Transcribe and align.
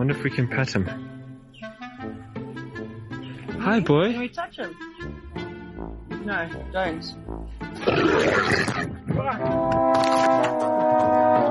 Wonder 0.00 0.16
if 0.16 0.24
we 0.24 0.30
can 0.30 0.48
pet 0.48 0.74
him. 0.74 0.86
Hi, 3.60 3.80
boy. 3.80 4.12
Can 4.12 4.20
we 4.20 4.28
touch 4.30 4.56
him? 4.56 4.74
No, 6.24 6.48
don't. 6.72 7.04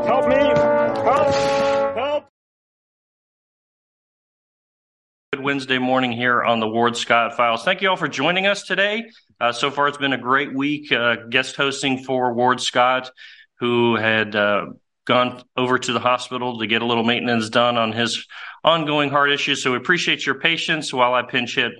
Help 0.03 0.27
me! 0.29 0.35
Help! 1.05 1.35
Help! 1.95 2.29
Good 5.31 5.43
Wednesday 5.43 5.77
morning 5.77 6.11
here 6.11 6.43
on 6.43 6.59
the 6.59 6.67
Ward 6.67 6.97
Scott 6.97 7.37
Files. 7.37 7.63
Thank 7.63 7.83
you 7.83 7.91
all 7.91 7.97
for 7.97 8.07
joining 8.07 8.47
us 8.47 8.63
today. 8.63 9.11
Uh, 9.39 9.51
so 9.51 9.69
far, 9.69 9.87
it's 9.89 9.99
been 9.99 10.13
a 10.13 10.17
great 10.17 10.55
week 10.55 10.91
uh, 10.91 11.17
guest 11.29 11.55
hosting 11.55 12.03
for 12.03 12.33
Ward 12.33 12.59
Scott, 12.61 13.11
who 13.59 13.95
had 13.95 14.35
uh, 14.35 14.65
gone 15.09 15.41
over 15.57 15.79
to 15.79 15.91
the 15.91 15.99
hospital 15.99 16.59
to 16.59 16.67
get 16.67 16.83
a 16.83 16.85
little 16.85 17.03
maintenance 17.03 17.49
done 17.49 17.77
on 17.77 17.91
his 17.91 18.27
ongoing 18.63 19.09
heart 19.09 19.31
issues. 19.31 19.63
So 19.63 19.71
we 19.71 19.77
appreciate 19.77 20.23
your 20.23 20.35
patience 20.35 20.93
while 20.93 21.15
I 21.15 21.23
pinch 21.23 21.55
hit 21.55 21.71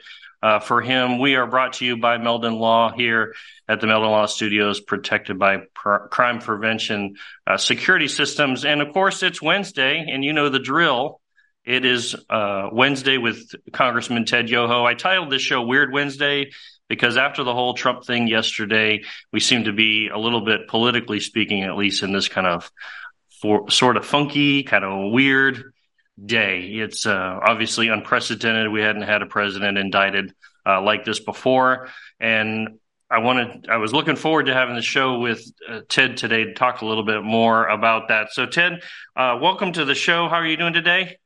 uh, 0.42 0.60
for 0.60 0.82
him. 0.82 1.20
We 1.20 1.36
are 1.36 1.46
brought 1.46 1.74
to 1.74 1.86
you 1.86 1.98
by 1.98 2.18
Meldon 2.18 2.56
Law 2.56 2.92
here 2.92 3.36
at 3.68 3.82
the 3.82 3.88
Meldon 3.88 4.10
Law 4.10 4.26
Studios, 4.26 4.80
protected 4.80 5.38
by 5.38 5.58
pr- 5.76 6.08
crime 6.10 6.40
prevention 6.40 7.18
uh, 7.46 7.58
security 7.58 8.08
systems. 8.08 8.66
And 8.66 8.82
of 8.82 8.94
course, 8.94 9.22
it's 9.22 9.40
Wednesday, 9.40 10.08
and 10.10 10.26
you 10.26 10.34
know 10.34 10.50
the 10.50 10.60
drill. 10.60 11.22
It 11.64 11.86
is 11.86 12.16
uh, 12.32 12.70
Wednesday 12.72 13.20
with 13.20 13.54
Congressman 13.72 14.26
Ted 14.26 14.50
Yoho. 14.50 14.86
I 14.86 14.96
titled 14.96 15.30
this 15.30 15.44
show 15.44 15.62
Weird 15.62 15.94
Wednesday 15.94 16.50
because 16.88 17.16
after 17.16 17.44
the 17.44 17.54
whole 17.54 17.76
Trump 17.76 18.06
thing 18.06 18.28
yesterday, 18.28 19.04
we 19.32 19.40
seem 19.40 19.66
to 19.66 19.74
be 19.74 20.10
a 20.12 20.18
little 20.18 20.44
bit 20.44 20.68
politically 20.68 21.20
speaking, 21.20 21.62
at 21.62 21.78
least 21.78 22.02
in 22.02 22.12
this 22.12 22.28
kind 22.28 22.48
of 22.48 22.72
for, 23.42 23.70
sort 23.70 23.98
of 23.98 24.06
funky, 24.06 24.64
kind 24.64 24.84
of 24.84 25.12
weird 25.12 25.74
day. 26.24 26.62
It's 26.62 27.06
uh, 27.06 27.40
obviously 27.42 27.88
unprecedented. 27.88 28.72
We 28.72 28.82
hadn't 28.82 29.04
had 29.04 29.22
a 29.22 29.26
president 29.26 29.78
indicted 29.78 30.34
uh, 30.66 30.82
like 30.82 31.06
this 31.06 31.20
before, 31.20 31.90
and 32.20 32.80
I 33.10 33.20
wanted. 33.20 33.68
I 33.70 33.78
was 33.78 33.94
looking 33.94 34.16
forward 34.16 34.46
to 34.48 34.54
having 34.54 34.76
the 34.76 34.82
show 34.82 35.20
with 35.20 35.44
uh, 35.68 35.82
Ted 35.90 36.18
today 36.18 36.44
to 36.44 36.54
talk 36.54 36.82
a 36.82 36.86
little 36.86 37.06
bit 37.06 37.24
more 37.24 37.68
about 37.68 38.10
that. 38.10 38.32
So, 38.34 38.46
Ted, 38.46 38.84
uh, 39.16 39.40
welcome 39.42 39.72
to 39.74 39.86
the 39.86 39.96
show. 39.96 40.28
How 40.28 40.36
are 40.36 40.46
you 40.46 40.58
doing 40.58 40.74
today? 40.74 41.18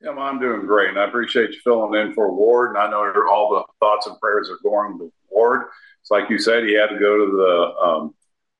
Yeah, 0.00 0.10
well, 0.10 0.26
I'm 0.26 0.38
doing 0.38 0.66
great, 0.66 0.90
and 0.90 0.98
I 0.98 1.08
appreciate 1.08 1.50
you 1.50 1.60
filling 1.64 1.98
in 1.98 2.12
for 2.12 2.30
Ward. 2.30 2.70
And 2.70 2.78
I 2.78 2.90
know 2.90 3.10
all 3.30 3.54
the 3.54 3.64
thoughts 3.80 4.06
and 4.06 4.20
prayers 4.20 4.50
are 4.50 4.58
going 4.62 4.98
to 4.98 5.10
Ward. 5.30 5.62
It's 6.02 6.10
like 6.10 6.28
you 6.28 6.38
said, 6.38 6.64
he 6.64 6.74
had 6.74 6.90
to 6.90 6.98
go 6.98 7.16
to 7.16 7.36
the 7.36 7.86
um, 7.88 8.14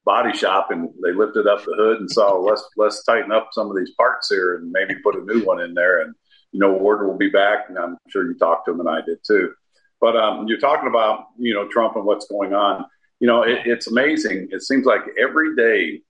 body 0.05 0.37
shop, 0.37 0.71
and 0.71 0.89
they 1.03 1.13
lifted 1.13 1.47
up 1.47 1.65
the 1.65 1.75
hood 1.77 2.01
and 2.01 2.11
saw 2.11 2.35
let's 2.39 2.63
let's 2.77 3.03
tighten 3.05 3.33
up 3.33 3.51
some 3.53 3.71
of 3.71 3.77
these 3.77 3.93
parts 3.97 4.29
here, 4.31 4.57
and 4.57 4.71
maybe 4.71 4.95
put 5.03 5.17
a 5.17 5.25
new 5.25 5.45
one 5.45 5.61
in 5.61 5.75
there. 5.75 6.03
And 6.03 6.15
you 6.53 6.61
know, 6.61 6.73
Ward 6.73 7.07
will 7.07 7.17
be 7.17 7.31
back, 7.31 7.67
and 7.69 7.79
I'm 7.79 7.97
sure 8.09 8.27
you 8.27 8.39
talked 8.39 8.67
to 8.67 8.73
him, 8.73 8.81
and 8.81 8.89
I 8.89 9.01
did 9.01 9.19
too. 9.27 9.53
But 10.01 10.17
um, 10.17 10.47
you're 10.49 10.61
talking 10.61 10.89
about 10.89 11.27
you 11.39 11.55
know 11.55 11.69
Trump 11.69 11.97
and 11.97 12.05
what's 12.05 12.27
going 12.27 12.55
on. 12.55 12.85
You 13.21 13.27
know, 13.27 13.43
it, 13.43 13.63
it's 13.65 13.87
amazing. 13.87 14.49
It 14.51 14.63
seems 14.63 14.85
like 14.85 15.03
every 15.19 15.57
day 15.57 16.03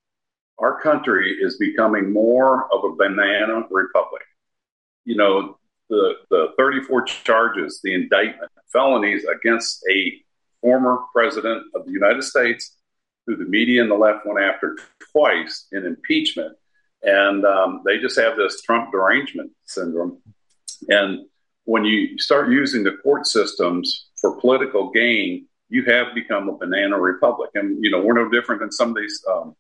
our 0.59 0.81
country 0.81 1.37
is 1.41 1.59
becoming 1.59 2.13
more 2.13 2.73
of 2.73 2.85
a 2.85 2.95
banana 2.95 3.67
republic 3.71 4.23
you 5.05 5.17
know, 5.17 5.59
the, 5.89 6.15
the 6.31 6.49
34 6.59 7.05
charges, 7.05 7.81
the 7.85 7.95
indictment, 7.95 8.51
felonies 8.73 9.25
against 9.25 9.85
a 9.91 10.15
former 10.61 10.99
president 11.13 11.65
of 11.75 11.85
the 11.85 11.93
United 11.93 12.23
States, 12.23 12.77
who 13.27 13.37
the 13.37 13.45
media 13.45 13.83
and 13.83 13.91
the 13.91 13.97
left 13.97 14.27
went 14.27 14.41
after 14.41 14.77
twice 15.13 15.67
in 15.73 15.85
impeachment. 15.85 16.57
And 17.03 17.45
um, 17.45 17.83
they 17.85 17.99
just 17.99 18.19
have 18.19 18.37
this 18.37 18.63
Trump 18.63 18.93
derangement 18.93 19.53
syndrome. 19.65 20.19
And 20.89 21.27
when 21.65 21.85
you 21.85 22.19
start 22.19 22.51
using 22.51 22.83
the 22.83 22.93
court 23.03 23.27
systems 23.27 24.07
for 24.21 24.41
political 24.41 24.91
gain, 24.91 25.47
you 25.69 25.85
have 25.85 26.15
become 26.15 26.49
a 26.49 26.57
banana 26.57 26.99
republic. 26.99 27.51
And, 27.55 27.83
you 27.83 27.91
know, 27.91 28.01
we're 28.01 28.15
no 28.15 28.31
different 28.31 28.61
than 28.61 28.73
some 28.73 28.91
of 28.91 28.97
these 28.97 29.23
um, 29.31 29.57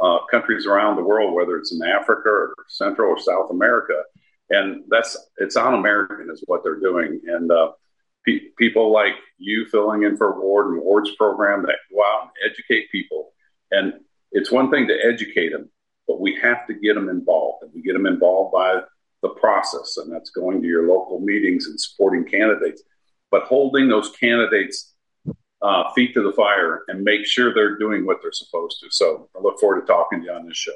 uh, 0.00 0.18
countries 0.30 0.66
around 0.66 0.96
the 0.96 1.04
world, 1.04 1.34
whether 1.34 1.56
it's 1.58 1.72
in 1.72 1.82
Africa 1.82 2.28
or 2.28 2.54
Central 2.68 3.10
or 3.10 3.18
South 3.20 3.50
America 3.50 4.02
and 4.50 4.82
that's 4.88 5.16
it's 5.38 5.56
un-American 5.56 6.28
is 6.30 6.42
what 6.46 6.62
they're 6.62 6.80
doing. 6.80 7.20
And 7.26 7.50
uh, 7.50 7.70
pe- 8.26 8.50
people 8.58 8.92
like 8.92 9.14
you 9.38 9.66
filling 9.66 10.02
in 10.02 10.16
for 10.16 10.40
Ward 10.40 10.72
and 10.72 10.82
Ward's 10.82 11.14
program 11.16 11.62
that 11.62 11.76
go 11.92 12.02
out 12.02 12.22
and 12.22 12.50
educate 12.50 12.90
people. 12.90 13.32
And 13.70 13.94
it's 14.32 14.50
one 14.50 14.70
thing 14.70 14.88
to 14.88 14.94
educate 15.04 15.50
them, 15.50 15.70
but 16.06 16.20
we 16.20 16.38
have 16.40 16.66
to 16.66 16.74
get 16.74 16.94
them 16.94 17.08
involved, 17.08 17.62
and 17.62 17.72
we 17.74 17.82
get 17.82 17.94
them 17.94 18.06
involved 18.06 18.52
by 18.52 18.82
the 19.22 19.28
process, 19.30 19.96
and 19.98 20.12
that's 20.12 20.30
going 20.30 20.62
to 20.62 20.68
your 20.68 20.88
local 20.88 21.20
meetings 21.20 21.66
and 21.66 21.80
supporting 21.80 22.24
candidates, 22.24 22.82
but 23.30 23.44
holding 23.44 23.88
those 23.88 24.10
candidates. 24.10 24.94
Uh, 25.62 25.92
feet 25.92 26.14
to 26.14 26.22
the 26.22 26.32
fire 26.32 26.84
and 26.88 27.04
make 27.04 27.26
sure 27.26 27.52
they're 27.52 27.76
doing 27.76 28.06
what 28.06 28.16
they're 28.22 28.32
supposed 28.32 28.80
to. 28.80 28.86
So 28.90 29.28
I 29.36 29.40
look 29.42 29.60
forward 29.60 29.82
to 29.82 29.86
talking 29.86 30.20
to 30.20 30.24
you 30.24 30.32
on 30.32 30.46
this 30.46 30.56
show. 30.56 30.72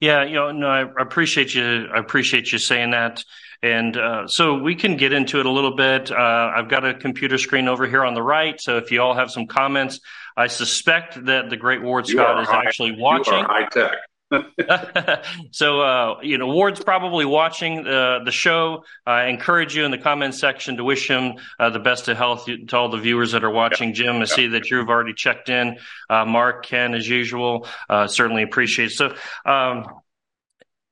Yeah, 0.00 0.24
you 0.24 0.34
know, 0.34 0.52
no, 0.52 0.68
I 0.68 0.82
appreciate 1.00 1.54
you. 1.54 1.88
I 1.92 1.98
appreciate 1.98 2.52
you 2.52 2.58
saying 2.58 2.92
that. 2.92 3.24
And 3.62 3.96
uh, 3.96 4.28
so 4.28 4.54
we 4.58 4.76
can 4.76 4.96
get 4.96 5.12
into 5.12 5.40
it 5.40 5.46
a 5.46 5.50
little 5.50 5.74
bit. 5.74 6.12
Uh, 6.12 6.14
I've 6.54 6.68
got 6.68 6.84
a 6.84 6.94
computer 6.94 7.38
screen 7.38 7.66
over 7.66 7.86
here 7.88 8.04
on 8.04 8.14
the 8.14 8.22
right. 8.22 8.60
So 8.60 8.76
if 8.76 8.92
you 8.92 9.02
all 9.02 9.14
have 9.14 9.30
some 9.32 9.46
comments, 9.48 9.98
I 10.36 10.46
suspect 10.46 11.24
that 11.26 11.50
the 11.50 11.56
great 11.56 11.82
Ward 11.82 12.06
Scott 12.06 12.40
is 12.42 12.48
high- 12.48 12.62
actually 12.64 12.94
You 12.94 13.02
watching. 13.02 13.34
are 13.34 13.44
high 13.44 13.66
tech. 13.66 13.92
so 15.52 15.80
uh, 15.80 16.20
you 16.22 16.38
know, 16.38 16.48
Ward's 16.48 16.82
probably 16.82 17.24
watching 17.24 17.86
uh, 17.86 18.20
the 18.24 18.30
show. 18.30 18.84
I 19.06 19.26
encourage 19.26 19.74
you 19.74 19.84
in 19.84 19.90
the 19.90 19.98
comments 19.98 20.38
section 20.38 20.76
to 20.76 20.84
wish 20.84 21.08
him 21.08 21.34
uh, 21.58 21.70
the 21.70 21.78
best 21.78 22.08
of 22.08 22.16
health 22.16 22.46
to 22.46 22.76
all 22.76 22.90
the 22.90 22.98
viewers 22.98 23.32
that 23.32 23.44
are 23.44 23.50
watching. 23.50 23.94
Jim, 23.94 24.16
I 24.16 24.26
see 24.26 24.48
that 24.48 24.70
you've 24.70 24.88
already 24.88 25.14
checked 25.14 25.48
in. 25.48 25.78
Uh, 26.10 26.24
Mark, 26.24 26.66
Ken, 26.66 26.94
as 26.94 27.08
usual, 27.08 27.66
uh, 27.88 28.06
certainly 28.06 28.42
appreciate. 28.42 28.92
It. 28.92 28.94
So. 28.94 29.14
Um, 29.44 29.86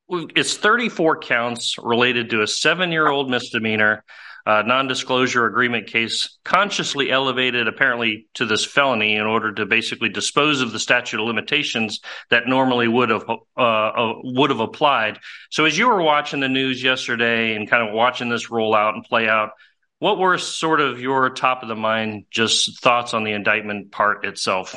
it's 0.08 0.56
34 0.56 1.18
counts 1.18 1.78
related 1.82 2.30
to 2.30 2.40
a 2.40 2.46
seven 2.46 2.92
year 2.92 3.08
old 3.08 3.28
misdemeanor 3.28 4.04
uh, 4.46 4.62
non 4.62 4.86
disclosure 4.86 5.44
agreement 5.46 5.88
case, 5.88 6.38
consciously 6.44 7.10
elevated 7.10 7.66
apparently 7.66 8.28
to 8.34 8.46
this 8.46 8.64
felony 8.64 9.16
in 9.16 9.26
order 9.26 9.52
to 9.52 9.66
basically 9.66 10.08
dispose 10.08 10.60
of 10.60 10.70
the 10.70 10.78
statute 10.78 11.20
of 11.20 11.26
limitations 11.26 12.00
that 12.30 12.46
normally 12.46 12.86
would 12.86 13.10
have 13.10 13.24
uh, 13.28 13.60
uh, 13.60 14.14
would 14.22 14.50
have 14.50 14.60
applied. 14.60 15.18
So, 15.50 15.64
as 15.64 15.76
you 15.76 15.88
were 15.88 16.00
watching 16.00 16.40
the 16.40 16.48
news 16.48 16.82
yesterday 16.82 17.56
and 17.56 17.68
kind 17.68 17.86
of 17.86 17.92
watching 17.92 18.28
this 18.28 18.48
roll 18.48 18.74
out 18.74 18.94
and 18.94 19.02
play 19.02 19.28
out, 19.28 19.50
what 19.98 20.18
were 20.18 20.38
sort 20.38 20.80
of 20.80 21.00
your 21.00 21.30
top 21.30 21.62
of 21.62 21.68
the 21.68 21.74
mind 21.74 22.26
just 22.30 22.80
thoughts 22.80 23.14
on 23.14 23.24
the 23.24 23.32
indictment 23.32 23.90
part 23.90 24.24
itself? 24.24 24.76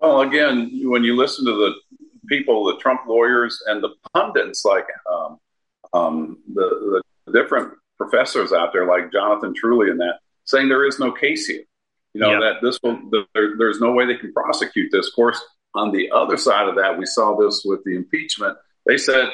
Well, 0.00 0.20
again, 0.20 0.70
when 0.84 1.04
you 1.04 1.16
listen 1.16 1.46
to 1.46 1.52
the 1.52 1.72
people, 2.26 2.64
the 2.64 2.76
Trump 2.76 3.02
lawyers, 3.08 3.62
and 3.66 3.82
the 3.82 3.94
pundits, 4.12 4.62
like 4.64 4.86
um, 5.10 5.38
um, 5.94 6.38
the, 6.52 7.02
the 7.24 7.32
different 7.32 7.72
professors 8.08 8.52
out 8.52 8.72
there, 8.72 8.86
like 8.86 9.12
Jonathan 9.12 9.54
Turley, 9.54 9.90
and 9.90 10.00
that, 10.00 10.18
saying 10.44 10.68
there 10.68 10.86
is 10.86 10.98
no 10.98 11.12
case 11.12 11.46
here. 11.46 11.62
You 12.12 12.20
know 12.20 12.32
Yeah. 12.32 12.40
that 12.40 12.54
this 12.62 12.78
will 12.82 12.98
there, 13.10 13.56
there's 13.58 13.80
no 13.80 13.92
way 13.92 14.06
they 14.06 14.16
can 14.16 14.32
prosecute 14.32 14.90
this. 14.92 15.08
Of 15.08 15.14
course, 15.14 15.42
on 15.74 15.90
the 15.92 16.10
other 16.12 16.36
side 16.36 16.68
of 16.68 16.76
that, 16.76 16.98
we 16.98 17.06
saw 17.06 17.36
this 17.36 17.62
with 17.64 17.82
the 17.84 17.96
impeachment. 17.96 18.56
They 18.86 18.96
said 18.98 19.28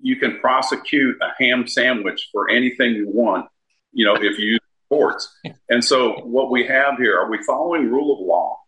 you 0.00 0.16
can 0.16 0.40
prosecute 0.40 1.16
a 1.20 1.28
ham 1.42 1.66
sandwich 1.66 2.28
for 2.32 2.48
anything 2.50 2.92
you 2.94 3.08
want. 3.08 3.46
You 3.92 4.06
know, 4.06 4.14
if 4.14 4.38
you 4.38 4.46
use 4.52 4.60
courts. 4.88 5.28
And 5.72 5.84
so, 5.84 6.14
what 6.24 6.50
we 6.50 6.66
have 6.66 6.96
here 6.98 7.16
are 7.16 7.30
we 7.30 7.38
following 7.44 7.88
rule 7.90 8.12
of 8.12 8.26
law? 8.26 8.58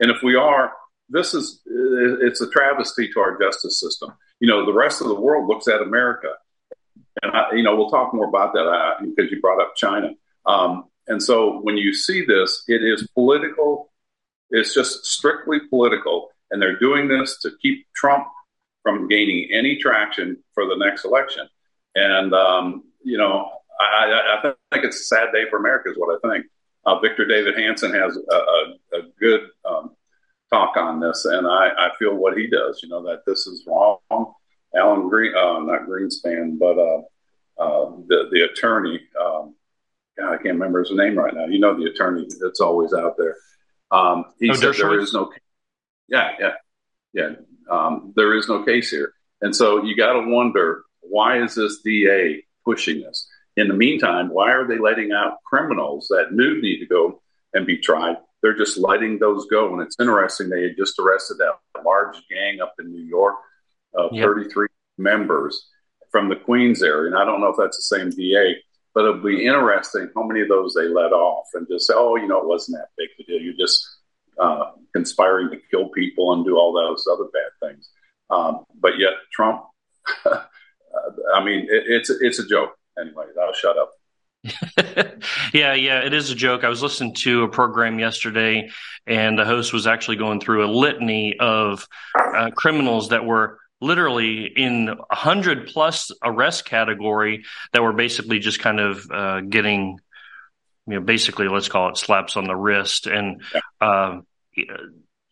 And 0.00 0.10
if 0.10 0.24
we 0.24 0.34
are, 0.34 0.72
this 1.08 1.32
is 1.34 1.60
it's 1.66 2.40
a 2.40 2.50
travesty 2.50 3.08
to 3.12 3.20
our 3.20 3.38
justice 3.38 3.78
system. 3.78 4.12
You 4.40 4.48
know, 4.48 4.66
the 4.66 4.72
rest 4.72 5.00
of 5.00 5.06
the 5.06 5.14
world 5.20 5.46
looks 5.48 5.68
at 5.68 5.80
America, 5.80 6.30
and 7.22 7.32
I, 7.32 7.52
you 7.52 7.62
know 7.62 7.76
we'll 7.76 7.90
talk 7.90 8.14
more 8.14 8.28
about 8.28 8.52
that 8.54 8.66
uh, 8.66 8.94
because 9.00 9.30
you 9.30 9.40
brought 9.40 9.60
up 9.60 9.74
China. 9.76 10.10
Um, 10.46 10.84
and 11.06 11.22
so 11.22 11.60
when 11.60 11.76
you 11.76 11.94
see 11.94 12.24
this, 12.24 12.64
it 12.68 12.82
is 12.82 13.08
political. 13.14 13.90
It's 14.50 14.74
just 14.74 15.04
strictly 15.04 15.58
political, 15.70 16.28
and 16.50 16.60
they're 16.60 16.78
doing 16.78 17.08
this 17.08 17.38
to 17.42 17.50
keep 17.62 17.86
Trump 17.94 18.26
from 18.82 19.08
gaining 19.08 19.50
any 19.52 19.76
traction 19.76 20.42
for 20.54 20.64
the 20.64 20.76
next 20.76 21.04
election. 21.04 21.48
And, 21.94 22.32
um, 22.32 22.84
you 23.02 23.18
know, 23.18 23.50
I, 23.80 24.38
I, 24.42 24.52
think 24.72 24.84
it's 24.84 25.00
a 25.00 25.04
sad 25.04 25.28
day 25.32 25.44
for 25.50 25.58
America, 25.58 25.90
is 25.90 25.98
what 25.98 26.18
I 26.24 26.28
think. 26.28 26.46
Uh, 26.86 26.98
Victor 27.00 27.26
Davis 27.26 27.56
Hanson 27.56 27.92
has 27.92 28.16
a, 28.16 28.34
a, 28.34 28.98
a 28.98 29.02
good 29.20 29.42
um, 29.68 29.94
talk 30.50 30.76
on 30.76 31.00
this, 31.00 31.24
and 31.26 31.46
I, 31.46 31.68
I, 31.78 31.90
feel 31.98 32.14
what 32.14 32.36
he 32.36 32.46
does. 32.46 32.80
You 32.82 32.88
know 32.88 33.02
that 33.04 33.24
this 33.26 33.46
is 33.46 33.64
wrong. 33.66 33.98
Alan 34.74 35.08
Green, 35.08 35.34
uh, 35.34 35.60
not 35.60 35.86
Greenspan, 35.88 36.58
but 36.58 36.78
uh, 36.78 37.02
uh, 37.58 37.90
the 38.06 38.28
the 38.30 38.48
attorney. 38.50 39.00
Um, 39.20 39.54
God, 40.18 40.32
I 40.32 40.36
can't 40.36 40.54
remember 40.54 40.80
his 40.80 40.90
name 40.92 41.16
right 41.16 41.34
now. 41.34 41.46
You 41.46 41.58
know 41.58 41.78
the 41.78 41.90
attorney 41.90 42.26
that's 42.40 42.60
always 42.60 42.92
out 42.92 43.16
there. 43.16 43.36
Um, 43.90 44.26
he 44.38 44.50
oh, 44.50 44.54
said 44.54 44.70
Dershowitz? 44.70 44.78
there 44.78 45.00
is 45.00 45.14
no. 45.14 45.32
Yeah, 46.08 46.30
yeah, 46.38 46.52
yeah. 47.12 47.30
Um, 47.70 48.12
there 48.16 48.34
is 48.36 48.48
no 48.48 48.64
case 48.64 48.90
here, 48.90 49.12
and 49.40 49.54
so 49.54 49.84
you 49.84 49.96
got 49.96 50.14
to 50.14 50.30
wonder 50.30 50.84
why 51.00 51.42
is 51.42 51.54
this 51.54 51.80
DA 51.80 52.44
pushing 52.64 53.00
this? 53.00 53.28
In 53.56 53.68
the 53.68 53.74
meantime, 53.74 54.28
why 54.28 54.52
are 54.52 54.66
they 54.66 54.78
letting 54.78 55.12
out 55.12 55.42
criminals 55.44 56.08
that 56.08 56.32
knew 56.32 56.60
need 56.60 56.78
to 56.80 56.86
go 56.86 57.20
and 57.54 57.66
be 57.66 57.78
tried? 57.78 58.16
They're 58.40 58.56
just 58.56 58.78
letting 58.78 59.18
those 59.18 59.46
go. 59.46 59.72
And 59.72 59.82
it's 59.82 59.96
interesting, 59.98 60.48
they 60.48 60.62
had 60.62 60.76
just 60.76 60.98
arrested 60.98 61.38
that 61.38 61.54
large 61.84 62.16
gang 62.30 62.60
up 62.60 62.74
in 62.78 62.92
New 62.92 63.02
York 63.02 63.34
of 63.94 64.12
yep. 64.12 64.24
33 64.24 64.68
members 64.96 65.68
from 66.10 66.28
the 66.28 66.36
Queens 66.36 66.82
area. 66.82 67.10
And 67.10 67.16
I 67.16 67.24
don't 67.24 67.40
know 67.40 67.48
if 67.48 67.56
that's 67.58 67.76
the 67.76 67.96
same 67.96 68.10
DA, 68.10 68.56
but 68.94 69.04
it'll 69.04 69.22
be 69.22 69.46
interesting 69.46 70.10
how 70.14 70.24
many 70.24 70.40
of 70.40 70.48
those 70.48 70.74
they 70.74 70.88
let 70.88 71.12
off 71.12 71.46
and 71.54 71.66
just 71.70 71.86
say, 71.86 71.94
oh, 71.96 72.16
you 72.16 72.26
know, 72.26 72.40
it 72.40 72.48
wasn't 72.48 72.78
that 72.78 72.88
big 72.96 73.08
a 73.20 73.22
deal. 73.24 73.42
You're 73.42 73.54
just 73.54 73.86
uh, 74.38 74.72
conspiring 74.94 75.50
to 75.50 75.58
kill 75.70 75.88
people 75.90 76.32
and 76.32 76.44
do 76.44 76.56
all 76.56 76.72
those 76.72 77.06
other 77.10 77.28
bad 77.32 77.68
things. 77.68 77.90
Um, 78.30 78.64
but 78.80 78.98
yet, 78.98 79.12
Trump, 79.32 79.64
I 80.26 81.44
mean, 81.44 81.66
it, 81.70 81.84
it's 81.86 82.10
it's 82.10 82.38
a 82.38 82.46
joke. 82.46 82.76
Anyway, 83.00 83.24
I'll 83.40 83.52
shut 83.52 83.76
up. 83.78 83.92
yeah, 85.52 85.74
yeah, 85.74 86.00
it 86.04 86.12
is 86.12 86.30
a 86.30 86.34
joke. 86.34 86.64
I 86.64 86.68
was 86.68 86.82
listening 86.82 87.14
to 87.14 87.44
a 87.44 87.48
program 87.48 87.98
yesterday, 87.98 88.70
and 89.06 89.38
the 89.38 89.44
host 89.44 89.72
was 89.72 89.86
actually 89.86 90.16
going 90.16 90.40
through 90.40 90.64
a 90.64 90.70
litany 90.70 91.38
of 91.38 91.86
uh, 92.18 92.50
criminals 92.50 93.10
that 93.10 93.24
were 93.24 93.58
literally 93.80 94.44
in 94.44 94.88
a 94.88 95.14
hundred 95.14 95.68
plus 95.68 96.10
arrest 96.24 96.64
category 96.64 97.44
that 97.72 97.82
were 97.82 97.92
basically 97.92 98.38
just 98.38 98.60
kind 98.60 98.80
of 98.80 99.10
uh, 99.10 99.40
getting, 99.40 99.98
you 100.86 100.94
know, 100.94 101.00
basically 101.00 101.48
let's 101.48 101.68
call 101.68 101.90
it 101.90 101.96
slaps 101.96 102.36
on 102.36 102.46
the 102.46 102.56
wrist 102.56 103.06
and. 103.06 103.42
Uh, 103.80 104.20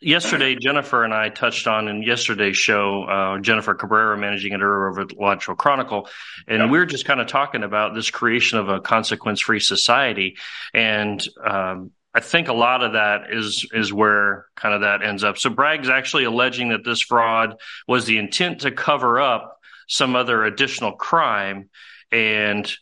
yesterday, 0.00 0.54
Jennifer 0.54 1.04
and 1.04 1.12
I 1.12 1.28
touched 1.28 1.66
on 1.66 1.88
in 1.88 2.02
yesterday's 2.02 2.56
show, 2.56 3.04
uh, 3.04 3.38
Jennifer 3.40 3.74
Cabrera, 3.74 4.16
managing 4.16 4.52
editor 4.52 4.88
over 4.88 5.02
at 5.02 5.12
Alachua 5.12 5.56
Chronicle, 5.56 6.08
and 6.46 6.58
yeah. 6.58 6.70
we 6.70 6.78
were 6.78 6.86
just 6.86 7.04
kind 7.04 7.20
of 7.20 7.26
talking 7.26 7.62
about 7.62 7.94
this 7.94 8.10
creation 8.10 8.58
of 8.58 8.68
a 8.68 8.80
consequence-free 8.80 9.60
society, 9.60 10.36
and 10.72 11.26
um, 11.44 11.90
I 12.16 12.20
think 12.20 12.48
a 12.48 12.54
lot 12.54 12.82
of 12.82 12.94
that 12.94 13.30
is 13.30 13.68
is 13.74 13.92
where 13.92 14.46
kind 14.56 14.74
of 14.74 14.80
that 14.80 15.02
ends 15.02 15.22
up. 15.22 15.36
So 15.36 15.50
Bragg's 15.50 15.90
actually 15.90 16.24
alleging 16.24 16.70
that 16.70 16.82
this 16.82 17.02
fraud 17.02 17.56
was 17.86 18.06
the 18.06 18.16
intent 18.16 18.62
to 18.62 18.70
cover 18.70 19.20
up 19.20 19.58
some 19.86 20.16
other 20.16 20.42
additional 20.42 20.92
crime, 20.92 21.68
and 22.10 22.72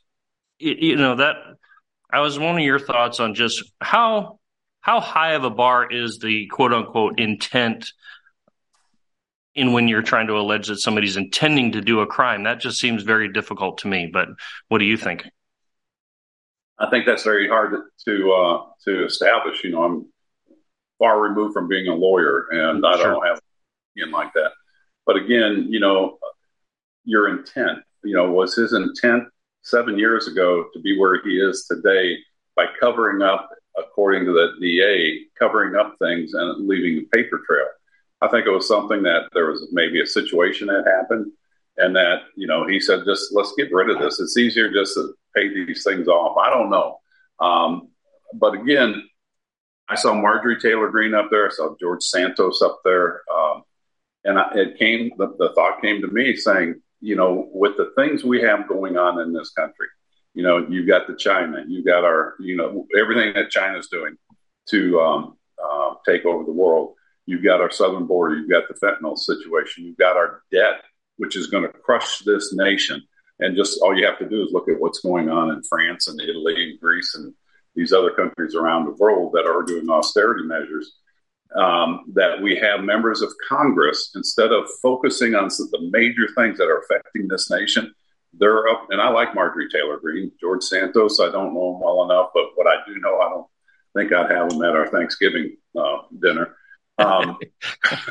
you 0.60 0.94
know 0.94 1.16
that 1.16 1.34
I 2.12 2.20
was 2.20 2.38
wondering 2.38 2.64
your 2.64 2.78
thoughts 2.78 3.19
on 3.19 3.34
just 3.34 3.64
how 3.81 4.38
how 4.81 5.00
high 5.00 5.32
of 5.32 5.42
a 5.42 5.50
bar 5.50 5.90
is 5.90 6.20
the 6.20 6.46
quote 6.46 6.72
unquote 6.72 7.19
intent 7.19 7.92
in 9.56 9.72
when 9.72 9.88
you're 9.88 10.02
trying 10.02 10.28
to 10.28 10.38
allege 10.38 10.69
that 10.69 10.78
somebody's 10.78 11.16
intending 11.16 11.72
to 11.72 11.81
do 11.81 11.98
a 11.98 12.06
crime? 12.06 12.44
That 12.44 12.60
just 12.60 12.78
seems 12.78 13.02
very 13.02 13.32
difficult 13.32 13.78
to 13.78 13.88
me. 13.88 14.08
But 14.12 14.28
what 14.69 14.78
do 14.78 14.84
you 14.84 14.96
think? 14.96 15.25
I 16.78 16.90
think 16.90 17.06
that's 17.06 17.22
very 17.22 17.48
hard 17.48 17.74
to 18.06 18.32
uh, 18.32 18.66
to 18.84 19.04
establish. 19.04 19.62
You 19.64 19.70
know, 19.70 19.82
I'm 19.84 20.06
far 20.98 21.20
removed 21.20 21.54
from 21.54 21.68
being 21.68 21.88
a 21.88 21.94
lawyer, 21.94 22.46
and 22.50 22.84
I 22.84 22.96
don't 22.96 23.24
have 23.26 23.40
opinion 23.92 24.12
like 24.12 24.32
that. 24.34 24.52
But 25.06 25.16
again, 25.16 25.66
you 25.68 25.80
know, 25.80 26.18
your 27.04 27.28
intent. 27.28 27.80
You 28.02 28.14
know, 28.14 28.30
was 28.30 28.54
his 28.54 28.72
intent 28.72 29.24
seven 29.62 29.98
years 29.98 30.28
ago 30.28 30.66
to 30.74 30.80
be 30.80 30.98
where 30.98 31.22
he 31.22 31.38
is 31.38 31.66
today 31.66 32.16
by 32.54 32.66
covering 32.78 33.22
up 33.22 33.48
according 33.76 34.24
to 34.24 34.32
the 34.32 34.52
DA, 34.60 35.26
covering 35.38 35.74
up 35.74 35.96
things 35.98 36.34
and 36.34 36.68
leaving 36.68 36.98
a 36.98 37.16
paper 37.16 37.40
trail. 37.46 37.66
I 38.20 38.28
think 38.28 38.46
it 38.46 38.50
was 38.50 38.68
something 38.68 39.02
that 39.02 39.28
there 39.32 39.50
was 39.50 39.68
maybe 39.72 40.00
a 40.00 40.06
situation 40.06 40.68
that 40.68 40.84
happened, 40.86 41.32
and 41.76 41.96
that 41.96 42.22
you 42.36 42.46
know 42.46 42.66
he 42.66 42.80
said, 42.80 43.00
just 43.06 43.32
let's 43.32 43.54
get 43.56 43.72
rid 43.72 43.90
of 43.90 44.00
this. 44.00 44.20
It's 44.20 44.36
easier 44.36 44.72
just 44.72 44.94
to 44.94 45.14
pay 45.34 45.48
these 45.48 45.82
things 45.84 46.08
off. 46.08 46.36
I 46.36 46.50
don't 46.50 46.70
know, 46.70 46.98
um, 47.40 47.88
but 48.34 48.54
again, 48.54 49.02
I 49.88 49.94
saw 49.96 50.14
Marjorie 50.14 50.60
Taylor 50.60 50.88
Greene 50.88 51.14
up 51.14 51.28
there. 51.30 51.46
I 51.46 51.50
saw 51.50 51.74
George 51.80 52.02
Santos 52.02 52.62
up 52.62 52.80
there, 52.84 53.22
um, 53.34 53.62
and 54.24 54.38
I, 54.38 54.50
it 54.54 54.78
came. 54.78 55.10
The, 55.18 55.34
the 55.38 55.52
thought 55.54 55.82
came 55.82 56.00
to 56.00 56.08
me 56.08 56.36
saying, 56.36 56.80
you 57.00 57.16
know, 57.16 57.48
with 57.52 57.76
the 57.76 57.92
things 57.96 58.24
we 58.24 58.40
have 58.42 58.68
going 58.68 58.96
on 58.96 59.20
in 59.20 59.32
this 59.32 59.50
country, 59.50 59.88
you 60.34 60.42
know, 60.42 60.66
you've 60.68 60.88
got 60.88 61.06
the 61.06 61.14
China, 61.14 61.64
you've 61.66 61.86
got 61.86 62.04
our, 62.04 62.34
you 62.40 62.56
know, 62.56 62.86
everything 62.98 63.32
that 63.34 63.50
China's 63.50 63.88
doing 63.88 64.16
to 64.70 65.00
um, 65.00 65.36
uh, 65.62 65.94
take 66.06 66.24
over 66.24 66.44
the 66.44 66.52
world. 66.52 66.94
You've 67.26 67.44
got 67.44 67.60
our 67.60 67.70
southern 67.70 68.06
border, 68.06 68.36
you've 68.36 68.50
got 68.50 68.64
the 68.68 68.74
fentanyl 68.74 69.16
situation, 69.16 69.84
you've 69.84 69.96
got 69.96 70.16
our 70.16 70.42
debt, 70.50 70.82
which 71.16 71.37
is 71.37 71.46
going 71.46 71.64
to 71.64 71.69
crush 71.69 72.20
this 72.20 72.55
nation. 72.55 73.02
And 73.40 73.56
just 73.56 73.81
all 73.82 73.96
you 73.96 74.06
have 74.06 74.19
to 74.19 74.28
do 74.28 74.43
is 74.43 74.52
look 74.52 74.69
at 74.69 74.81
what's 74.81 75.00
going 75.00 75.28
on 75.28 75.50
in 75.50 75.62
France 75.64 76.08
and 76.08 76.20
Italy 76.20 76.70
and 76.70 76.81
Greece 76.81 77.14
and 77.14 77.34
these 77.75 77.93
other 77.93 78.11
countries 78.11 78.55
around 78.55 78.84
the 78.84 78.93
world 78.93 79.32
that 79.32 79.46
are 79.46 79.62
doing 79.62 79.90
austerity 79.90 80.44
measures. 80.44 80.96
Um, 81.55 82.06
that 82.14 82.43
we 82.43 82.56
have 82.56 82.81
members 82.81 83.22
of 83.22 83.32
Congress, 83.49 84.11
instead 84.16 84.50
of 84.50 84.64
focusing 84.82 85.37
on 85.37 85.46
the 85.49 85.88
major 85.93 86.26
things 86.37 86.58
that 86.58 86.64
are 86.64 86.81
affecting 86.81 87.28
this 87.28 87.49
nation, 87.49 87.94
they're 88.38 88.69
up, 88.69 88.88
and 88.90 89.00
I 89.00 89.10
like 89.10 89.34
Marjorie 89.34 89.69
Taylor 89.69 89.99
Greene. 89.99 90.32
George 90.40 90.64
Santos, 90.64 91.20
I 91.20 91.31
don't 91.31 91.55
know 91.55 91.75
him 91.75 91.81
well 91.81 92.05
enough, 92.05 92.31
but 92.34 92.46
what 92.56 92.67
I 92.67 92.76
do 92.87 92.99
know, 92.99 93.20
I 93.20 93.28
don't 93.28 93.46
think 93.94 94.12
I'd 94.12 94.31
have 94.31 94.52
him 94.52 94.62
at 94.62 94.75
our 94.75 94.88
Thanksgiving 94.88 95.56
uh, 95.78 95.99
dinner. 96.20 96.56
Um, 96.99 97.38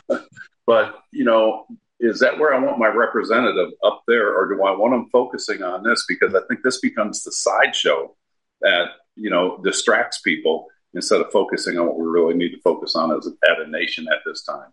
but 0.65 0.99
you 1.11 1.25
know, 1.25 1.65
is 1.99 2.19
that 2.19 2.37
where 2.39 2.53
I 2.53 2.59
want 2.59 2.79
my 2.79 2.87
representative 2.87 3.69
up 3.83 4.03
there, 4.07 4.35
or 4.35 4.53
do 4.53 4.63
I 4.63 4.71
want 4.71 4.93
them 4.93 5.09
focusing 5.11 5.63
on 5.63 5.83
this? 5.83 6.05
Because 6.07 6.35
I 6.35 6.41
think 6.47 6.61
this 6.63 6.79
becomes 6.79 7.23
the 7.23 7.31
sideshow 7.31 8.15
that 8.61 8.87
you 9.15 9.29
know 9.29 9.59
distracts 9.63 10.21
people 10.21 10.67
instead 10.93 11.21
of 11.21 11.31
focusing 11.31 11.77
on 11.77 11.87
what 11.87 11.97
we 11.97 12.05
really 12.05 12.35
need 12.35 12.51
to 12.51 12.61
focus 12.61 12.95
on 12.95 13.15
as 13.15 13.27
a, 13.27 13.51
at 13.51 13.59
a 13.59 13.69
nation 13.69 14.05
at 14.11 14.19
this 14.25 14.43
time. 14.43 14.71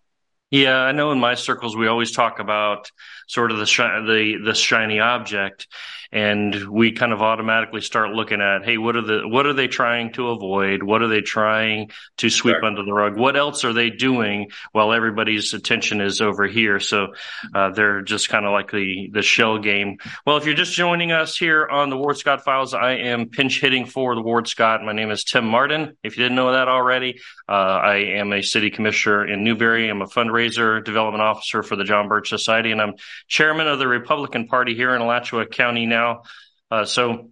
Yeah, 0.50 0.76
I 0.76 0.90
know 0.90 1.12
in 1.12 1.20
my 1.20 1.36
circles 1.36 1.76
we 1.76 1.86
always 1.86 2.10
talk 2.10 2.40
about 2.40 2.90
sort 3.28 3.52
of 3.52 3.58
the 3.58 3.66
shi- 3.66 3.82
the 3.84 4.40
the 4.44 4.54
shiny 4.54 4.98
object, 4.98 5.68
and 6.10 6.68
we 6.68 6.90
kind 6.90 7.12
of 7.12 7.22
automatically 7.22 7.80
start 7.80 8.10
looking 8.10 8.40
at, 8.40 8.64
hey, 8.64 8.76
what 8.76 8.96
are 8.96 9.02
the 9.02 9.28
what 9.28 9.46
are 9.46 9.52
they 9.52 9.68
trying 9.68 10.12
to 10.14 10.30
avoid? 10.30 10.82
What 10.82 11.02
are 11.02 11.06
they 11.06 11.20
trying 11.20 11.92
to 12.16 12.30
sweep 12.30 12.56
sure. 12.56 12.64
under 12.64 12.84
the 12.84 12.92
rug? 12.92 13.16
What 13.16 13.36
else 13.36 13.64
are 13.64 13.72
they 13.72 13.90
doing 13.90 14.50
while 14.72 14.92
everybody's 14.92 15.54
attention 15.54 16.00
is 16.00 16.20
over 16.20 16.48
here? 16.48 16.80
So 16.80 17.14
uh, 17.54 17.70
they're 17.70 18.02
just 18.02 18.28
kind 18.28 18.44
of 18.44 18.50
like 18.50 18.72
the 18.72 19.08
the 19.12 19.22
shell 19.22 19.58
game. 19.58 19.98
Well, 20.26 20.36
if 20.36 20.46
you're 20.46 20.54
just 20.54 20.74
joining 20.74 21.12
us 21.12 21.36
here 21.36 21.64
on 21.68 21.90
the 21.90 21.96
Ward 21.96 22.16
Scott 22.16 22.42
Files, 22.44 22.74
I 22.74 22.94
am 22.94 23.28
pinch 23.28 23.60
hitting 23.60 23.86
for 23.86 24.16
the 24.16 24.22
Ward 24.22 24.48
Scott. 24.48 24.82
My 24.82 24.94
name 24.94 25.12
is 25.12 25.22
Tim 25.22 25.46
Marden. 25.46 25.96
If 26.02 26.16
you 26.16 26.24
didn't 26.24 26.34
know 26.34 26.50
that 26.50 26.66
already, 26.66 27.20
uh, 27.48 27.52
I 27.52 27.96
am 28.18 28.32
a 28.32 28.42
city 28.42 28.70
commissioner 28.70 29.24
in 29.24 29.44
Newberry. 29.44 29.88
I'm 29.88 30.02
a 30.02 30.06
fundraiser 30.06 30.39
development 30.48 31.22
officer 31.22 31.62
for 31.62 31.76
the 31.76 31.84
John 31.84 32.08
Birch 32.08 32.28
Society, 32.28 32.72
and 32.72 32.80
I'm 32.80 32.94
chairman 33.28 33.66
of 33.66 33.78
the 33.78 33.88
Republican 33.88 34.46
Party 34.46 34.74
here 34.74 34.94
in 34.94 35.02
Alachua 35.02 35.46
County 35.46 35.86
now. 35.86 36.22
Uh, 36.70 36.84
so 36.84 37.30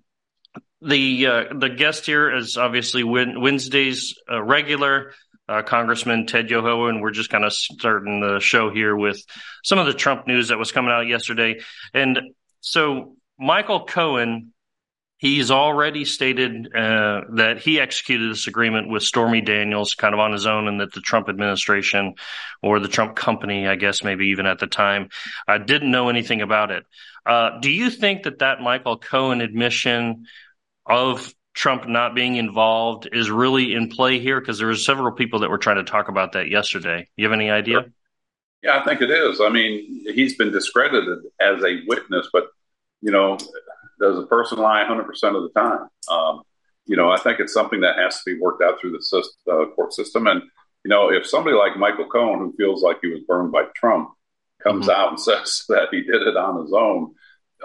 the 0.83 1.27
uh, 1.27 1.45
the 1.55 1.69
guest 1.69 2.07
here 2.07 2.35
is 2.35 2.57
obviously 2.57 3.03
Wednesday's 3.05 4.15
uh, 4.31 4.43
regular 4.43 5.13
uh, 5.49 5.63
Congressman 5.63 6.27
Ted 6.27 6.51
Yoho, 6.51 6.87
and 6.87 7.01
we're 7.01 7.11
just 7.11 7.31
kind 7.31 7.45
of 7.45 7.53
starting 7.53 8.21
the 8.21 8.39
show 8.41 8.71
here 8.71 8.95
with 8.95 9.21
some 9.65 9.79
of 9.79 9.87
the 9.87 9.95
Trump 9.95 10.27
news 10.27 10.49
that 10.49 10.59
was 10.59 10.73
coming 10.73 10.91
out 10.91 11.07
yesterday. 11.07 11.61
And 11.95 12.21
so 12.61 13.17
Michael 13.39 13.87
Cohen 13.87 14.53
He's 15.19 15.51
already 15.51 16.05
stated 16.05 16.69
uh, 16.73 17.23
that 17.35 17.59
he 17.59 17.81
executed 17.81 18.31
this 18.31 18.47
agreement 18.47 18.89
with 18.89 19.03
Stormy 19.03 19.41
Daniels 19.41 19.95
kind 19.95 20.15
of 20.15 20.21
on 20.21 20.33
his 20.33 20.47
own, 20.47 20.69
and 20.69 20.81
that 20.81 20.93
the 20.93 21.01
Trump 21.01 21.29
administration 21.29 22.15
or 22.63 22.79
the 22.79 22.87
Trump 22.87 23.17
company, 23.17 23.67
I 23.67 23.75
guess, 23.75 24.05
maybe 24.05 24.29
even 24.29 24.47
at 24.47 24.61
the 24.61 24.69
time, 24.69 25.09
uh, 25.49 25.59
didn't 25.59 25.91
know 25.91 26.09
anything 26.09 26.41
about 26.41 26.71
it. 26.71 26.85
Uh, 27.27 27.59
do 27.61 27.69
you 27.69 27.91
think 27.91 28.23
that 28.23 28.39
that 28.39 28.61
Michael 28.61 28.97
Cohen 28.97 29.41
admission 29.41 30.27
of 30.87 31.35
Trump 31.53 31.89
not 31.89 32.15
being 32.15 32.37
involved 32.37 33.09
is 33.11 33.29
really 33.29 33.75
in 33.75 33.89
play 33.89 34.21
here? 34.21 34.41
Because 34.41 34.59
there 34.59 34.69
were 34.69 34.77
several 34.77 35.13
people 35.13 35.41
that 35.41 35.51
were 35.51 35.59
trying 35.59 35.85
to 35.85 35.91
talk 35.91 36.09
about 36.09 36.33
that 36.33 36.49
yesterday. 36.49 37.09
You 37.17 37.25
have 37.25 37.33
any 37.33 37.51
idea? 37.51 37.87
Yeah, 38.63 38.79
I 38.79 38.85
think 38.85 39.01
it 39.03 39.11
is. 39.11 39.41
I 39.41 39.49
mean, 39.49 40.05
he's 40.15 40.37
been 40.37 40.53
discredited 40.53 41.19
as 41.41 41.63
a 41.65 41.81
witness, 41.89 42.29
but 42.33 42.47
you 43.01 43.13
know, 43.13 43.37
does 44.01 44.19
a 44.19 44.27
person 44.27 44.59
lie 44.59 44.85
100% 44.89 45.09
of 45.37 45.43
the 45.43 45.51
time? 45.55 45.89
Um, 46.11 46.43
you 46.87 46.97
know, 46.97 47.11
I 47.11 47.19
think 47.19 47.39
it's 47.39 47.53
something 47.53 47.81
that 47.83 47.99
has 47.99 48.23
to 48.23 48.35
be 48.35 48.41
worked 48.41 48.63
out 48.63 48.81
through 48.81 48.93
the 48.93 49.03
system, 49.03 49.33
uh, 49.51 49.67
court 49.75 49.93
system. 49.93 50.27
And 50.27 50.43
you 50.85 50.89
know, 50.89 51.11
if 51.11 51.27
somebody 51.27 51.57
like 51.57 51.77
Michael 51.77 52.07
Cohen, 52.07 52.39
who 52.39 52.55
feels 52.57 52.83
like 52.83 52.99
he 53.03 53.09
was 53.09 53.21
burned 53.29 53.53
by 53.53 53.65
Trump, 53.75 54.11
comes 54.63 54.89
mm-hmm. 54.89 55.01
out 55.01 55.11
and 55.11 55.21
says 55.21 55.65
that 55.69 55.89
he 55.91 56.03
did 56.03 56.23
it 56.23 56.37
on 56.37 56.63
his 56.63 56.73
own, 56.73 57.15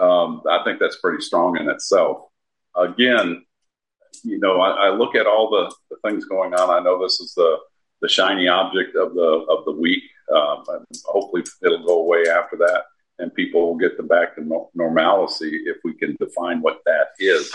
um, 0.00 0.42
I 0.48 0.62
think 0.64 0.78
that's 0.78 1.00
pretty 1.00 1.22
strong 1.22 1.56
in 1.58 1.68
itself. 1.68 2.26
Again, 2.76 3.44
you 4.24 4.38
know, 4.38 4.60
I, 4.60 4.88
I 4.88 4.90
look 4.90 5.14
at 5.14 5.26
all 5.26 5.50
the, 5.50 5.74
the, 5.90 5.96
things 6.08 6.24
going 6.24 6.54
on. 6.54 6.70
I 6.70 6.82
know 6.82 7.02
this 7.02 7.20
is 7.20 7.34
the 7.34 7.58
the 8.00 8.08
shiny 8.08 8.48
object 8.48 8.96
of 8.96 9.14
the 9.14 9.46
of 9.48 9.64
the 9.64 9.72
week. 9.72 10.02
Um, 10.34 10.64
hopefully, 11.04 11.44
it'll 11.62 11.86
go 11.86 12.00
away 12.00 12.24
after 12.28 12.56
that, 12.58 12.84
and 13.18 13.34
people 13.34 13.66
will 13.66 13.78
get 13.78 13.96
the 13.96 14.02
back 14.02 14.34
to 14.34 14.44
no- 14.44 14.70
normalcy 14.74 15.60
if 15.66 15.76
we 15.84 15.94
can 15.94 16.16
define 16.18 16.60
what 16.60 16.80
that 16.84 17.08
is. 17.18 17.54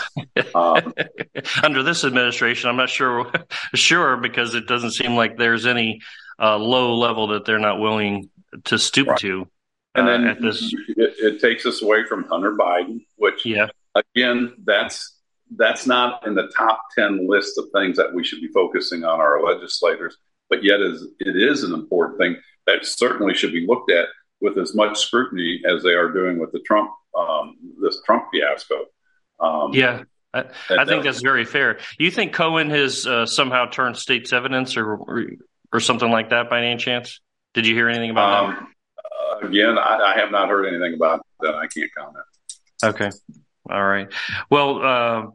Um, 0.54 0.94
Under 1.62 1.82
this 1.82 2.04
administration, 2.04 2.70
I'm 2.70 2.76
not 2.76 2.88
sure 2.88 3.30
sure 3.74 4.16
because 4.16 4.54
it 4.54 4.66
doesn't 4.66 4.92
seem 4.92 5.14
like 5.14 5.36
there's 5.36 5.66
any 5.66 6.00
uh, 6.40 6.56
low 6.56 6.96
level 6.96 7.28
that 7.28 7.44
they're 7.44 7.58
not 7.58 7.80
willing 7.80 8.30
to 8.64 8.78
stoop 8.78 9.08
right. 9.08 9.18
to. 9.18 9.46
And 9.94 10.08
uh, 10.08 10.10
then 10.10 10.38
this, 10.40 10.72
it, 10.88 11.14
it, 11.18 11.40
takes 11.40 11.66
us 11.66 11.82
away 11.82 12.04
from 12.06 12.24
Hunter 12.24 12.56
Biden, 12.56 13.04
which 13.16 13.44
yeah. 13.44 13.66
again, 13.94 14.54
that's 14.64 15.16
that's 15.56 15.84
not 15.86 16.24
in 16.26 16.36
the 16.36 16.50
top 16.56 16.80
ten 16.96 17.28
list 17.28 17.58
of 17.58 17.66
things 17.74 17.96
that 17.96 18.14
we 18.14 18.22
should 18.22 18.40
be 18.40 18.48
focusing 18.48 19.04
on 19.04 19.20
our 19.20 19.42
legislators. 19.42 20.16
But 20.48 20.62
yet, 20.62 20.80
is 20.80 21.06
it 21.18 21.36
is 21.36 21.64
an 21.64 21.74
important 21.74 22.18
thing 22.18 22.36
that 22.66 22.86
certainly 22.86 23.34
should 23.34 23.52
be 23.52 23.66
looked 23.66 23.90
at 23.90 24.06
with 24.40 24.58
as 24.58 24.74
much 24.74 24.98
scrutiny 24.98 25.62
as 25.66 25.82
they 25.82 25.90
are 25.90 26.10
doing 26.10 26.38
with 26.38 26.52
the 26.52 26.60
Trump 26.60 26.90
um, 27.16 27.56
this 27.82 28.00
Trump 28.04 28.26
fiasco. 28.32 28.86
Um, 29.38 29.72
yeah, 29.72 30.02
I, 30.32 30.44
I 30.70 30.84
think 30.84 31.04
that's 31.04 31.22
very 31.22 31.44
fair. 31.44 31.78
You 31.98 32.10
think 32.10 32.32
Cohen 32.32 32.70
has 32.70 33.06
uh, 33.06 33.26
somehow 33.26 33.66
turned 33.66 33.96
state's 33.96 34.32
evidence 34.32 34.76
or, 34.76 34.94
or, 34.94 35.26
or 35.72 35.80
something 35.80 36.10
like 36.10 36.30
that 36.30 36.50
by 36.50 36.64
any 36.64 36.76
chance? 36.76 37.20
Did 37.54 37.66
you 37.66 37.74
hear 37.74 37.88
anything 37.88 38.10
about 38.10 38.44
um, 38.44 38.50
that? 38.54 39.42
Uh, 39.42 39.48
again, 39.48 39.78
I, 39.78 40.14
I, 40.14 40.20
have 40.20 40.30
not 40.30 40.48
heard 40.48 40.66
anything 40.66 40.94
about 40.94 41.26
that. 41.40 41.54
I 41.54 41.66
can't 41.66 41.90
comment. 41.96 42.24
Okay, 42.82 43.10
all 43.68 43.84
right. 43.84 44.08
Well, 44.50 44.82
uh, 44.82 45.26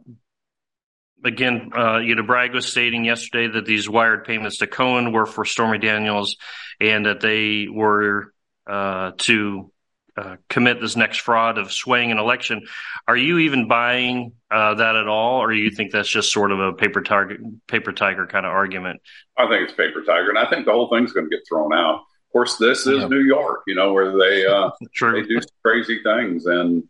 again, 1.25 1.71
uh, 1.75 1.97
you 1.97 2.15
know, 2.15 2.23
Bragg 2.23 2.53
was 2.53 2.65
stating 2.65 3.03
yesterday 3.03 3.51
that 3.53 3.65
these 3.65 3.89
wired 3.89 4.23
payments 4.23 4.57
to 4.57 4.67
Cohen 4.67 5.11
were 5.11 5.25
for 5.25 5.43
Stormy 5.43 5.79
Daniels, 5.79 6.37
and 6.79 7.05
that 7.05 7.19
they 7.19 7.67
were 7.69 8.33
uh, 8.67 9.11
to 9.17 9.71
uh, 10.17 10.37
commit 10.49 10.79
this 10.79 10.95
next 10.95 11.19
fraud 11.19 11.57
of 11.57 11.71
swaying 11.71 12.11
an 12.11 12.17
election. 12.17 12.65
Are 13.07 13.17
you 13.17 13.39
even 13.39 13.67
buying 13.67 14.31
uh, 14.49 14.75
that 14.75 14.95
at 14.95 15.07
all, 15.07 15.41
or 15.41 15.51
do 15.51 15.57
you 15.57 15.71
think 15.71 15.91
that's 15.91 16.09
just 16.09 16.31
sort 16.31 16.51
of 16.51 16.59
a 16.59 16.73
paper 16.73 17.01
tiger, 17.01 17.37
paper 17.67 17.91
tiger 17.91 18.25
kind 18.25 18.45
of 18.45 18.53
argument? 18.53 19.01
I 19.37 19.47
think 19.47 19.67
it's 19.67 19.73
paper 19.73 20.03
tiger, 20.03 20.29
and 20.29 20.37
I 20.37 20.49
think 20.49 20.65
the 20.65 20.71
whole 20.71 20.89
thing's 20.89 21.11
going 21.11 21.29
to 21.29 21.35
get 21.35 21.45
thrown 21.47 21.73
out. 21.73 21.95
Of 21.95 22.31
course, 22.31 22.55
this 22.55 22.87
is 22.87 23.01
yeah. 23.01 23.07
New 23.07 23.21
York, 23.21 23.63
you 23.67 23.75
know, 23.75 23.91
where 23.91 24.17
they 24.17 24.45
uh, 24.45 24.69
they 25.11 25.23
do 25.23 25.41
crazy 25.63 26.01
things, 26.01 26.45
and 26.45 26.83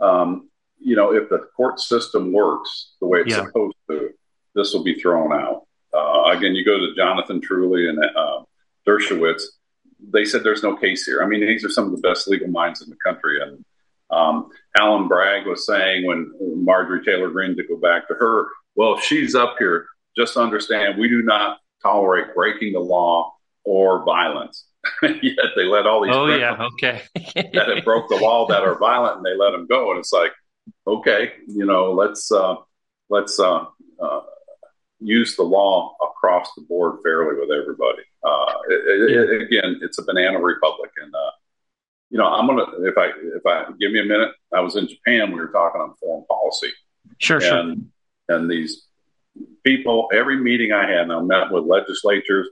um, 0.00 0.48
you 0.78 0.94
know, 0.96 1.12
if 1.12 1.28
the 1.28 1.38
court 1.56 1.80
system 1.80 2.32
works 2.32 2.92
the 3.00 3.06
way 3.06 3.20
it's 3.20 3.30
yeah. 3.30 3.46
supposed 3.46 3.76
to, 3.90 4.10
this 4.54 4.72
will 4.72 4.84
be 4.84 4.94
thrown 4.94 5.32
out. 5.32 5.66
Uh, 5.92 6.30
again, 6.30 6.54
you 6.54 6.64
go 6.64 6.78
to 6.78 6.94
Jonathan 6.96 7.40
Turley 7.40 7.88
and 7.88 7.98
uh, 7.98 8.42
Dershowitz 8.86 9.42
they 10.12 10.24
said 10.24 10.42
there's 10.42 10.62
no 10.62 10.76
case 10.76 11.04
here. 11.04 11.22
I 11.22 11.26
mean, 11.26 11.40
these 11.40 11.64
are 11.64 11.70
some 11.70 11.86
of 11.86 11.92
the 11.92 12.08
best 12.08 12.28
legal 12.28 12.48
minds 12.48 12.82
in 12.82 12.90
the 12.90 12.96
country. 12.96 13.40
And 13.40 13.64
um, 14.10 14.50
Alvin 14.78 15.08
Bragg 15.08 15.46
was 15.46 15.66
saying 15.66 16.06
when 16.06 16.32
Marjorie 16.40 17.04
Taylor 17.04 17.30
Greene, 17.30 17.56
to 17.56 17.62
go 17.62 17.76
back 17.76 18.08
to 18.08 18.14
her, 18.14 18.46
well, 18.74 18.94
if 18.94 19.04
she's 19.04 19.34
up 19.34 19.56
here. 19.58 19.86
Just 20.16 20.36
understand, 20.36 20.98
we 20.98 21.08
do 21.08 21.22
not 21.22 21.58
tolerate 21.82 22.34
breaking 22.34 22.72
the 22.72 22.80
law 22.80 23.32
or 23.64 24.04
violence. 24.04 24.66
Yet 25.02 25.36
they 25.56 25.64
let 25.64 25.86
all 25.86 26.02
these 26.02 26.14
oh 26.14 26.26
yeah 26.26 26.56
okay 26.72 27.02
that 27.34 27.68
have 27.68 27.84
broke 27.84 28.08
the 28.08 28.16
law 28.16 28.46
that 28.48 28.62
are 28.62 28.78
violent 28.78 29.18
and 29.18 29.26
they 29.26 29.36
let 29.36 29.50
them 29.50 29.66
go 29.66 29.90
and 29.90 29.98
it's 29.98 30.12
like 30.12 30.32
okay 30.86 31.32
you 31.48 31.66
know 31.66 31.92
let's 31.92 32.32
uh, 32.32 32.54
let's 33.10 33.38
uh, 33.38 33.66
uh, 34.00 34.20
use 35.00 35.36
the 35.36 35.42
law 35.42 35.96
across 36.02 36.52
the 36.54 36.62
board 36.62 36.98
fairly 37.02 37.38
with 37.38 37.50
everybody. 37.50 38.02
Uh, 38.22 38.52
it, 38.68 39.10
it, 39.10 39.42
again, 39.42 39.80
it's 39.82 39.98
a 39.98 40.04
banana 40.04 40.38
republic, 40.38 40.90
and 41.02 41.14
uh, 41.14 41.30
you 42.10 42.18
know, 42.18 42.26
I'm 42.26 42.46
gonna 42.46 42.66
if 42.80 42.98
I 42.98 43.06
if 43.06 43.46
I 43.46 43.66
give 43.78 43.92
me 43.92 44.00
a 44.00 44.04
minute. 44.04 44.32
I 44.52 44.60
was 44.60 44.76
in 44.76 44.88
Japan. 44.88 45.32
We 45.32 45.40
were 45.40 45.48
talking 45.48 45.80
on 45.80 45.94
foreign 46.00 46.26
policy. 46.26 46.70
Sure, 47.18 47.38
and, 47.38 47.90
sure. 48.28 48.36
And 48.36 48.50
these 48.50 48.86
people, 49.64 50.08
every 50.12 50.36
meeting 50.36 50.72
I 50.72 50.88
had, 50.90 51.02
and 51.02 51.12
I 51.12 51.20
met 51.20 51.50
with 51.50 51.64
legislatures, 51.64 52.48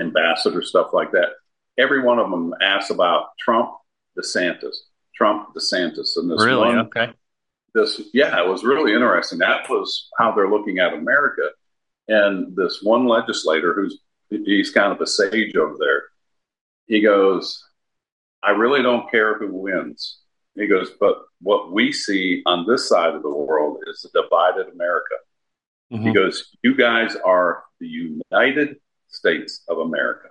ambassadors, 0.00 0.68
stuff 0.68 0.88
like 0.92 1.12
that. 1.12 1.30
Every 1.78 2.02
one 2.02 2.18
of 2.18 2.30
them 2.30 2.54
asked 2.62 2.90
about 2.90 3.28
Trump, 3.38 3.70
DeSantis, 4.18 4.74
Trump, 5.14 5.54
DeSantis, 5.54 6.16
and 6.16 6.30
this 6.30 6.44
really 6.44 6.68
one, 6.68 6.78
okay. 6.78 7.12
This, 7.74 8.00
yeah, 8.14 8.42
it 8.42 8.48
was 8.48 8.64
really 8.64 8.94
interesting. 8.94 9.38
That 9.38 9.68
was 9.68 10.08
how 10.18 10.32
they're 10.32 10.48
looking 10.48 10.78
at 10.78 10.94
America. 10.94 11.50
And 12.08 12.54
this 12.56 12.80
one 12.82 13.06
legislator 13.06 13.74
who's 13.74 13.98
he's 14.28 14.70
kind 14.70 14.92
of 14.92 15.00
a 15.00 15.06
sage 15.06 15.56
over 15.56 15.76
there. 15.78 16.04
He 16.86 17.00
goes, 17.00 17.64
I 18.42 18.50
really 18.50 18.82
don't 18.82 19.10
care 19.10 19.38
who 19.38 19.52
wins. 19.52 20.18
He 20.54 20.66
goes, 20.66 20.90
but 20.98 21.22
what 21.40 21.72
we 21.72 21.92
see 21.92 22.42
on 22.46 22.66
this 22.66 22.88
side 22.88 23.14
of 23.14 23.22
the 23.22 23.30
world 23.30 23.78
is 23.86 24.04
a 24.04 24.22
divided 24.22 24.72
America. 24.72 25.14
Mm-hmm. 25.92 26.06
He 26.06 26.12
goes, 26.12 26.56
You 26.62 26.74
guys 26.74 27.16
are 27.24 27.64
the 27.80 27.88
United 27.88 28.76
States 29.08 29.62
of 29.68 29.78
America. 29.78 30.28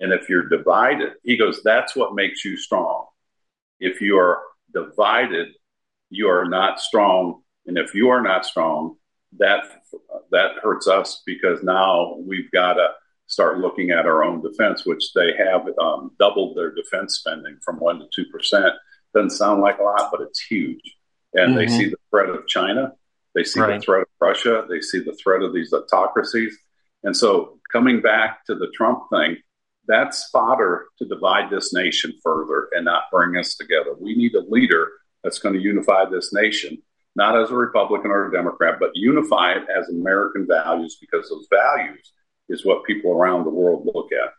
And 0.00 0.12
if 0.12 0.28
you're 0.28 0.48
divided, 0.48 1.12
he 1.22 1.36
goes, 1.36 1.60
That's 1.62 1.94
what 1.94 2.14
makes 2.14 2.44
you 2.44 2.56
strong. 2.56 3.06
If 3.78 4.00
you 4.00 4.18
are 4.18 4.40
divided, 4.72 5.48
you 6.10 6.28
are 6.28 6.44
not 6.44 6.80
strong. 6.80 7.42
And 7.66 7.78
if 7.78 7.94
you 7.94 8.08
are 8.08 8.22
not 8.22 8.44
strong, 8.44 8.96
that 9.38 9.64
that 10.30 10.56
hurts 10.62 10.88
us 10.88 11.22
because 11.26 11.62
now 11.62 12.16
we've 12.26 12.50
got 12.50 12.74
to 12.74 12.88
start 13.26 13.58
looking 13.58 13.90
at 13.90 14.06
our 14.06 14.22
own 14.22 14.42
defense, 14.42 14.84
which 14.84 15.12
they 15.14 15.32
have 15.36 15.66
um, 15.80 16.10
doubled 16.18 16.56
their 16.56 16.74
defense 16.74 17.16
spending 17.18 17.58
from 17.64 17.76
one 17.76 17.98
to 17.98 18.06
two 18.14 18.26
percent. 18.30 18.74
Doesn't 19.14 19.30
sound 19.30 19.62
like 19.62 19.78
a 19.78 19.82
lot, 19.82 20.10
but 20.10 20.20
it's 20.20 20.40
huge. 20.40 20.96
And 21.34 21.50
mm-hmm. 21.50 21.58
they 21.58 21.68
see 21.68 21.88
the 21.88 21.96
threat 22.10 22.28
of 22.28 22.46
China, 22.46 22.92
they 23.34 23.44
see 23.44 23.60
right. 23.60 23.80
the 23.80 23.84
threat 23.84 24.02
of 24.02 24.08
Russia, 24.20 24.64
they 24.68 24.80
see 24.80 25.00
the 25.00 25.16
threat 25.22 25.42
of 25.42 25.52
these 25.52 25.72
autocracies. 25.72 26.56
And 27.02 27.16
so, 27.16 27.58
coming 27.70 28.00
back 28.00 28.44
to 28.46 28.54
the 28.54 28.70
Trump 28.74 29.10
thing, 29.10 29.36
that's 29.86 30.28
fodder 30.30 30.86
to 30.98 31.04
divide 31.06 31.50
this 31.50 31.72
nation 31.74 32.14
further 32.22 32.68
and 32.72 32.84
not 32.84 33.04
bring 33.12 33.36
us 33.36 33.56
together. 33.56 33.94
We 33.98 34.14
need 34.14 34.34
a 34.34 34.44
leader 34.48 34.88
that's 35.22 35.38
going 35.38 35.54
to 35.54 35.60
unify 35.60 36.04
this 36.06 36.32
nation 36.32 36.82
not 37.16 37.40
as 37.40 37.50
a 37.50 37.54
Republican 37.54 38.10
or 38.10 38.28
a 38.28 38.32
Democrat, 38.32 38.76
but 38.80 38.90
unify 38.94 39.52
it 39.52 39.62
as 39.74 39.88
American 39.88 40.46
values 40.48 40.98
because 41.00 41.28
those 41.28 41.46
values 41.50 42.12
is 42.48 42.64
what 42.64 42.84
people 42.84 43.12
around 43.12 43.44
the 43.44 43.50
world 43.50 43.88
look 43.92 44.10
at. 44.12 44.32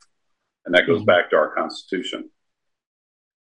And 0.65 0.75
that 0.75 0.87
goes 0.87 0.97
mm-hmm. 0.97 1.05
back 1.05 1.29
to 1.29 1.37
our 1.37 1.53
Constitution. 1.53 2.29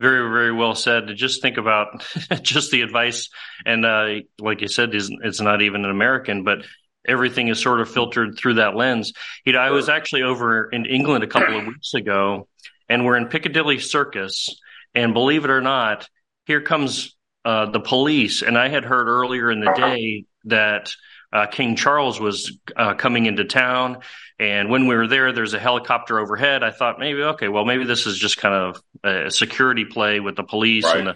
Very, 0.01 0.29
very 0.31 0.53
well 0.53 0.75
said. 0.75 1.07
To 1.07 1.15
Just 1.15 1.43
think 1.43 1.59
about 1.59 2.05
just 2.43 2.71
the 2.73 2.83
advice. 2.83 3.31
And 3.65 3.87
uh, 3.87 4.15
like 4.41 4.61
you 4.61 4.69
said, 4.69 4.91
it's 4.93 5.41
not 5.41 5.63
even 5.63 5.85
an 5.85 5.91
American, 5.91 6.43
but 6.43 6.65
everything 7.07 7.49
is 7.49 7.61
sort 7.61 7.81
of 7.81 7.91
filtered 7.91 8.37
through 8.37 8.55
that 8.55 8.77
lens. 8.77 9.13
You 9.45 9.53
know, 9.53 9.61
I 9.61 9.71
was 9.71 9.89
actually 9.89 10.23
over 10.23 10.69
in 10.69 10.87
England 10.87 11.25
a 11.25 11.29
couple 11.29 11.59
of 11.59 11.67
weeks 11.67 11.95
ago, 11.95 12.49
and 12.89 13.05
we're 13.05 13.17
in 13.17 13.29
Piccadilly 13.29 13.79
Circus. 13.79 14.61
And 14.95 15.15
believe 15.15 15.45
it 15.45 15.51
or 15.51 15.61
not, 15.61 16.09
here 16.47 16.61
comes 16.61 17.17
uh, 17.45 17.67
the 17.67 17.81
police, 17.81 18.43
and 18.43 18.57
I 18.57 18.69
had 18.69 18.85
heard 18.85 19.09
earlier 19.09 19.51
in 19.51 19.61
the 19.61 19.73
day 19.73 20.25
that 20.45 20.93
uh, 21.33 21.47
King 21.47 21.77
Charles 21.77 22.21
was 22.21 22.59
uh, 22.77 22.95
coming 22.95 23.27
into 23.27 23.45
town. 23.45 23.99
And 24.39 24.71
when 24.71 24.87
we 24.87 24.95
were 24.95 25.07
there, 25.07 25.33
there's 25.33 25.55
a 25.55 25.59
helicopter 25.59 26.19
overhead. 26.19 26.63
I 26.63 26.71
thought 26.71 26.99
maybe, 26.99 27.23
okay, 27.23 27.49
well, 27.49 27.65
maybe 27.65 27.85
this 27.85 28.07
is 28.07 28.19
just 28.19 28.37
kind 28.37 28.55
of 28.55 28.83
a 29.03 29.31
security 29.31 29.85
play 29.85 30.21
with 30.21 30.37
the 30.37 30.45
police 30.45 30.85
right. 30.85 30.99
and 30.99 31.09
the. 31.09 31.15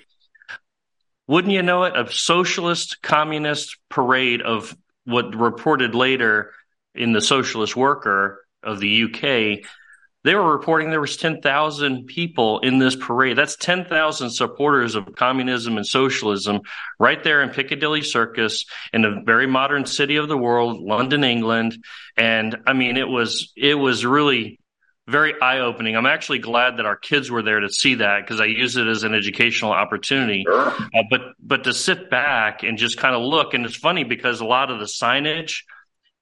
Wouldn't 1.29 1.53
you 1.53 1.63
know 1.63 1.85
it? 1.85 1.97
A 1.97 2.11
socialist 2.11 3.03
communist 3.03 3.77
parade 3.89 4.43
of 4.43 4.77
what 5.05 5.35
reported 5.35 5.95
later 5.95 6.53
in 6.95 7.13
the 7.13 7.21
Socialist 7.21 7.77
Worker 7.77 8.45
of 8.63 8.81
the 8.81 9.05
UK 9.05 9.69
they 10.27 10.35
were 10.35 10.51
reporting 10.51 10.91
there 10.91 11.01
was 11.01 11.17
10,000 11.17 12.07
people 12.07 12.59
in 12.59 12.79
this 12.79 12.97
parade. 12.97 13.39
That's 13.39 13.55
10,000 13.55 14.31
supporters 14.31 14.97
of 14.97 15.15
communism 15.15 15.77
and 15.77 15.87
socialism 15.87 16.63
right 16.99 17.23
there 17.23 17.43
in 17.43 17.51
Piccadilly 17.51 18.03
Circus 18.03 18.65
in 18.93 19.05
a 19.05 19.23
very 19.23 19.47
modern 19.47 19.87
city 19.87 20.17
of 20.17 20.27
the 20.27 20.37
world, 20.37 20.81
London, 20.81 21.23
England. 21.23 21.79
And 22.17 22.57
I 22.67 22.73
mean, 22.73 22.97
it 22.97 23.07
was, 23.07 23.53
it 23.57 23.77
was 23.77 24.05
really 24.05 24.59
very 25.07 25.41
eye 25.41 25.61
opening. 25.61 25.97
I'm 25.97 26.07
actually 26.07 26.41
glad 26.41 26.79
that 26.79 26.87
our 26.87 26.97
kids 26.97 27.31
were 27.31 27.43
there 27.43 27.61
to 27.61 27.69
see 27.69 27.95
that 27.95 28.23
because 28.23 28.41
I 28.41 28.47
use 28.47 28.77
it 28.77 28.89
as 28.89 29.05
an 29.05 29.15
educational 29.15 29.71
opportunity. 29.71 30.43
Sure. 30.45 30.71
Uh, 30.71 31.03
but 31.09 31.21
but 31.39 31.63
to 31.65 31.73
sit 31.73 32.11
back 32.11 32.65
and 32.65 32.77
just 32.77 32.99
kind 32.99 33.15
of 33.15 33.23
look, 33.23 33.55
and 33.55 33.65
it's 33.65 33.77
funny 33.77 34.03
because 34.03 34.41
a 34.41 34.45
lot 34.45 34.73
of 34.73 34.81
the 34.81 34.87
signage 34.87 35.61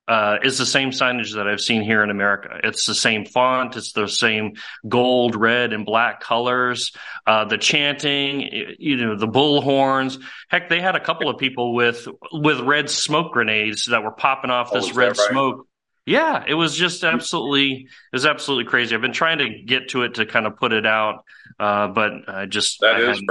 uh, 0.06 0.38
is 0.42 0.58
the 0.58 0.66
same 0.66 0.90
signage 0.90 1.34
that 1.34 1.46
I've 1.48 1.60
seen 1.60 1.82
here 1.82 2.02
in 2.02 2.10
America. 2.10 2.60
It's 2.62 2.86
the 2.86 2.94
same 2.94 3.24
font, 3.24 3.76
it's 3.76 3.92
the 3.92 4.06
same 4.06 4.54
gold, 4.86 5.34
red, 5.34 5.72
and 5.72 5.86
black 5.86 6.20
colors. 6.20 6.92
Uh, 7.26 7.46
the 7.46 7.56
chanting, 7.58 8.42
you 8.78 8.96
know, 8.98 9.16
the 9.16 9.28
bullhorns. 9.28 10.20
Heck, 10.48 10.68
they 10.68 10.80
had 10.80 10.94
a 10.94 11.00
couple 11.00 11.30
of 11.30 11.38
people 11.38 11.74
with 11.74 12.06
with 12.32 12.60
red 12.60 12.90
smoke 12.90 13.32
grenades 13.32 13.86
that 13.86 14.02
were 14.02 14.12
popping 14.12 14.50
off 14.50 14.70
Oh, 14.72 14.76
this 14.76 14.90
is 14.90 14.96
red 14.96 15.08
right? 15.08 15.30
smoke. 15.30 15.66
Yeah, 16.06 16.44
it 16.46 16.54
was 16.54 16.76
just 16.76 17.02
absolutely 17.02 17.72
it 17.72 18.12
was 18.12 18.26
absolutely 18.26 18.66
crazy. 18.70 18.94
I've 18.94 19.00
been 19.00 19.12
trying 19.12 19.38
to 19.38 19.48
get 19.64 19.88
to 19.90 20.02
it 20.02 20.14
to 20.14 20.26
kind 20.26 20.46
of 20.46 20.56
put 20.58 20.74
it 20.74 20.84
out, 20.84 21.24
uh, 21.58 21.88
but 21.88 22.12
I 22.28 22.44
just 22.44 22.80
That 22.80 22.96
I 22.96 23.10
is. 23.10 23.22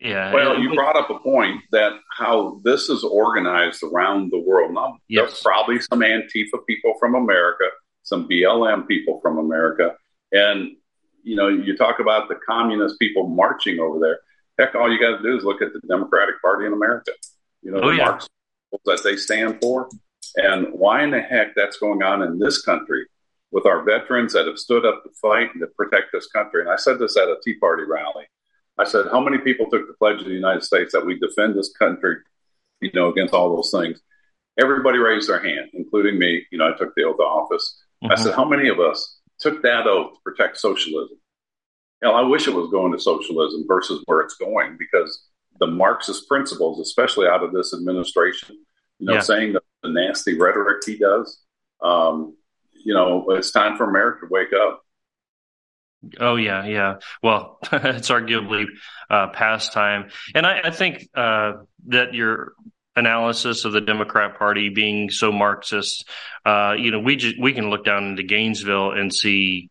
Yeah. 0.00 0.32
Well, 0.32 0.58
you 0.58 0.74
brought 0.74 0.96
up 0.96 1.10
a 1.10 1.18
point 1.18 1.62
that 1.72 1.92
how 2.16 2.60
this 2.64 2.88
is 2.88 3.02
organized 3.04 3.82
around 3.82 4.30
the 4.30 4.38
world. 4.38 4.74
Now, 4.74 4.98
Yes. 5.08 5.30
there's 5.30 5.42
probably 5.42 5.80
some 5.80 6.00
Antifa 6.00 6.64
people 6.66 6.94
from 7.00 7.14
America, 7.14 7.64
some 8.02 8.28
BLM 8.28 8.86
people 8.86 9.20
from 9.20 9.38
America, 9.38 9.94
and 10.32 10.76
you 11.22 11.34
know, 11.34 11.48
you 11.48 11.76
talk 11.76 11.98
about 11.98 12.28
the 12.28 12.36
communist 12.48 12.98
people 13.00 13.26
marching 13.26 13.80
over 13.80 13.98
there. 13.98 14.20
Heck, 14.58 14.76
all 14.76 14.90
you 14.92 15.00
got 15.00 15.16
to 15.16 15.22
do 15.24 15.36
is 15.36 15.42
look 15.44 15.60
at 15.60 15.72
the 15.72 15.80
Democratic 15.88 16.40
Party 16.40 16.66
in 16.66 16.72
America. 16.72 17.10
You 17.62 17.72
know, 17.72 17.80
Oh, 17.80 17.90
the 17.90 17.96
yeah. 17.96 18.04
Marxists 18.10 18.30
that 18.84 19.00
they 19.02 19.16
stand 19.16 19.58
for, 19.60 19.88
and 20.36 20.68
why 20.72 21.02
in 21.02 21.10
the 21.10 21.20
heck 21.20 21.54
that's 21.56 21.78
going 21.78 22.02
on 22.04 22.22
in 22.22 22.38
this 22.38 22.62
country 22.62 23.06
with 23.50 23.66
our 23.66 23.82
veterans 23.82 24.32
that 24.34 24.46
have 24.46 24.58
stood 24.58 24.84
up 24.84 25.02
to 25.02 25.10
fight 25.20 25.48
and 25.54 25.60
to 25.62 25.66
protect 25.76 26.12
this 26.12 26.26
country. 26.28 26.60
And 26.60 26.70
I 26.70 26.76
said 26.76 26.98
this 26.98 27.16
at 27.16 27.28
a 27.28 27.36
Tea 27.42 27.54
Party 27.58 27.82
rally. 27.84 28.26
I 28.78 28.84
said, 28.84 29.06
how 29.10 29.20
many 29.20 29.38
people 29.38 29.66
took 29.70 29.86
the 29.86 29.94
pledge 29.94 30.20
of 30.20 30.26
the 30.26 30.32
United 30.34 30.62
States 30.62 30.92
that 30.92 31.04
we 31.06 31.18
defend 31.18 31.54
this 31.54 31.72
country, 31.78 32.16
you 32.80 32.90
know, 32.94 33.08
against 33.08 33.34
all 33.34 33.54
those 33.56 33.70
things? 33.70 34.00
Everybody 34.58 34.98
raised 34.98 35.28
their 35.28 35.38
hand, 35.42 35.70
including 35.72 36.18
me. 36.18 36.44
You 36.50 36.58
know, 36.58 36.68
I 36.72 36.76
took 36.76 36.94
the 36.94 37.04
oath 37.04 37.16
of 37.20 37.26
office. 37.26 37.82
I 38.02 38.08
Mhm. 38.08 38.18
said, 38.18 38.34
how 38.34 38.44
many 38.44 38.68
of 38.68 38.78
us 38.80 39.20
took 39.38 39.62
that 39.62 39.86
oath 39.86 40.14
to 40.14 40.20
protect 40.24 40.58
socialism? 40.58 41.18
Hell, 42.02 42.14
I 42.14 42.22
wish 42.22 42.46
it 42.46 42.54
was 42.54 42.70
going 42.70 42.92
to 42.92 42.98
socialism 42.98 43.64
versus 43.66 44.02
where 44.06 44.20
it's 44.20 44.36
going 44.36 44.76
because 44.76 45.26
the 45.58 45.66
Marxist 45.66 46.28
principles, 46.28 46.78
especially 46.80 47.26
out 47.26 47.42
of 47.42 47.52
this 47.52 47.72
administration, 47.72 48.58
you 48.98 49.06
know, 49.06 49.14
Yeah. 49.14 49.20
saying 49.20 49.54
the, 49.54 49.62
the 49.82 49.88
nasty 49.88 50.38
rhetoric 50.38 50.82
he 50.84 50.98
does, 50.98 51.42
um, 51.82 52.36
you 52.72 52.92
know, 52.92 53.24
it's 53.30 53.50
time 53.50 53.76
for 53.78 53.84
America 53.84 54.26
to 54.26 54.32
wake 54.32 54.52
up. 54.52 54.82
Oh 56.20 56.36
yeah, 56.36 56.64
yeah. 56.66 56.94
Well, 57.22 57.58
it's 57.72 58.10
arguably 58.10 58.66
uh, 59.10 59.28
past 59.28 59.72
time, 59.72 60.10
and 60.34 60.46
I, 60.46 60.60
I 60.64 60.70
think 60.70 61.08
uh, 61.14 61.52
that 61.88 62.14
your 62.14 62.52
analysis 62.96 63.64
of 63.64 63.72
the 63.72 63.80
Democrat 63.80 64.38
Party 64.38 64.70
being 64.70 65.10
so 65.10 65.30
Marxist, 65.30 66.08
uh, 66.44 66.74
you 66.78 66.90
know, 66.90 66.98
we 66.98 67.16
ju- 67.16 67.34
we 67.40 67.52
can 67.52 67.70
look 67.70 67.84
down 67.84 68.04
into 68.04 68.22
Gainesville 68.22 68.92
and 68.92 69.12
see 69.12 69.70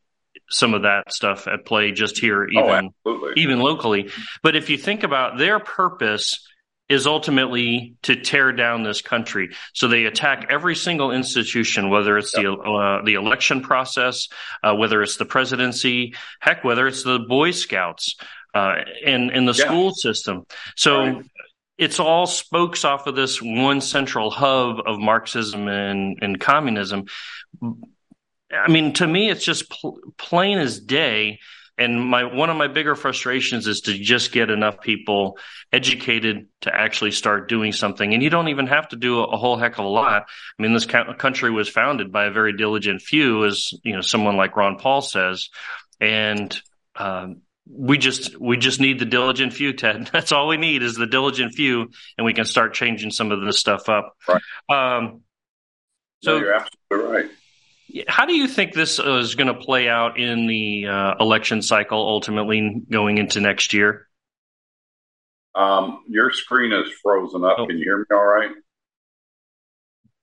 some 0.49 0.73
of 0.73 0.83
that 0.83 1.11
stuff 1.11 1.47
at 1.47 1.65
play 1.65 1.91
just 1.91 2.19
here, 2.19 2.43
oh, 2.43 2.63
even 2.63 2.91
absolutely. 3.05 3.41
even 3.41 3.59
locally. 3.59 4.09
But 4.43 4.55
if 4.55 4.69
you 4.69 4.77
think 4.77 5.03
about 5.03 5.37
their 5.37 5.59
purpose 5.59 6.47
is 6.87 7.07
ultimately 7.07 7.95
to 8.03 8.15
tear 8.15 8.51
down 8.51 8.83
this 8.83 9.01
country. 9.01 9.49
So 9.73 9.87
they 9.87 10.05
attack 10.05 10.47
every 10.49 10.75
single 10.75 11.11
institution, 11.11 11.89
whether 11.89 12.17
it's 12.17 12.31
the 12.31 12.51
uh, 12.51 13.03
the 13.03 13.15
election 13.15 13.61
process, 13.61 14.27
uh, 14.63 14.75
whether 14.75 15.01
it's 15.01 15.17
the 15.17 15.25
presidency, 15.25 16.13
heck, 16.39 16.63
whether 16.63 16.87
it's 16.87 17.03
the 17.03 17.19
Boy 17.19 17.51
Scouts, 17.51 18.15
uh, 18.53 18.75
and 19.05 19.31
and 19.31 19.47
the 19.47 19.53
Yeah. 19.57 19.65
school 19.65 19.91
system. 19.93 20.45
So. 20.75 20.99
Right. 20.99 21.25
It's 21.77 21.99
all 21.99 22.25
spokes 22.25 22.85
off 22.85 23.05
of 23.05 23.15
this 23.17 23.41
one 23.41 23.81
central 23.81 24.29
hub 24.31 24.77
of 24.85 24.97
Marxism 24.97 25.67
and, 25.67 26.17
and 26.21 26.39
communism. 26.39 27.03
I 28.49 28.69
mean, 28.69 28.93
to 28.93 29.05
me, 29.05 29.29
it's 29.29 29.43
just 29.43 29.69
pl- 29.69 29.99
plain 30.17 30.57
as 30.57 30.79
day. 30.79 31.39
And 31.77 32.01
my 32.01 32.23
one 32.23 32.49
of 32.49 32.55
my 32.55 32.67
bigger 32.67 32.95
frustrations 32.95 33.67
is 33.67 33.81
to 33.81 33.93
just 33.93 34.31
get 34.31 34.49
enough 34.49 34.79
people 34.79 35.37
educated 35.73 36.47
to 36.61 36.73
actually 36.73 37.11
start 37.11 37.49
doing 37.49 37.73
something. 37.73 38.13
And 38.13 38.23
you 38.23 38.29
don't 38.29 38.47
even 38.47 38.67
have 38.67 38.87
to 38.89 38.95
do 38.95 39.19
a, 39.19 39.23
a 39.25 39.37
whole 39.37 39.57
heck 39.57 39.77
of 39.77 39.85
a 39.85 39.89
lot. 39.89 40.23
I 40.57 40.61
mean, 40.61 40.73
this 40.73 40.85
co- 40.85 41.13
country 41.15 41.51
was 41.51 41.67
founded 41.67 42.11
by 42.13 42.25
a 42.25 42.31
very 42.31 42.55
diligent 42.55 43.01
few, 43.01 43.43
as 43.45 43.69
you 43.83 43.93
know, 43.93 44.01
someone 44.01 44.37
like 44.37 44.55
Ron 44.55 44.77
Paul 44.77 45.01
says, 45.01 45.49
and 45.99 46.57
um, 46.95 47.41
we 47.69 47.97
just 47.97 48.39
we 48.39 48.57
just 48.57 48.79
need 48.79 48.99
the 48.99 49.05
diligent 49.05 49.53
few, 49.53 49.73
Ted. 49.73 50.09
That's 50.13 50.31
all 50.31 50.47
we 50.47 50.57
need 50.57 50.83
is 50.83 50.95
the 50.95 51.07
diligent 51.07 51.53
few, 51.53 51.89
and 52.17 52.25
we 52.25 52.33
can 52.33 52.45
start 52.45 52.73
changing 52.73 53.11
some 53.11 53.31
of 53.31 53.41
this 53.41 53.59
stuff 53.59 53.89
up. 53.89 54.15
Right. 54.27 54.41
Um, 54.69 55.21
no, 56.23 56.37
so 56.37 56.37
you're 56.37 56.53
absolutely 56.53 57.11
right. 57.11 57.31
How 58.07 58.25
do 58.25 58.33
you 58.35 58.47
think 58.47 58.73
this 58.73 58.99
uh, 58.99 59.15
is 59.17 59.35
going 59.35 59.47
to 59.47 59.53
play 59.53 59.87
out 59.89 60.19
in 60.19 60.47
the 60.47 60.87
uh, 60.87 61.15
election 61.19 61.61
cycle 61.61 61.99
ultimately 61.99 62.81
going 62.91 63.17
into 63.17 63.39
next 63.41 63.73
year? 63.73 64.07
Um, 65.53 66.03
your 66.09 66.31
screen 66.31 66.73
is 66.73 66.89
frozen 67.01 67.43
up. 67.45 67.55
Oh. 67.59 67.67
Can 67.67 67.77
you 67.77 67.83
hear 67.83 67.97
me 67.99 68.05
all 68.11 68.25
right? 68.25 68.51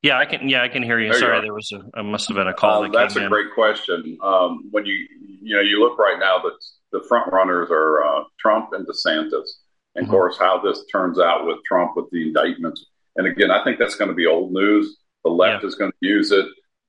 Yeah, 0.02 0.18
I 0.18 0.26
can. 0.26 0.48
Yeah, 0.48 0.62
I 0.62 0.68
can 0.68 0.82
hear 0.82 0.98
you. 0.98 1.10
There 1.12 1.20
Sorry, 1.20 1.38
are. 1.38 1.42
there 1.42 1.54
was 1.54 1.70
a. 1.72 1.80
I 1.98 2.02
must 2.02 2.26
have 2.28 2.36
been 2.36 2.48
a 2.48 2.54
call 2.54 2.80
Uh, 2.80 2.88
that 2.88 2.92
that's 2.92 3.16
a 3.16 3.22
in. 3.24 3.28
great 3.30 3.54
question. 3.54 4.18
Um, 4.22 4.68
when 4.72 4.84
you 4.84 4.94
you 5.40 5.54
know 5.54 5.62
you 5.62 5.78
look 5.80 5.96
right 5.98 6.18
now, 6.18 6.38
the 6.40 6.50
the 6.98 7.04
front 7.08 7.32
runners 7.32 7.68
are 7.70 8.02
uh, 8.04 8.24
Trump 8.38 8.70
and 8.72 8.84
DeSantis, 8.86 9.46
and 9.94 10.04
Mhm. 10.04 10.08
of 10.08 10.08
course 10.10 10.36
how 10.38 10.58
this 10.60 10.84
turns 10.90 11.20
out 11.20 11.46
with 11.46 11.58
Trump 11.66 11.92
with 11.96 12.10
the 12.10 12.22
indictments. 12.26 12.84
And 13.16 13.26
again, 13.28 13.50
I 13.52 13.62
think 13.62 13.78
that's 13.78 13.94
going 13.94 14.08
to 14.08 14.14
be 14.14 14.26
old 14.26 14.52
news. 14.52 14.98
The 15.24 15.30
left 15.30 15.62
is 15.64 15.76
going 15.76 15.92
to 15.92 15.96
use 16.00 16.32
it 16.32 16.46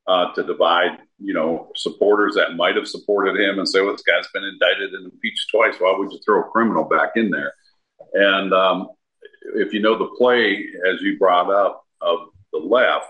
uh, 0.07 0.33
to 0.33 0.43
divide, 0.43 0.99
you 1.19 1.33
know, 1.33 1.71
supporters 1.75 2.35
that 2.35 2.55
might 2.55 2.75
have 2.75 2.87
supported 2.87 3.39
him 3.39 3.59
and 3.59 3.67
say, 3.67 3.81
"Well, 3.81 3.93
this 3.93 4.03
guy's 4.03 4.27
been 4.33 4.43
indicted 4.43 4.93
and 4.93 5.05
impeached 5.05 5.49
twice. 5.51 5.75
Why 5.79 5.95
would 5.97 6.11
you 6.11 6.19
throw 6.25 6.41
a 6.41 6.49
criminal 6.51 6.83
back 6.83 7.11
in 7.15 7.29
there?" 7.29 7.53
And 8.13 8.53
um, 8.53 8.89
if 9.55 9.73
you 9.73 9.81
know 9.81 9.97
the 9.97 10.13
play, 10.17 10.65
as 10.91 11.01
you 11.01 11.17
brought 11.17 11.51
up, 11.51 11.85
of 12.01 12.19
the 12.51 12.59
left, 12.59 13.05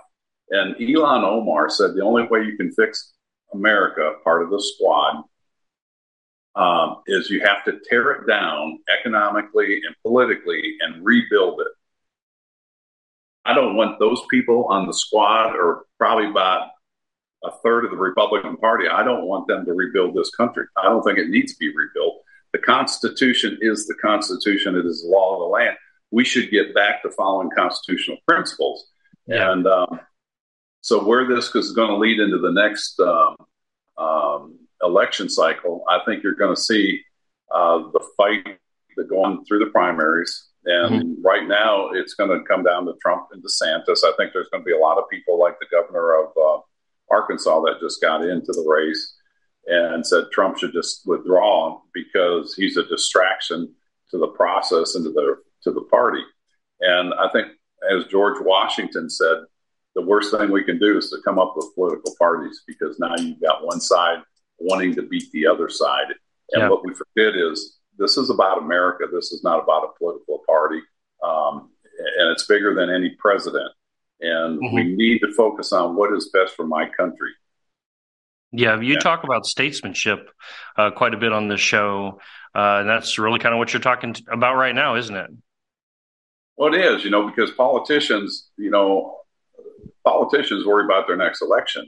and 0.50 0.76
Ilhan 0.76 1.24
Omar 1.24 1.70
said 1.70 1.96
the 1.96 2.04
only 2.04 2.24
way 2.28 2.44
you 2.44 2.56
can 2.58 2.72
fix 2.72 3.14
America, 3.54 4.14
part 4.24 4.44
of 4.44 4.50
the 4.50 4.62
squad, 4.62 5.24
um, 6.56 7.02
is 7.08 7.30
you 7.30 7.42
have 7.42 7.64
to 7.66 7.80
tear 7.90 8.12
it 8.12 8.28
down 8.28 8.80
economically 9.00 9.82
and 9.86 9.96
politically 10.04 10.78
and 10.82 11.04
rebuild 11.04 11.60
it. 11.62 11.68
I 13.46 13.54
don't 13.54 13.76
want 13.76 14.00
those 14.00 14.22
people 14.30 14.66
on 14.66 14.86
the 14.86 14.94
squad, 14.94 15.56
or 15.56 15.86
probably 15.98 16.30
about 16.30 16.70
a 17.44 17.52
third 17.64 17.86
of 17.86 17.92
the 17.92 17.98
Republican 17.98 18.58
Party. 18.58 18.88
I 18.88 19.04
don't 19.04 19.26
want 19.26 19.48
them 19.48 19.66
to 19.66 19.74
rebuild 19.74 20.16
this 20.16 20.32
country. 20.32 20.66
I 20.78 20.84
don't 20.84 21.04
think 21.04 21.18
it 21.18 21.30
needs 21.30 21.54
to 21.54 21.60
be 21.60 21.76
rebuilt. 21.76 22.22
The 22.54 22.60
Constitution 22.60 23.58
is 23.62 23.88
the 23.88 23.96
Constitution. 23.96 24.76
It 24.76 24.86
is 24.86 25.02
the 25.02 25.10
law 25.10 25.34
of 25.34 25.40
the 25.40 25.46
land. 25.46 25.76
We 26.12 26.24
should 26.24 26.52
get 26.52 26.76
back 26.76 27.02
to 27.02 27.10
following 27.12 27.50
constitutional 27.56 28.18
principles. 28.28 28.86
Yeah. 29.26 29.52
And 29.52 29.66
um, 29.68 30.00
so, 30.82 31.04
where 31.04 31.28
this 31.28 31.54
is 31.56 31.72
going 31.72 31.90
to 31.90 31.98
lead 31.98 32.20
into 32.20 32.38
the 32.38 32.52
next 32.52 33.00
um, 33.00 33.36
um, 33.98 34.60
election 34.84 35.30
cycle, 35.30 35.84
I 35.90 36.00
think 36.06 36.24
you're 36.24 36.36
going 36.36 36.56
to 36.56 36.62
see 36.62 37.02
uh, 37.54 37.80
the 37.92 38.06
fight 38.16 38.60
that 38.96 39.10
going 39.10 39.44
through 39.46 39.60
the 39.60 39.72
primaries. 39.72 40.50
And 40.66 41.18
right 41.24 41.46
now, 41.46 41.90
it's 41.90 42.14
going 42.14 42.30
to 42.30 42.46
come 42.46 42.64
down 42.64 42.86
to 42.86 42.94
Trump 43.02 43.28
and 43.32 43.44
DeSantis. 43.44 44.04
I 44.06 44.14
think 44.16 44.32
there's 44.32 44.48
going 44.50 44.64
to 44.64 44.66
be 44.66 44.74
a 44.74 44.80
lot 44.80 44.98
of 44.98 45.10
people 45.10 45.38
like 45.38 45.56
the 45.60 45.66
governor 45.70 46.14
of 46.24 46.30
uh, 46.38 46.62
Arkansas 47.12 47.62
that 47.62 47.80
just 47.82 48.02
got 48.02 48.24
into 48.26 48.52
the 48.52 48.66
race 48.68 49.16
and 49.68 50.06
said 50.06 50.26
Trump 50.32 50.58
should 50.58 50.74
just 50.74 51.02
withdraw 51.06 51.80
because 51.94 52.54
he's 52.56 52.78
a 52.78 52.86
distraction 52.88 53.74
to 54.12 54.18
the 54.18 54.28
process 54.28 54.96
and 54.96 55.06
to 55.06 55.12
the 55.12 55.38
to 55.64 55.72
the 55.72 55.84
party. 55.84 56.22
And 56.82 57.14
I 57.14 57.30
think, 57.32 57.48
as 57.90 58.06
George 58.06 58.38
Washington 58.42 59.10
said, 59.10 59.38
the 59.96 60.02
worst 60.02 60.36
thing 60.36 60.52
we 60.52 60.64
can 60.64 60.80
do 60.80 60.98
is 60.98 61.10
to 61.10 61.18
come 61.24 61.40
up 61.40 61.54
with 61.56 61.74
political 61.76 62.14
parties 62.20 62.64
because 62.68 63.00
now 63.00 63.16
you've 63.18 63.42
got 63.42 63.66
one 63.66 63.80
side 63.80 64.20
wanting 64.60 64.96
to 64.96 65.04
beat 65.04 65.32
the 65.32 65.48
other 65.48 65.70
side. 65.70 66.08
And 66.52 66.64
Yeah. 66.64 66.70
what 66.70 66.84
we 66.84 66.94
forget 66.94 67.36
is 67.36 67.80
this 67.98 68.18
is 68.18 68.30
about 68.30 68.58
America. 68.58 69.06
This 69.12 69.32
is 69.32 69.44
not 69.44 69.64
about 69.64 69.84
a 69.84 69.98
political 69.98 70.44
party. 70.48 70.82
Um, 71.24 71.70
and 72.18 72.32
it's 72.32 72.46
bigger 72.46 72.74
than 72.74 72.90
any 72.90 73.12
president. 73.20 73.72
And 74.24 74.60
we 74.74 74.84
need 74.86 75.20
to 75.20 75.34
focus 75.34 75.74
on 75.74 75.96
what 75.96 76.14
is 76.14 76.30
best 76.34 76.56
for 76.56 76.66
my 76.66 76.88
country. 76.90 77.32
Yeah, 78.52 78.80
you 78.80 78.96
Yeah. 78.96 79.00
talk 79.00 79.24
about 79.24 79.46
statesmanship 79.46 80.30
uh, 80.78 80.92
quite 80.92 81.14
a 81.14 81.18
bit 81.18 81.34
on 81.34 81.48
this 81.48 81.60
show, 81.62 82.20
uh, 82.56 82.80
and 82.82 82.90
that's 82.90 83.18
really 83.18 83.40
kind 83.40 83.54
of 83.54 83.58
what 83.60 83.74
you're 83.74 83.82
talking 83.82 84.14
t- 84.14 84.24
about 84.32 84.56
right 84.56 84.76
now, 84.76 84.96
isn't 84.96 85.16
it? 85.16 85.32
Well, 86.58 86.74
it 86.74 86.80
is, 86.82 87.04
you 87.04 87.10
know, 87.10 87.28
because 87.28 87.52
politicians, 87.52 88.50
you 88.58 88.70
know, 88.70 89.18
politicians 90.06 90.66
worry 90.66 90.86
about 90.86 91.08
their 91.08 91.18
next 91.18 91.42
election. 91.42 91.88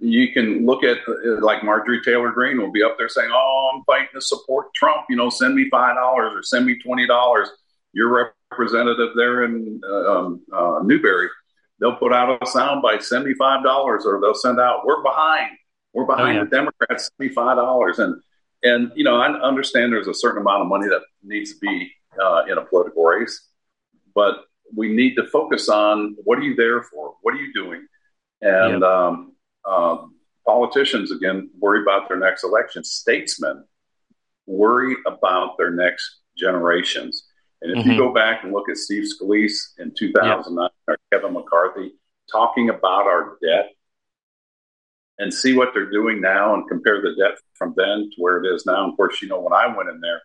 you 0.00 0.32
can 0.32 0.66
look 0.66 0.84
at 0.84 0.98
uh, 1.08 1.40
like 1.42 1.64
Marjorie 1.64 2.02
Taylor 2.02 2.30
Greene 2.32 2.60
will 2.60 2.72
be 2.72 2.82
up 2.82 2.96
there 2.98 3.08
saying, 3.08 3.30
"Oh, 3.32 3.72
I'm 3.74 3.84
fighting 3.84 4.08
to 4.14 4.20
support 4.20 4.74
Trump. 4.74 5.06
You 5.08 5.16
know, 5.16 5.30
send 5.30 5.54
me 5.56 5.68
five 5.70 5.96
dollars 5.96 6.32
or 6.36 6.42
send 6.42 6.66
me 6.66 6.78
twenty 6.80 7.06
dollars." 7.06 7.48
Your 7.94 8.34
representative 8.52 9.10
there 9.16 9.44
in 9.44 9.80
uh, 9.88 10.12
um, 10.18 10.42
uh, 10.52 10.80
Newberry, 10.84 11.28
they'll 11.84 11.96
put 11.96 12.14
out 12.14 12.40
a 12.40 12.44
soundbite, 12.46 13.02
send 13.02 13.26
me 13.26 13.34
five 13.34 13.62
dollars, 13.62 14.04
or 14.06 14.18
they'll 14.20 14.34
send 14.34 14.58
out, 14.58 14.86
"We're 14.86 15.02
behind. 15.02 15.50
We're 15.92 16.06
behind 16.06 16.38
oh, 16.38 16.42
yeah. 16.42 16.44
the 16.44 16.50
Democrats. 16.50 17.10
$75. 17.20 17.98
And 17.98 18.22
and 18.62 18.92
you 18.96 19.04
know, 19.04 19.16
I 19.16 19.28
understand 19.28 19.92
there's 19.92 20.08
a 20.08 20.14
certain 20.14 20.40
amount 20.40 20.62
of 20.62 20.68
money 20.68 20.88
that 20.88 21.02
needs 21.22 21.52
to 21.52 21.58
be 21.60 21.92
uh, 22.20 22.44
in 22.50 22.56
a 22.56 22.62
political 22.62 23.04
race, 23.04 23.48
but 24.14 24.44
we 24.74 24.88
need 24.88 25.14
to 25.16 25.26
focus 25.26 25.68
on 25.68 26.16
what 26.24 26.38
are 26.38 26.42
you 26.42 26.56
there 26.56 26.82
for? 26.82 27.14
What 27.20 27.34
are 27.34 27.38
you 27.38 27.52
doing? 27.52 27.86
And 28.40 28.82
um, 28.82 29.32
um, 29.68 30.14
politicians, 30.46 31.12
again, 31.12 31.50
worry 31.58 31.82
about 31.82 32.08
their 32.08 32.18
next 32.18 32.44
election. 32.44 32.82
Statesmen 32.82 33.64
worry 34.46 34.96
about 35.06 35.56
their 35.58 35.70
next 35.70 36.20
generations. 36.36 37.28
And 37.62 37.72
if 37.72 37.78
mm-hmm. 37.78 37.90
you 37.92 37.98
go 37.98 38.12
back 38.12 38.44
and 38.44 38.52
look 38.52 38.68
at 38.68 38.76
Steve 38.76 39.04
Scalise 39.04 39.78
in 39.78 39.92
2009 39.96 40.68
or 40.88 40.98
Kevin 41.12 41.32
McCarthy 41.32 41.92
talking 42.30 42.70
about 42.70 43.06
our 43.06 43.36
debt 43.42 43.70
and 45.18 45.32
see 45.32 45.56
what 45.56 45.70
they're 45.72 45.90
doing 45.90 46.20
now 46.20 46.54
and 46.54 46.68
compare 46.68 47.00
the 47.00 47.14
debt 47.16 47.38
from 47.54 47.72
then 47.76 48.10
to 48.10 48.22
where 48.22 48.42
it 48.42 48.52
is 48.52 48.66
now. 48.66 48.90
Of 48.90 48.96
course, 48.96 49.22
you 49.22 49.28
know, 49.28 49.40
when 49.40 49.52
I 49.52 49.74
went 49.74 49.88
in 49.88 50.00
there, 50.00 50.20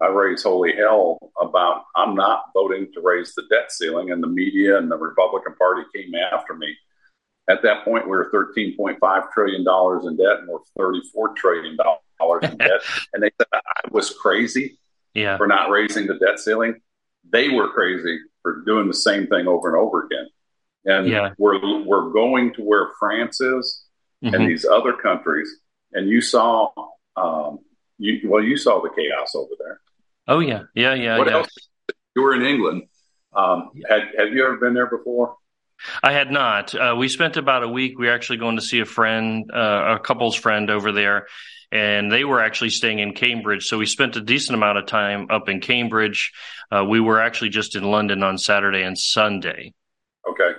I 0.00 0.06
raised 0.06 0.44
holy 0.44 0.74
hell 0.74 1.18
about 1.40 1.84
I'm 1.94 2.14
not 2.14 2.44
voting 2.54 2.88
to 2.94 3.02
raise 3.02 3.34
the 3.34 3.42
debt 3.50 3.70
ceiling, 3.70 4.10
and 4.10 4.22
the 4.22 4.28
media 4.28 4.78
and 4.78 4.90
the 4.90 4.96
Republican 4.96 5.54
Party 5.56 5.82
came 5.94 6.14
after 6.14 6.54
me 6.54 6.74
at 7.50 7.62
that 7.62 7.84
point, 7.84 8.04
we 8.04 8.10
were 8.10 8.30
$13.5 8.32 9.32
trillion 9.32 9.60
in 9.60 10.16
debt 10.16 10.38
and 10.38 10.48
we're 10.48 10.60
$34 10.78 11.36
trillion 11.36 11.76
in 12.42 12.56
debt. 12.58 12.80
And 13.12 13.22
they 13.22 13.30
said 13.36 13.46
I 13.52 13.88
was 13.90 14.10
crazy 14.10 14.78
yeah. 15.14 15.36
for 15.36 15.46
not 15.46 15.70
raising 15.70 16.06
the 16.06 16.18
debt 16.18 16.38
ceiling. 16.38 16.80
They 17.30 17.48
were 17.48 17.68
crazy 17.68 18.18
for 18.42 18.62
doing 18.64 18.86
the 18.86 18.94
same 18.94 19.26
thing 19.26 19.46
over 19.46 19.68
and 19.68 19.76
over 19.76 20.06
again. 20.06 20.28
And 20.84 21.06
yeah. 21.08 21.34
we're, 21.38 21.84
we're 21.84 22.10
going 22.10 22.54
to 22.54 22.62
where 22.62 22.88
France 22.98 23.40
is 23.40 23.84
mm-hmm. 24.24 24.34
and 24.34 24.48
these 24.48 24.64
other 24.64 24.94
countries. 24.94 25.54
And 25.92 26.08
you 26.08 26.20
saw, 26.20 26.70
um, 27.16 27.58
you, 27.98 28.28
well, 28.30 28.42
you 28.42 28.56
saw 28.56 28.80
the 28.80 28.90
chaos 28.90 29.34
over 29.34 29.52
there. 29.58 29.80
Oh, 30.26 30.40
yeah. 30.40 30.62
Yeah. 30.74 30.94
Yeah. 30.94 31.18
What 31.18 31.26
yeah. 31.26 31.34
else? 31.34 31.48
You 32.16 32.22
were 32.22 32.34
in 32.34 32.42
England. 32.42 32.84
Um, 33.32 33.70
had, 33.88 34.08
have 34.18 34.32
you 34.32 34.44
ever 34.44 34.56
been 34.56 34.74
there 34.74 34.88
before? 34.88 35.36
I 36.02 36.12
had 36.12 36.30
not. 36.30 36.74
Uh, 36.74 36.94
we 36.98 37.08
spent 37.08 37.36
about 37.36 37.62
a 37.62 37.68
week. 37.68 37.98
We 37.98 38.06
were 38.06 38.12
actually 38.12 38.38
going 38.38 38.56
to 38.56 38.62
see 38.62 38.80
a 38.80 38.84
friend, 38.84 39.50
uh, 39.52 39.96
a 39.96 39.98
couple's 39.98 40.34
friend 40.34 40.70
over 40.70 40.92
there, 40.92 41.26
and 41.72 42.10
they 42.10 42.24
were 42.24 42.40
actually 42.42 42.70
staying 42.70 42.98
in 42.98 43.14
Cambridge. 43.14 43.66
So 43.66 43.78
we 43.78 43.86
spent 43.86 44.16
a 44.16 44.20
decent 44.20 44.56
amount 44.56 44.78
of 44.78 44.86
time 44.86 45.28
up 45.30 45.48
in 45.48 45.60
Cambridge. 45.60 46.32
Uh, 46.70 46.84
we 46.84 47.00
were 47.00 47.20
actually 47.20 47.50
just 47.50 47.76
in 47.76 47.84
London 47.84 48.22
on 48.22 48.38
Saturday 48.38 48.82
and 48.82 48.98
Sunday. 48.98 49.72
Okay. 50.28 50.52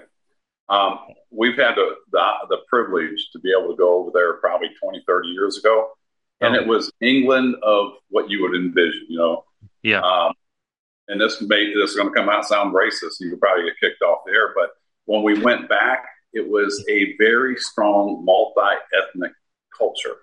Um, 0.69 0.99
we've 1.31 1.57
had 1.57 1.75
the, 1.75 1.95
the, 2.11 2.31
the 2.49 2.57
privilege 2.69 3.29
to 3.33 3.39
be 3.39 3.51
able 3.57 3.71
to 3.71 3.77
go 3.77 3.99
over 3.99 4.11
there 4.13 4.33
probably 4.35 4.69
20, 4.81 5.03
30 5.05 5.27
years 5.29 5.57
ago. 5.57 5.91
And 6.39 6.55
oh. 6.55 6.59
it 6.59 6.67
was 6.67 6.91
England 7.01 7.55
of 7.61 7.93
what 8.09 8.29
you 8.29 8.41
would 8.41 8.55
envision, 8.55 9.05
you 9.09 9.17
know. 9.17 9.45
Yeah. 9.83 10.01
Um, 10.01 10.33
and 11.07 11.19
this 11.19 11.41
may 11.41 11.73
this 11.73 11.91
is 11.91 11.95
going 11.95 12.07
to 12.07 12.15
come 12.15 12.29
out 12.29 12.45
sound 12.45 12.73
racist. 12.73 13.19
You 13.19 13.31
could 13.31 13.41
probably 13.41 13.65
get 13.65 13.79
kicked 13.79 14.01
off 14.01 14.19
there, 14.25 14.53
but 14.55 14.69
when 15.11 15.23
we 15.23 15.41
went 15.41 15.67
back, 15.67 16.05
it 16.31 16.49
was 16.49 16.85
a 16.89 17.17
very 17.17 17.57
strong 17.57 18.23
multi 18.23 18.77
ethnic 18.97 19.33
culture. 19.77 20.15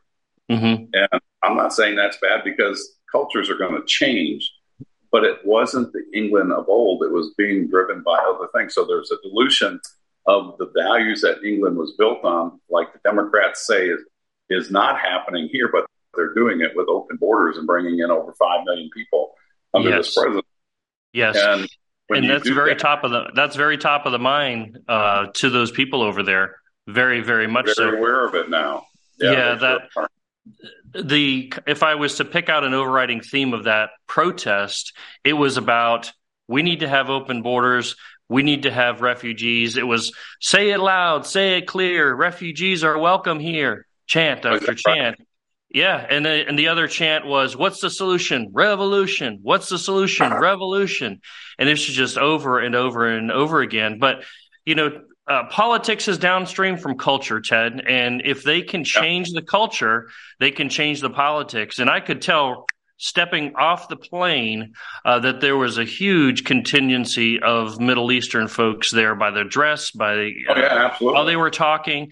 Mm-hmm. 0.51 0.85
And 0.95 1.21
I'm 1.43 1.57
not 1.57 1.75
saying 1.75 1.97
that's 1.97 2.17
bad 2.23 2.43
because 2.43 2.97
cultures 3.13 3.51
are 3.51 3.59
going 3.59 3.79
to 3.79 3.87
change, 3.87 4.51
but 5.13 5.25
it 5.25 5.45
wasn't 5.45 5.93
the 5.93 6.03
England 6.15 6.53
of 6.53 6.71
old. 6.71 7.03
It 7.03 7.13
was 7.13 7.35
being 7.37 7.69
driven 7.69 8.03
by 8.03 8.17
other 8.17 8.49
things. 8.57 8.75
So 8.75 8.87
there's 8.87 9.11
a 9.11 9.21
dilution 9.23 9.79
of 10.27 10.57
the 10.59 10.73
values 10.75 11.21
that 11.21 11.45
England 11.45 11.77
was 11.77 11.93
built 11.99 12.25
on, 12.25 12.59
like 12.71 12.91
the 12.95 13.01
Democrats 13.05 13.67
say 13.67 13.89
is, 13.89 14.01
is 14.49 14.71
not 14.71 14.99
happening 14.99 15.51
here, 15.53 15.69
but 15.71 15.85
they're 16.15 16.33
doing 16.33 16.63
it 16.63 16.73
with 16.75 16.89
open 16.89 17.19
borders 17.19 17.59
and 17.59 17.67
bringing 17.67 17.99
in 17.99 18.11
over 18.11 18.33
5 18.33 18.65
million 18.65 18.89
people 18.95 19.35
under 19.75 19.91
yes. 19.91 20.07
this 20.07 20.15
president. 20.15 20.47
Yes. 21.13 21.37
And 21.37 21.69
and 22.11 22.29
that's 22.29 22.49
very 22.49 22.71
that, 22.71 22.79
top 22.79 23.05
of 23.05 23.11
the 23.11 23.31
that's 23.35 23.57
very 23.57 23.79
top 23.79 24.07
of 24.07 24.13
the 24.13 24.19
mind 24.19 24.79
uh, 24.89 25.27
to 25.35 25.51
those 25.51 25.71
people 25.71 26.03
over 26.03 26.23
there. 26.23 26.57
Very, 26.87 27.21
very 27.21 27.47
much 27.47 27.67
very 27.67 27.75
so. 27.75 27.91
Aware 27.91 28.27
of 28.27 28.35
it 28.35 28.49
now. 28.49 28.87
Yeah, 29.21 29.33
yeah 29.33 29.55
that 29.57 29.81
sure 29.93 30.09
the 30.95 31.53
if 31.67 31.83
I 31.83 31.95
was 31.95 32.17
to 32.17 32.25
pick 32.25 32.49
out 32.49 32.65
an 32.65 32.75
overriding 32.75 33.21
theme 33.21 33.53
of 33.53 33.65
that 33.65 33.91
protest, 34.07 34.93
it 35.25 35.35
was 35.35 35.57
about 35.57 36.13
we 36.47 36.63
need 36.63 36.81
to 36.81 36.89
have 36.89 37.11
open 37.11 37.43
borders. 37.43 37.97
We 38.29 38.43
need 38.43 38.65
to 38.65 38.71
have 38.71 39.01
refugees. 39.01 39.77
It 39.77 39.87
was 39.87 40.13
say 40.41 40.71
it 40.71 40.81
loud, 40.81 41.27
say 41.27 41.59
it 41.59 41.67
clear. 41.67 42.15
Refugees 42.15 42.85
are 42.85 42.99
welcome 42.99 43.41
here. 43.41 43.87
Chant 44.07 44.45
after 44.45 44.75
chant. 44.75 45.17
Yeah, 45.71 46.07
and 46.09 46.25
the, 46.25 46.49
and 46.49 46.59
the 46.59 46.69
other 46.69 46.89
chant 46.89 47.27
was, 47.27 47.55
"What's 47.55 47.81
the 47.81 47.91
solution? 47.91 48.49
Revolution. 48.53 49.41
What's 49.43 49.69
the 49.69 49.79
solution? 49.79 50.33
Revolution." 50.33 51.21
And 51.59 51.69
this 51.69 51.89
is 51.89 51.95
just 51.95 52.17
over 52.17 52.59
and 52.59 52.75
over 52.75 53.07
and 53.07 53.31
over 53.31 53.61
again. 53.61 53.99
But 53.99 54.25
you 54.65 54.75
know, 54.75 55.03
uh, 55.29 55.45
politics 55.51 56.09
is 56.09 56.17
downstream 56.17 56.79
from 56.79 56.97
culture, 56.97 57.41
Ted, 57.41 57.83
and 57.87 58.23
if 58.25 58.45
they 58.45 58.63
can 58.63 58.83
change 58.83 59.31
the 59.33 59.43
culture, 59.43 60.09
they 60.41 60.51
can 60.51 60.71
change 60.71 61.03
the 61.03 61.11
politics. 61.11 61.79
And 61.79 61.91
I 61.91 62.01
could 62.01 62.23
tell 62.23 62.65
stepping 62.97 63.55
off 63.55 63.89
the 63.89 63.97
plane 63.97 64.73
uh, 65.05 65.21
that 65.21 65.41
there 65.41 65.57
was 65.57 65.79
a 65.79 65.85
huge 65.85 66.45
contingency 66.45 67.41
of 67.41 67.79
Middle 67.79 68.11
Eastern 68.11 68.49
folks 68.49 68.91
there 68.91 69.15
by 69.15 69.31
their 69.31 69.45
dress, 69.45 69.91
by 69.91 70.17
the, 70.17 70.35
uh, 70.49 70.55
oh, 70.55 70.59
yeah, 70.59 70.87
absolutely. 70.87 71.15
while 71.15 71.25
they 71.25 71.37
were 71.37 71.51
talking 71.51 72.11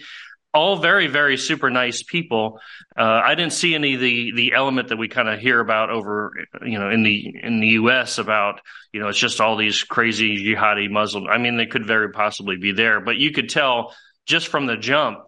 all 0.56 0.76
very 0.78 1.06
very 1.06 1.36
super 1.36 1.70
nice 1.70 2.02
people. 2.02 2.58
Uh, 2.96 3.20
i 3.24 3.34
didn't 3.34 3.52
see 3.52 3.74
any 3.74 3.94
of 3.94 4.00
the 4.00 4.32
the 4.34 4.52
element 4.54 4.88
that 4.88 4.96
we 4.96 5.08
kind 5.08 5.28
of 5.28 5.38
hear 5.38 5.60
about 5.60 5.90
over 5.90 6.32
you 6.64 6.78
know 6.78 6.90
in 6.90 7.02
the 7.02 7.34
in 7.42 7.60
the 7.60 7.68
us 7.68 8.18
about 8.18 8.60
you 8.92 9.00
know 9.00 9.08
it's 9.08 9.18
just 9.18 9.40
all 9.40 9.56
these 9.56 9.82
crazy 9.84 10.42
jihadi 10.44 10.90
muslim 10.90 11.26
i 11.26 11.36
mean 11.36 11.58
they 11.58 11.66
could 11.66 11.86
very 11.86 12.10
possibly 12.10 12.56
be 12.56 12.72
there 12.72 13.00
but 13.00 13.16
you 13.16 13.32
could 13.32 13.50
tell 13.50 13.94
just 14.24 14.48
from 14.48 14.66
the 14.66 14.76
jump 14.76 15.18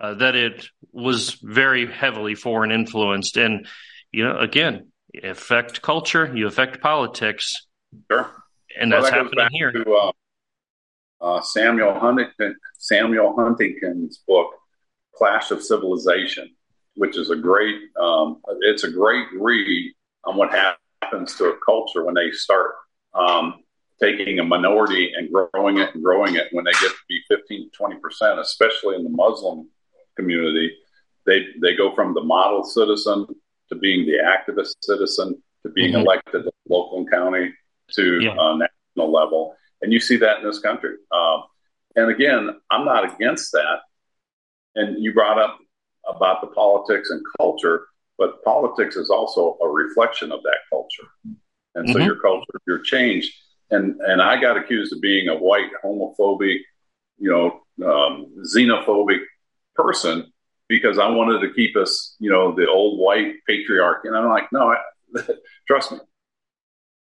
uh, 0.00 0.14
that 0.14 0.34
it 0.34 0.68
was 0.92 1.32
very 1.42 1.90
heavily 1.90 2.34
foreign 2.34 2.70
influenced. 2.70 3.36
And 3.36 3.66
you 4.12 4.24
know 4.24 4.38
again 4.38 4.90
affect 5.22 5.82
culture 5.82 6.32
you 6.34 6.46
affect 6.46 6.80
politics. 6.80 7.66
Sure. 8.10 8.30
And 8.78 8.92
that's 8.92 9.04
well, 9.04 9.10
that 9.10 9.24
happening 9.24 9.48
here. 9.52 9.72
to, 9.72 9.92
uh, 9.92 10.12
uh, 11.20 11.40
Samuel 11.40 11.98
Huntington, 11.98 12.54
Samuel 12.78 13.34
Huntington's 13.34 14.22
book, 14.28 14.50
Clash 15.18 15.50
of 15.50 15.62
Civilization, 15.62 16.54
which 16.94 17.16
is 17.16 17.30
a 17.30 17.36
great 17.36 17.76
um, 18.00 18.40
it's 18.62 18.84
a 18.84 18.90
great 18.90 19.26
read 19.36 19.92
on 20.24 20.36
what 20.36 20.50
happens 21.02 21.34
to 21.36 21.46
a 21.46 21.58
culture 21.64 22.04
when 22.04 22.14
they 22.14 22.30
start 22.30 22.74
um, 23.14 23.54
taking 24.00 24.38
a 24.38 24.44
minority 24.44 25.12
and 25.16 25.28
growing 25.32 25.78
it 25.78 25.92
and 25.94 26.04
growing 26.04 26.36
it 26.36 26.46
when 26.52 26.64
they 26.64 26.72
get 26.72 26.90
to 26.90 27.04
be 27.08 27.20
15 27.28 27.70
to 27.70 27.76
20 27.76 27.96
percent, 27.96 28.38
especially 28.38 28.94
in 28.94 29.02
the 29.02 29.10
Muslim 29.10 29.68
community. 30.16 30.76
They 31.26 31.46
they 31.60 31.76
go 31.76 31.94
from 31.94 32.14
the 32.14 32.22
model 32.22 32.62
citizen 32.62 33.26
to 33.70 33.74
being 33.74 34.06
the 34.06 34.18
activist 34.24 34.76
citizen 34.82 35.42
to 35.64 35.70
being 35.70 35.92
mm-hmm. 35.92 36.02
elected 36.02 36.46
at 36.46 36.54
local 36.68 36.98
and 36.98 37.10
county 37.10 37.52
to 37.94 38.20
yeah. 38.22 38.30
uh, 38.30 38.56
national 38.56 39.12
level, 39.12 39.56
and 39.82 39.92
you 39.92 39.98
see 39.98 40.16
that 40.18 40.38
in 40.38 40.44
this 40.44 40.60
country. 40.60 40.94
Um, 41.10 41.42
and 41.96 42.10
again, 42.10 42.50
I'm 42.70 42.84
not 42.84 43.12
against 43.12 43.50
that 43.52 43.80
and 44.78 45.02
you 45.02 45.12
brought 45.12 45.38
up 45.38 45.58
about 46.08 46.40
the 46.40 46.46
politics 46.48 47.10
and 47.10 47.22
culture, 47.38 47.86
but 48.16 48.42
politics 48.44 48.96
is 48.96 49.10
also 49.10 49.58
a 49.62 49.68
reflection 49.68 50.32
of 50.32 50.42
that 50.42 50.58
culture. 50.70 51.08
And 51.74 51.88
so 51.88 51.96
mm-hmm. 51.96 52.06
your 52.06 52.20
culture, 52.20 52.60
your 52.66 52.80
change. 52.80 53.32
And 53.70 54.00
and 54.00 54.22
I 54.22 54.40
got 54.40 54.56
accused 54.56 54.92
of 54.92 55.00
being 55.00 55.28
a 55.28 55.36
white 55.36 55.70
homophobic, 55.84 56.60
you 57.18 57.30
know, 57.30 57.60
um, 57.86 58.34
xenophobic 58.56 59.20
person 59.74 60.32
because 60.68 60.98
I 60.98 61.08
wanted 61.08 61.40
to 61.40 61.54
keep 61.54 61.76
us, 61.76 62.16
you 62.18 62.30
know, 62.30 62.54
the 62.54 62.68
old 62.68 62.98
white 62.98 63.34
patriarchy. 63.48 64.04
And 64.04 64.16
I'm 64.16 64.28
like, 64.28 64.48
no, 64.52 64.72
I, 64.72 65.22
trust 65.66 65.92
me, 65.92 65.98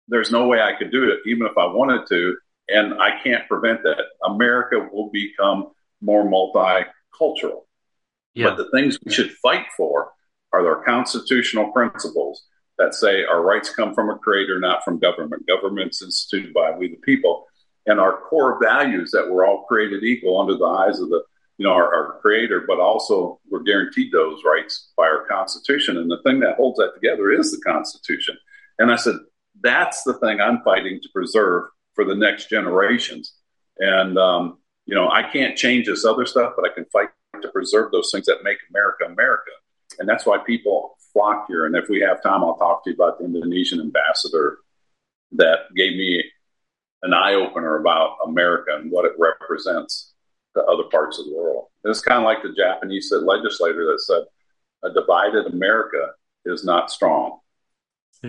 there's 0.07 0.31
no 0.31 0.47
way 0.47 0.61
I 0.61 0.73
could 0.77 0.91
do 0.91 1.09
it, 1.09 1.19
even 1.25 1.47
if 1.47 1.57
I 1.57 1.65
wanted 1.65 2.07
to. 2.07 2.37
And 2.69 3.01
I 3.01 3.21
can't 3.23 3.47
prevent 3.47 3.83
that. 3.83 4.03
America 4.25 4.87
will 4.91 5.09
become 5.11 5.71
more 6.01 6.25
multicultural. 6.25 7.66
Yeah. 8.37 8.49
But 8.49 8.57
the 8.57 8.69
things 8.71 8.97
we 9.03 9.11
should 9.11 9.31
fight 9.31 9.65
for 9.75 10.11
are 10.53 10.65
our 10.65 10.83
constitutional 10.83 11.71
principles 11.71 12.45
that 12.77 12.93
say 12.93 13.23
our 13.23 13.41
rights 13.41 13.69
come 13.69 13.93
from 13.93 14.09
a 14.09 14.17
creator, 14.17 14.59
not 14.59 14.83
from 14.83 14.99
government. 14.99 15.47
Government's 15.47 16.01
instituted 16.01 16.53
by 16.53 16.71
we 16.71 16.89
the 16.89 16.97
people. 16.97 17.45
And 17.87 17.99
our 17.99 18.19
core 18.21 18.59
values 18.61 19.11
that 19.11 19.29
we're 19.29 19.47
all 19.47 19.63
created 19.63 20.03
equal 20.03 20.39
under 20.39 20.55
the 20.55 20.65
eyes 20.65 20.99
of 20.99 21.09
the 21.09 21.23
you 21.57 21.65
know, 21.65 21.73
our, 21.73 21.93
our 21.93 22.19
creator, 22.21 22.65
but 22.67 22.79
also 22.79 23.39
we're 23.49 23.63
guaranteed 23.63 24.11
those 24.11 24.43
rights 24.45 24.91
by 24.95 25.03
our 25.03 25.25
Constitution. 25.25 25.97
And 25.97 26.09
the 26.09 26.21
thing 26.23 26.39
that 26.41 26.55
holds 26.55 26.77
that 26.77 26.93
together 26.93 27.31
is 27.31 27.51
the 27.51 27.61
Constitution. 27.61 28.37
And 28.79 28.91
I 28.91 28.95
said, 28.95 29.15
that's 29.61 30.03
the 30.03 30.13
thing 30.19 30.39
I'm 30.39 30.61
fighting 30.61 30.99
to 31.01 31.09
preserve 31.13 31.63
for 31.95 32.05
the 32.05 32.15
next 32.15 32.49
generations. 32.49 33.33
And, 33.79 34.17
um, 34.19 34.59
you 34.85 34.93
know, 34.93 35.09
I 35.09 35.23
can't 35.23 35.57
change 35.57 35.87
this 35.87 36.05
other 36.05 36.27
stuff, 36.27 36.53
but 36.55 36.69
I 36.69 36.73
can 36.73 36.85
fight 36.93 37.09
to 37.41 37.49
preserve 37.49 37.91
those 37.91 38.09
things 38.11 38.25
that 38.25 38.43
make 38.43 38.57
America 38.69 39.05
America. 39.05 39.51
And 39.99 40.07
that's 40.07 40.25
why 40.25 40.37
people 40.45 40.97
flock 41.13 41.45
here. 41.47 41.65
And 41.65 41.75
if 41.75 41.89
we 41.89 42.01
have 42.01 42.21
time, 42.21 42.43
I'll 42.43 42.57
talk 42.57 42.83
to 42.83 42.89
you 42.89 42.95
about 42.95 43.19
the 43.19 43.25
Indonesian 43.25 43.79
ambassador 43.79 44.59
that 45.33 45.73
gave 45.75 45.93
me 45.93 46.23
an 47.03 47.13
eye 47.13 47.33
opener 47.33 47.77
about 47.79 48.17
America 48.25 48.71
and 48.75 48.91
what 48.91 49.05
it 49.05 49.13
represents 49.17 50.13
to 50.55 50.63
other 50.63 50.83
parts 50.91 51.19
of 51.19 51.25
the 51.25 51.35
world. 51.35 51.67
And 51.83 51.91
it's 51.91 52.01
kind 52.01 52.19
of 52.19 52.25
like 52.25 52.43
the 52.43 52.53
Japanese 52.55 53.11
legislator 53.11 53.85
that 53.85 54.01
said, 54.01 54.23
a 54.83 54.93
divided 54.93 55.47
America 55.47 56.11
is 56.45 56.63
not 56.63 56.91
strong. 56.91 57.39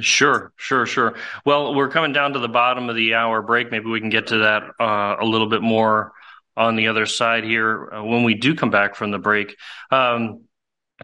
Sure, 0.01 0.53
sure, 0.57 0.87
sure. 0.87 1.14
Well, 1.44 1.75
we're 1.75 1.88
coming 1.88 2.12
down 2.12 2.35
to 2.35 2.38
the 2.38 2.49
bottom 2.49 2.88
of 2.88 2.97
the 2.97 3.14
hour 3.14 3.40
break. 3.42 3.71
Maybe 3.71 3.87
we 3.87 4.01
can 4.01 4.11
get 4.11 4.29
to 4.29 4.38
that 4.38 4.62
uh, 4.79 5.16
a 5.21 5.25
little 5.25 5.49
bit 5.49 5.62
more 5.62 6.12
on 6.59 6.77
the 6.77 6.88
other 6.88 7.07
side 7.07 7.44
here 7.44 7.90
uh, 7.92 8.05
when 8.05 8.25
we 8.25 8.35
do 8.35 8.55
come 8.55 8.71
back 8.71 8.97
from 8.97 9.11
the 9.11 9.18
break. 9.18 9.57
Um, 9.90 10.42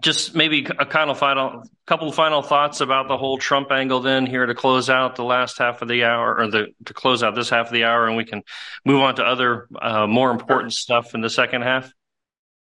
just 0.00 0.34
maybe 0.34 0.66
a 0.78 0.84
kind 0.84 1.08
of 1.08 1.18
final 1.18 1.62
couple 1.86 2.08
of 2.08 2.16
final 2.16 2.42
thoughts 2.42 2.80
about 2.80 3.06
the 3.06 3.16
whole 3.16 3.38
Trump 3.38 3.70
angle 3.70 4.00
then 4.00 4.26
here 4.26 4.44
to 4.44 4.54
close 4.54 4.90
out 4.90 5.14
the 5.14 5.22
last 5.22 5.56
half 5.58 5.82
of 5.82 5.88
the 5.88 6.02
hour 6.02 6.36
or 6.36 6.50
the 6.50 6.66
to 6.86 6.92
close 6.92 7.22
out 7.22 7.36
this 7.36 7.48
half 7.48 7.66
of 7.66 7.72
the 7.72 7.84
hour 7.84 8.08
and 8.08 8.16
we 8.16 8.24
can 8.24 8.42
move 8.84 9.00
on 9.00 9.14
to 9.14 9.22
other 9.22 9.68
uh, 9.80 10.08
more 10.08 10.32
important 10.32 10.72
stuff 10.72 11.14
in 11.14 11.20
the 11.20 11.30
second 11.30 11.62
half. 11.62 11.92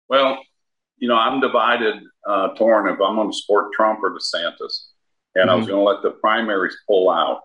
Well, 0.07 0.37
you 0.97 1.07
know, 1.07 1.15
I'm 1.15 1.41
divided, 1.41 1.95
uh, 2.27 2.49
torn 2.55 2.87
if 2.87 2.99
I'm 3.01 3.15
going 3.15 3.31
to 3.31 3.35
support 3.35 3.73
Trump 3.73 3.99
or 4.03 4.11
DeSantis, 4.11 4.85
and 5.35 5.43
mm-hmm. 5.43 5.49
I 5.49 5.55
was 5.55 5.65
mm-hmm. 5.65 5.73
going 5.73 5.85
to 5.85 5.91
let 5.91 6.03
the 6.03 6.11
primaries 6.19 6.77
pull 6.87 7.09
out. 7.09 7.41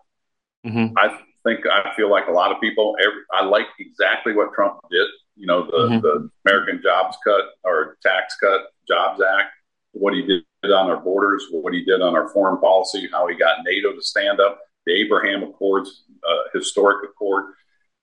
Mm-hmm. 0.67 0.97
I 0.97 1.19
think 1.45 1.61
I 1.67 1.95
feel 1.97 2.11
like 2.11 2.29
a 2.29 2.33
lot 2.33 2.53
of 2.53 2.61
people. 2.61 2.95
Every, 3.01 3.21
I 3.33 3.45
like 3.45 3.67
exactly 3.79 4.35
what 4.35 4.53
Trump 4.55 4.79
did. 4.91 5.07
You 5.37 5.47
know, 5.47 5.65
the 5.65 5.73
mm-hmm. 5.73 6.01
the 6.01 6.31
American 6.47 6.81
Jobs 6.83 7.17
Cut 7.25 7.45
or 7.65 7.97
Tax 8.03 8.37
Cut 8.41 8.63
Jobs 8.87 9.21
Act 9.21 9.53
what 9.93 10.15
he 10.15 10.23
did 10.23 10.45
on 10.65 10.91
our 10.91 11.01
borders, 11.01 11.47
what 11.51 11.75
he 11.75 11.85
did 11.85 12.01
on 12.01 12.17
our 12.17 12.29
foreign 12.31 12.59
policy, 12.59 13.09
how 13.13 13.27
he 13.29 13.37
got 13.37 13.59
NATO 13.65 13.93
to 13.93 14.03
stand 14.03 14.41
up, 14.41 14.59
the 14.87 14.93
Abraham 14.93 15.43
Accords, 15.43 16.05
uh, 16.29 16.43
historic 16.55 17.09
accord. 17.09 17.53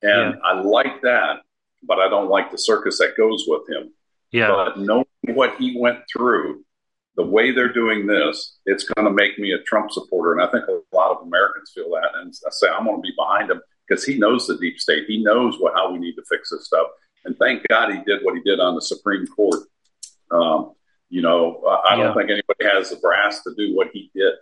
And 0.02 0.36
yeah. 0.36 0.40
I 0.44 0.62
like 0.62 1.02
that, 1.02 1.42
but 1.84 2.00
I 2.00 2.08
don't 2.08 2.30
like 2.30 2.52
the 2.52 2.58
circus 2.58 3.00
that 3.00 3.18
goes 3.18 3.46
with 3.48 3.70
him. 3.70 3.92
Yeah. 4.32 4.50
But 4.50 4.80
knowing 4.80 5.06
what 5.30 5.56
he 5.58 5.78
went 5.78 6.00
through, 6.12 6.64
the 7.16 7.26
way 7.26 7.52
they're 7.52 7.74
doing 7.74 8.08
this, 8.08 8.60
it's 8.66 8.86
going 8.86 9.06
to 9.06 9.12
make 9.14 9.38
me 9.40 9.52
a 9.52 9.62
Trump 9.64 9.92
supporter. 9.92 10.34
And 10.34 10.42
I 10.42 10.50
think 10.52 10.66
a 10.68 10.96
lot 10.96 11.12
of 11.12 11.28
Americans 11.28 11.72
feel 11.74 11.90
that. 11.90 12.12
And 12.16 12.34
I 12.46 12.50
say, 12.52 12.68
I'm 12.70 12.86
going 12.86 12.98
to 12.98 13.02
be 13.02 13.14
behind 13.18 13.52
him 13.52 13.62
because 13.88 14.06
he 14.06 14.18
knows 14.18 14.48
the 14.48 14.58
deep 14.58 14.80
state. 14.80 15.06
He 15.08 15.22
knows 15.22 15.58
what, 15.60 15.74
how 15.74 15.92
we 15.92 16.00
need 16.00 16.16
to 16.16 16.24
fix 16.30 16.52
this 16.52 16.68
stuff. 16.68 16.88
And 17.26 17.38
thank 17.38 17.68
God 17.68 17.92
he 17.92 18.00
did 18.06 18.20
what 18.24 18.36
he 18.36 18.42
did 18.42 18.60
on 18.60 18.76
the 18.76 18.82
Supreme 18.82 19.28
Court. 19.28 19.60
Um, 20.32 20.74
you 21.10 21.22
know, 21.22 21.64
I 21.88 21.96
don't 21.96 22.08
yeah. 22.08 22.14
think 22.14 22.30
anybody 22.30 22.66
has 22.66 22.92
the 22.92 22.98
brass 22.98 23.42
to 23.44 23.54
do 23.58 23.76
what 23.76 23.88
he 23.94 24.12
did. 24.14 24.34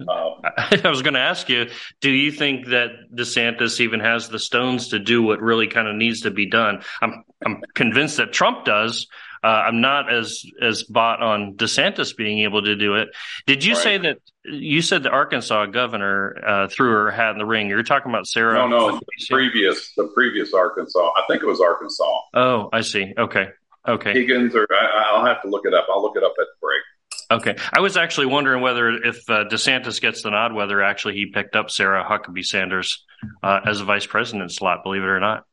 Um, 0.00 0.40
I 0.56 0.88
was 0.88 1.02
going 1.02 1.14
to 1.14 1.20
ask 1.20 1.48
you, 1.48 1.68
do 2.00 2.10
you 2.10 2.32
think 2.32 2.66
that 2.66 2.90
DeSantis 3.14 3.80
even 3.80 4.00
has 4.00 4.28
the 4.28 4.38
stones 4.38 4.88
to 4.88 4.98
do 4.98 5.22
what 5.22 5.40
really 5.40 5.68
kind 5.68 5.88
of 5.88 5.96
needs 5.96 6.22
to 6.22 6.30
be 6.30 6.46
done? 6.46 6.82
I'm 7.00 7.24
I'm 7.44 7.62
convinced 7.74 8.16
that 8.18 8.32
Trump 8.32 8.64
does. 8.64 9.06
Uh, 9.44 9.64
I'm 9.66 9.82
not 9.82 10.10
as 10.10 10.42
as 10.62 10.84
bought 10.84 11.22
on 11.22 11.54
DeSantis 11.54 12.16
being 12.16 12.40
able 12.40 12.62
to 12.62 12.76
do 12.76 12.94
it. 12.94 13.08
Did 13.46 13.64
you 13.64 13.74
right. 13.74 13.82
say 13.82 13.98
that 13.98 14.18
you 14.44 14.80
said 14.80 15.02
the 15.02 15.10
Arkansas 15.10 15.66
governor 15.66 16.36
uh, 16.46 16.68
threw 16.68 16.90
her 16.90 17.10
hat 17.10 17.32
in 17.32 17.38
the 17.38 17.44
ring? 17.44 17.68
You're 17.68 17.82
talking 17.82 18.10
about 18.10 18.26
Sarah. 18.26 18.54
No, 18.54 18.68
no, 18.68 18.96
the 18.96 19.26
previous 19.30 19.92
the 19.96 20.10
previous 20.14 20.54
Arkansas. 20.54 20.98
I 20.98 21.22
think 21.28 21.42
it 21.42 21.46
was 21.46 21.60
Arkansas. 21.60 22.18
Oh, 22.32 22.70
I 22.72 22.80
see. 22.80 23.12
Okay, 23.18 23.48
Okay. 23.86 24.12
Higgins, 24.12 24.54
or 24.54 24.66
I, 24.70 25.16
will 25.16 25.26
have 25.26 25.42
to 25.42 25.48
look 25.48 25.66
it 25.66 25.74
up. 25.74 25.86
I'll 25.90 26.02
look 26.02 26.16
it 26.16 26.22
up 26.22 26.34
at 26.38 26.46
the 26.46 26.60
break. 26.60 26.82
Okay. 27.30 27.62
I 27.72 27.80
was 27.80 27.96
actually 27.96 28.26
wondering 28.26 28.62
whether 28.62 28.90
if 28.90 29.28
uh, 29.28 29.44
DeSantis 29.44 30.00
gets 30.00 30.22
the 30.22 30.30
nod, 30.30 30.54
whether 30.54 30.82
actually 30.82 31.14
he 31.14 31.26
picked 31.26 31.54
up 31.56 31.70
Sarah 31.70 32.04
Huckabee 32.04 32.44
Sanders 32.44 33.04
uh, 33.42 33.60
as 33.66 33.80
a 33.80 33.84
vice 33.84 34.06
president 34.06 34.52
slot, 34.52 34.82
believe 34.84 35.02
it 35.02 35.06
or 35.06 35.20
not. 35.20 35.44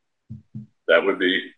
That 0.88 1.04
would 1.04 1.18
be 1.18 1.50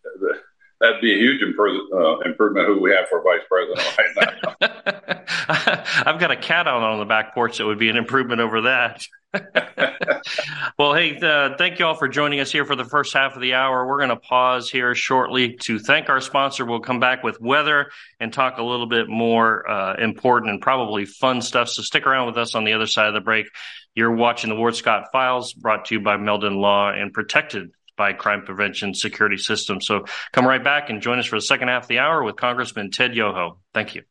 that'd 0.85 1.01
be 1.01 1.15
a 1.15 1.19
huge 1.19 1.43
uh, 1.43 2.19
improvement 2.21 2.67
who 2.67 2.81
we 2.81 2.91
have 2.93 3.09
for 3.09 3.23
vice 3.23 3.41
president 3.49 3.99
right 3.99 4.57
now. 4.61 6.05
I've 6.07 6.21
got 6.21 6.31
a 6.31 6.37
cat 6.37 6.69
out 6.69 6.83
on 6.83 6.99
the 6.99 7.05
back 7.05 7.35
porch 7.35 7.59
that 7.59 7.67
would 7.67 7.79
be 7.79 7.89
an 7.89 7.97
improvement 7.97 8.41
over 8.41 8.63
that. 8.63 9.07
well, 10.79 10.95
hey, 10.95 11.19
uh, 11.21 11.57
thank 11.57 11.79
you 11.79 11.87
all 11.87 11.97
for 11.97 12.07
joining 12.07 12.41
us 12.41 12.53
here 12.53 12.65
for 12.65 12.77
the 12.77 12.85
first 12.85 13.13
half 13.15 13.35
of 13.35 13.41
the 13.41 13.55
hour. 13.55 13.87
We're 13.87 13.99
going 13.99 14.11
to 14.11 14.17
pause 14.17 14.71
here 14.71 14.95
shortly 14.95 15.55
to 15.63 15.79
thank 15.79 16.09
our 16.09 16.21
sponsor. 16.21 16.65
We'll 16.65 16.81
come 16.81 17.01
back 17.01 17.25
with 17.25 17.41
weather 17.41 17.91
and 18.21 18.33
talk 18.33 18.59
a 18.59 18.63
little 18.63 18.87
bit 18.87 19.09
more 19.09 19.69
uh, 19.69 19.97
important 19.97 20.51
and 20.51 20.61
probably 20.61 21.05
fun 21.05 21.43
stuff. 21.43 21.69
So 21.69 21.83
stick 21.83 22.07
around 22.07 22.27
with 22.27 22.39
us 22.39 22.55
on 22.55 22.65
the 22.65 22.75
other 22.75 22.87
side 22.87 23.09
of 23.09 23.15
the 23.15 23.21
break. 23.21 23.47
You're 23.95 24.15
watching 24.15 24.51
the 24.51 24.57
Ward 24.57 24.77
Scott 24.77 25.07
Files 25.13 25.53
brought 25.53 25.87
to 25.87 25.95
you 25.95 26.01
by 26.01 26.17
Meldon 26.17 26.57
Law 26.57 26.91
and 26.91 27.13
protected 27.13 27.71
by 27.97 28.13
crime 28.13 28.43
prevention 28.45 28.95
security 28.95 29.37
systems. 29.37 29.87
So 29.87 30.05
come 30.33 30.47
right 30.47 30.63
back 30.63 30.91
and 30.91 31.01
join 31.01 31.19
us 31.19 31.27
for 31.27 31.37
the 31.37 31.43
second 31.43 31.69
half 31.69 31.85
of 31.85 31.89
the 31.89 31.99
hour 31.99 32.23
with 32.23 32.37
Congressman 32.37 32.91
Ted 32.91 33.15
Yoho. 33.15 33.59
Thank 33.73 33.95
you. 33.95 34.03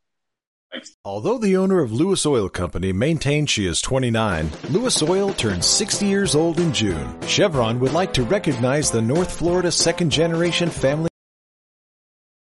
Although 1.04 1.38
the 1.38 1.56
owner 1.56 1.80
of 1.80 1.92
Lewis 1.92 2.26
Oil 2.26 2.48
Company 2.48 2.92
maintains 2.92 3.50
she 3.50 3.66
is 3.66 3.80
29, 3.80 4.50
Lewis 4.70 5.02
Oil 5.02 5.32
turns 5.32 5.66
60 5.66 6.06
years 6.06 6.34
old 6.34 6.58
in 6.58 6.72
June. 6.72 7.16
Chevron 7.22 7.78
would 7.78 7.92
like 7.92 8.12
to 8.14 8.24
recognize 8.24 8.90
the 8.90 9.02
North 9.02 9.38
Florida 9.38 9.70
second 9.70 10.10
generation 10.10 10.68
family 10.68 11.08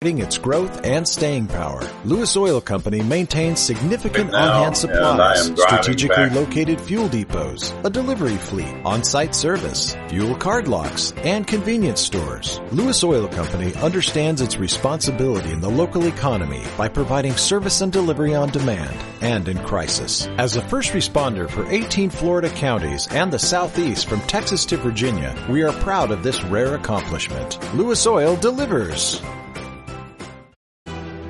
its 0.05 0.37
growth 0.37 0.85
and 0.85 1.09
staying 1.09 1.47
power. 1.47 1.81
Lewis 2.05 2.37
Oil 2.37 2.61
Company 2.61 3.03
maintains 3.03 3.59
significant 3.59 4.35
on-hand 4.35 4.77
supplies, 4.77 5.47
strategically 5.47 6.29
back. 6.29 6.35
located 6.35 6.81
fuel 6.81 7.09
depots, 7.09 7.73
a 7.85 7.91
delivery 7.91 8.37
fleet, 8.37 8.77
on-site 8.85 9.35
service, 9.35 9.97
fuel 10.09 10.35
card 10.35 10.69
locks, 10.69 11.13
and 11.25 11.47
convenience 11.47 12.01
stores. 12.01 12.61
Lewis 12.71 13.03
Oil 13.03 13.27
Company 13.29 13.75
understands 13.77 14.43
its 14.43 14.59
responsibility 14.59 15.51
in 15.51 15.61
the 15.61 15.71
local 15.71 16.07
economy 16.07 16.63
by 16.77 16.87
providing 16.89 17.33
service 17.33 17.81
and 17.81 17.91
delivery 17.91 18.35
on 18.35 18.51
demand 18.51 18.95
and 19.23 19.49
in 19.49 19.59
crisis. 19.59 20.27
As 20.37 20.57
a 20.57 20.69
first 20.69 20.93
responder 20.93 21.49
for 21.49 21.67
18 21.71 22.11
Florida 22.11 22.51
counties 22.51 23.09
and 23.09 23.33
the 23.33 23.39
Southeast 23.39 24.07
from 24.07 24.21
Texas 24.23 24.67
to 24.67 24.77
Virginia, 24.77 25.35
we 25.49 25.63
are 25.63 25.73
proud 25.81 26.11
of 26.11 26.23
this 26.23 26.43
rare 26.45 26.75
accomplishment. 26.75 27.59
Lewis 27.75 28.07
Oil 28.07 28.37
delivers. 28.37 29.23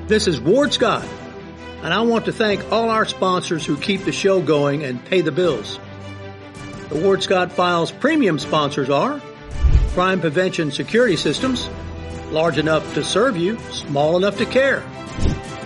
This 0.07 0.27
is 0.27 0.39
Ward 0.39 0.71
Scott, 0.71 1.03
and 1.81 1.91
I 1.91 2.01
want 2.01 2.25
to 2.25 2.31
thank 2.31 2.71
all 2.71 2.91
our 2.91 3.05
sponsors 3.05 3.65
who 3.65 3.75
keep 3.75 4.05
the 4.05 4.11
show 4.11 4.39
going 4.39 4.83
and 4.83 5.03
pay 5.03 5.21
the 5.21 5.31
bills. 5.31 5.79
The 6.89 7.01
Ward 7.01 7.23
Scott 7.23 7.51
Files 7.51 7.91
premium 7.91 8.37
sponsors 8.37 8.91
are 8.91 9.19
Crime 9.95 10.21
Prevention 10.21 10.69
Security 10.69 11.15
Systems, 11.15 11.67
large 12.29 12.59
enough 12.59 12.93
to 12.93 13.03
serve 13.03 13.35
you, 13.35 13.57
small 13.71 14.15
enough 14.15 14.37
to 14.37 14.45
care. 14.45 14.81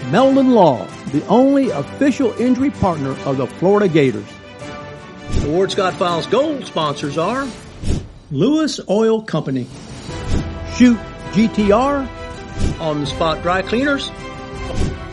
Meldon 0.10 0.52
Law, 0.54 0.86
the 1.12 1.26
only 1.28 1.72
official 1.72 2.32
injury 2.40 2.72
partner 2.72 3.12
of 3.26 3.36
the 3.36 3.46
Florida 3.46 3.90
Gators. 3.90 4.32
The 5.42 5.50
Ward 5.50 5.72
Scott 5.72 5.96
Files 5.96 6.28
gold 6.28 6.66
sponsors 6.66 7.18
are 7.18 7.46
Lewis 8.32 8.80
Oil 8.90 9.22
Company, 9.22 9.68
Shoot 10.76 10.98
GTR, 11.34 12.08
On 12.80 13.02
the 13.02 13.06
Spot 13.06 13.42
Dry 13.42 13.62
Cleaners, 13.62 14.10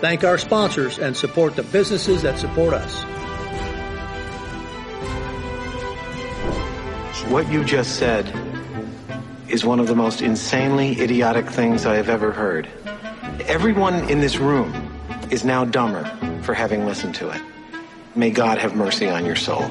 thank 0.00 0.24
our 0.24 0.38
sponsors, 0.38 0.98
and 0.98 1.16
support 1.16 1.56
the 1.56 1.62
businesses 1.62 2.22
that 2.22 2.38
support 2.38 2.74
us. 2.74 3.04
What 7.30 7.50
you 7.50 7.64
just 7.64 7.96
said 7.96 8.26
is 9.48 9.64
one 9.64 9.78
of 9.78 9.86
the 9.86 9.94
most 9.94 10.22
insanely 10.22 11.00
idiotic 11.00 11.48
things 11.48 11.86
I 11.86 11.96
have 11.96 12.08
ever 12.08 12.32
heard. 12.32 12.68
everyone 13.46 13.94
in 14.10 14.20
this 14.20 14.36
room 14.36 14.72
is 15.30 15.44
now 15.44 15.64
dumber 15.64 16.04
for 16.42 16.54
having 16.54 16.86
listened 16.86 17.14
to 17.16 17.30
it. 17.30 17.40
May 18.14 18.30
God 18.30 18.58
have 18.58 18.74
mercy 18.74 19.08
on 19.08 19.24
your 19.24 19.36
soul. 19.36 19.64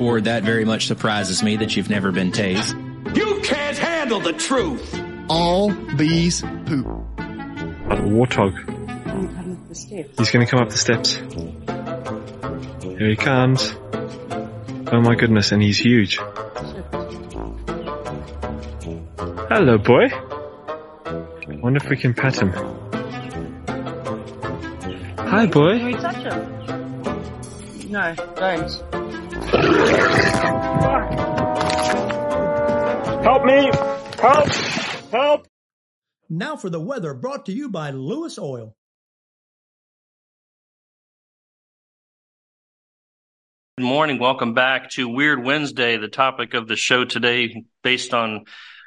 Or 0.00 0.20
that 0.20 0.42
very 0.42 0.64
much 0.64 0.86
surprises 0.86 1.42
me 1.42 1.56
that 1.56 1.76
you've 1.76 1.90
never 1.90 2.12
been 2.12 2.32
tased. 2.32 2.74
You 3.16 3.40
can't 3.42 3.78
handle 3.78 4.20
the 4.20 4.32
truth. 4.32 4.98
All 5.28 5.70
these 5.96 6.42
poop. 6.66 6.86
A 7.16 7.96
warthog. 8.04 8.83
He's 9.04 10.30
going 10.30 10.44
to 10.44 10.50
come 10.50 10.60
up 10.60 10.70
the 10.70 10.78
steps. 10.78 11.14
Here 12.82 13.08
he 13.10 13.16
comes. 13.16 13.74
Oh 14.92 15.00
my 15.00 15.14
goodness, 15.14 15.52
and 15.52 15.62
he's 15.62 15.78
huge. 15.78 16.18
Hello, 19.48 19.78
boy. 19.78 20.08
Wonder 21.60 21.78
if 21.82 21.88
we 21.88 21.96
can 21.96 22.14
pet 22.14 22.40
him. 22.40 22.52
Hi, 25.18 25.46
boy. 25.46 25.78
Can 25.78 25.86
we 25.86 25.94
touch 25.94 26.16
him? 26.16 26.54
No, 27.90 28.14
don't. 28.36 28.70
Help 33.24 33.44
me! 33.44 33.70
Help! 34.20 34.48
Help! 35.10 35.48
Now 36.28 36.56
for 36.56 36.70
the 36.70 36.80
weather 36.80 37.14
brought 37.14 37.46
to 37.46 37.52
you 37.52 37.68
by 37.68 37.90
Lewis 37.90 38.38
Oil. 38.38 38.76
Good 43.76 43.86
morning. 43.86 44.20
Welcome 44.20 44.54
back 44.54 44.90
to 44.90 45.08
Weird 45.08 45.42
Wednesday. 45.42 45.96
The 45.96 46.06
topic 46.06 46.54
of 46.54 46.68
the 46.68 46.76
show 46.76 47.04
today, 47.04 47.64
based 47.82 48.14
on 48.14 48.44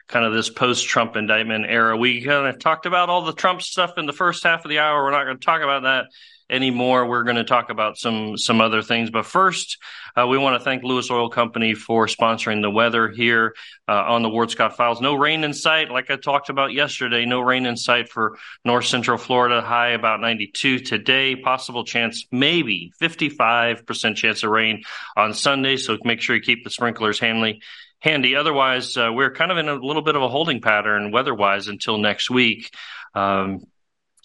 kind 0.08 0.23
of 0.23 0.32
this 0.32 0.50
post 0.50 0.88
Trump 0.88 1.17
indictment 1.17 1.65
era. 1.67 1.97
We 1.97 2.23
kind 2.23 2.47
of 2.47 2.58
talked 2.58 2.86
about 2.86 3.10
all 3.10 3.26
the 3.26 3.34
Trump 3.34 3.62
stuff 3.62 3.97
in 3.97 4.06
the 4.06 4.13
first 4.13 4.45
half 4.45 4.63
of 4.63 4.69
the 4.69 4.80
hour. 4.80 5.04
We're 5.04 5.12
not 5.12 5.26
going 5.26 5.38
to 5.39 5.45
talk 5.45 5.62
about 5.62 5.84
that 5.84 6.06
anymore. 6.49 7.05
We're 7.05 7.23
going 7.23 7.38
to 7.38 7.43
talk 7.43 7.69
about 7.69 7.97
some 7.97 8.38
some 8.38 8.62
other 8.62 8.81
things. 8.81 9.10
But 9.10 9.25
first, 9.25 9.77
uh, 10.15 10.27
we 10.27 10.38
want 10.38 10.60
to 10.60 10.63
thank 10.63 10.83
Lewis 10.83 11.10
Oil 11.12 11.29
Company 11.29 11.73
for 11.73 12.07
sponsoring 12.07 12.62
the 12.62 12.69
weather 12.69 13.10
here 13.10 13.55
uh, 13.88 14.03
on 14.07 14.23
the 14.23 14.29
Ward 14.29 14.51
Scott 14.51 14.77
Files. 14.77 15.01
No 15.01 15.15
rain 15.15 15.43
in 15.43 15.53
sight, 15.53 15.91
like 15.91 16.10
I 16.10 16.15
talked 16.15 16.49
about 16.49 16.73
yesterday. 16.73 17.25
No 17.25 17.41
rain 17.41 17.65
in 17.65 17.77
sight 17.77 18.10
for 18.10 18.38
North 18.63 18.86
Central 18.86 19.17
Florida. 19.17 19.62
High 19.62 19.89
about 19.89 20.21
92 20.21 20.79
today. 20.79 21.36
Possible 21.36 21.83
chance, 21.83 22.25
maybe 22.31 22.91
55% 23.01 24.15
chance 24.15 24.43
of 24.43 24.49
rain 24.49 24.83
on 25.15 25.33
Sunday. 25.33 25.77
So 25.77 25.97
make 26.03 26.21
sure 26.21 26.36
you 26.36 26.41
keep 26.41 26.63
the 26.63 26.69
sprinklers 26.69 27.19
handy 27.19 27.62
handy. 27.99 28.36
Otherwise, 28.36 28.95
uh, 28.95 29.10
we're 29.12 29.31
kind 29.31 29.51
of 29.51 29.57
in 29.57 29.69
a 29.69 29.75
little 29.75 30.01
bit 30.01 30.15
of 30.15 30.21
a 30.21 30.29
holding 30.29 30.62
pattern 30.62 31.12
weather 31.12 31.33
wise 31.33 31.67
until 31.67 31.97
next 31.97 32.29
week. 32.29 32.73
Um, 33.13 33.65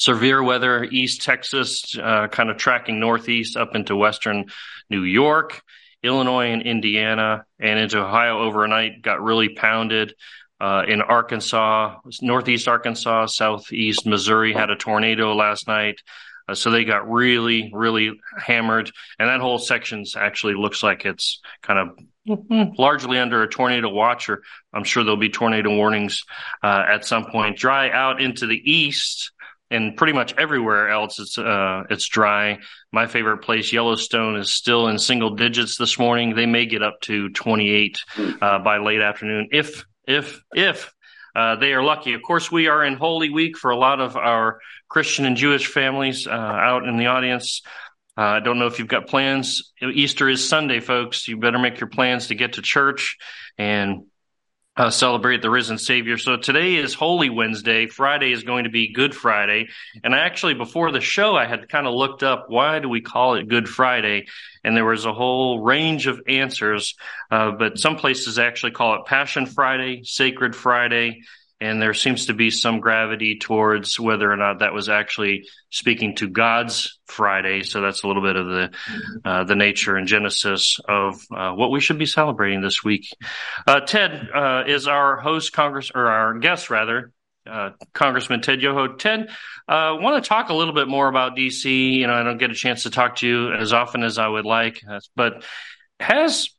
severe 0.02 0.42
weather, 0.42 0.84
East 0.84 1.22
Texas, 1.22 1.96
uh, 1.96 2.28
kind 2.28 2.50
of 2.50 2.56
tracking 2.56 2.98
northeast 2.98 3.56
up 3.56 3.74
into 3.74 3.94
western 3.96 4.46
New 4.90 5.04
York, 5.04 5.62
Illinois, 6.02 6.52
and 6.52 6.62
Indiana, 6.62 7.44
and 7.60 7.78
into 7.78 7.98
Ohio 7.98 8.40
overnight. 8.40 9.02
Got 9.02 9.22
really 9.22 9.50
pounded. 9.50 10.14
Uh, 10.60 10.84
in 10.86 11.02
Arkansas, 11.02 11.98
northeast 12.20 12.68
Arkansas, 12.68 13.26
southeast 13.26 14.06
Missouri 14.06 14.52
had 14.52 14.70
a 14.70 14.76
tornado 14.76 15.34
last 15.34 15.66
night. 15.66 16.00
Uh, 16.48 16.54
so 16.54 16.70
they 16.70 16.84
got 16.84 17.10
really, 17.10 17.70
really 17.74 18.12
hammered. 18.38 18.88
And 19.18 19.28
that 19.28 19.40
whole 19.40 19.58
section 19.58 20.04
actually 20.16 20.54
looks 20.54 20.82
like 20.82 21.04
it's 21.04 21.40
kind 21.62 21.78
of 21.78 21.98
Mm-hmm. 22.28 22.80
largely 22.80 23.18
under 23.18 23.42
a 23.42 23.48
tornado 23.48 23.88
watch, 23.88 24.28
or 24.28 24.44
I'm 24.72 24.84
sure 24.84 25.02
there'll 25.02 25.16
be 25.16 25.28
tornado 25.28 25.74
warnings 25.74 26.22
uh, 26.62 26.84
at 26.88 27.04
some 27.04 27.24
point. 27.26 27.58
Dry 27.58 27.90
out 27.90 28.22
into 28.22 28.46
the 28.46 28.62
east, 28.64 29.32
and 29.72 29.96
pretty 29.96 30.12
much 30.12 30.34
everywhere 30.38 30.90
else 30.90 31.18
it's 31.18 31.38
uh, 31.38 31.84
it's 31.90 32.08
dry. 32.08 32.58
My 32.92 33.06
favorite 33.06 33.38
place, 33.38 33.72
Yellowstone, 33.72 34.36
is 34.36 34.52
still 34.52 34.88
in 34.88 34.98
single 34.98 35.34
digits 35.34 35.76
this 35.76 35.98
morning. 35.98 36.34
They 36.34 36.46
may 36.46 36.66
get 36.66 36.82
up 36.82 37.00
to 37.02 37.30
28 37.30 37.98
uh, 38.40 38.58
by 38.60 38.78
late 38.78 39.00
afternoon, 39.00 39.48
if 39.50 39.84
if 40.06 40.42
if 40.54 40.92
uh, 41.34 41.56
they 41.56 41.72
are 41.72 41.82
lucky. 41.82 42.12
Of 42.12 42.22
course, 42.22 42.52
we 42.52 42.68
are 42.68 42.84
in 42.84 42.96
Holy 42.96 43.30
Week 43.30 43.56
for 43.56 43.70
a 43.70 43.76
lot 43.76 44.00
of 44.00 44.16
our 44.16 44.60
Christian 44.88 45.24
and 45.24 45.36
Jewish 45.36 45.66
families 45.66 46.26
uh, 46.26 46.30
out 46.30 46.86
in 46.86 46.98
the 46.98 47.06
audience. 47.06 47.62
Uh, 48.16 48.20
I 48.20 48.40
don't 48.40 48.58
know 48.58 48.66
if 48.66 48.78
you've 48.78 48.88
got 48.88 49.06
plans. 49.06 49.72
Easter 49.80 50.28
is 50.28 50.46
Sunday, 50.46 50.80
folks. 50.80 51.26
You 51.26 51.38
better 51.38 51.58
make 51.58 51.80
your 51.80 51.88
plans 51.88 52.26
to 52.26 52.34
get 52.34 52.54
to 52.54 52.62
church 52.62 53.16
and 53.56 54.04
uh, 54.76 54.90
celebrate 54.90 55.42
the 55.42 55.50
risen 55.50 55.76
Savior. 55.76 56.16
So 56.16 56.36
today 56.36 56.76
is 56.76 56.94
Holy 56.94 57.28
Wednesday. 57.28 57.86
Friday 57.86 58.32
is 58.32 58.42
going 58.42 58.64
to 58.64 58.70
be 58.70 58.92
Good 58.92 59.14
Friday. 59.14 59.68
And 60.02 60.14
actually, 60.14 60.54
before 60.54 60.90
the 60.90 61.00
show, 61.00 61.36
I 61.36 61.46
had 61.46 61.68
kind 61.68 61.86
of 61.86 61.94
looked 61.94 62.22
up 62.22 62.46
why 62.48 62.78
do 62.78 62.88
we 62.88 63.02
call 63.02 63.34
it 63.34 63.48
Good 63.48 63.68
Friday? 63.68 64.26
And 64.64 64.76
there 64.76 64.84
was 64.84 65.04
a 65.04 65.12
whole 65.12 65.60
range 65.60 66.06
of 66.06 66.22
answers. 66.26 66.94
Uh, 67.30 67.50
but 67.52 67.78
some 67.78 67.96
places 67.96 68.38
actually 68.38 68.72
call 68.72 68.94
it 68.94 69.06
Passion 69.06 69.44
Friday, 69.46 70.04
Sacred 70.04 70.56
Friday 70.56 71.22
and 71.62 71.80
there 71.80 71.94
seems 71.94 72.26
to 72.26 72.34
be 72.34 72.50
some 72.50 72.80
gravity 72.80 73.38
towards 73.38 73.98
whether 73.98 74.30
or 74.30 74.36
not 74.36 74.58
that 74.58 74.74
was 74.74 74.88
actually 74.88 75.46
speaking 75.70 76.16
to 76.16 76.28
God's 76.28 76.98
Friday. 77.06 77.62
So 77.62 77.80
that's 77.80 78.02
a 78.02 78.08
little 78.08 78.22
bit 78.22 78.34
of 78.34 78.46
the 78.46 78.70
uh, 79.24 79.44
the 79.44 79.54
nature 79.54 79.94
and 79.94 80.08
genesis 80.08 80.80
of 80.88 81.24
uh, 81.30 81.52
what 81.52 81.70
we 81.70 81.80
should 81.80 81.98
be 81.98 82.06
celebrating 82.06 82.62
this 82.62 82.82
week. 82.82 83.06
Uh, 83.64 83.78
Ted 83.78 84.28
uh, 84.34 84.64
is 84.66 84.88
our 84.88 85.18
host, 85.18 85.52
Congress 85.52 85.92
or 85.94 86.08
our 86.08 86.36
guest 86.40 86.68
rather. 86.68 87.12
Uh, 87.48 87.70
Congressman 87.92 88.40
Ted 88.40 88.60
Yoho. 88.60 88.94
Ted, 88.94 89.28
I 89.68 89.90
uh, 89.90 89.96
want 90.00 90.22
to 90.22 90.28
talk 90.28 90.48
a 90.48 90.54
little 90.54 90.74
bit 90.74 90.88
more 90.88 91.06
about 91.06 91.36
DC. 91.36 91.94
You 91.94 92.08
know, 92.08 92.14
I 92.14 92.24
don't 92.24 92.38
get 92.38 92.50
a 92.50 92.54
chance 92.54 92.84
to 92.84 92.90
talk 92.90 93.16
to 93.16 93.28
you 93.28 93.52
as 93.52 93.72
often 93.72 94.02
as 94.02 94.18
I 94.18 94.26
would 94.26 94.44
like, 94.44 94.82
but 95.14 95.44
has 96.00 96.50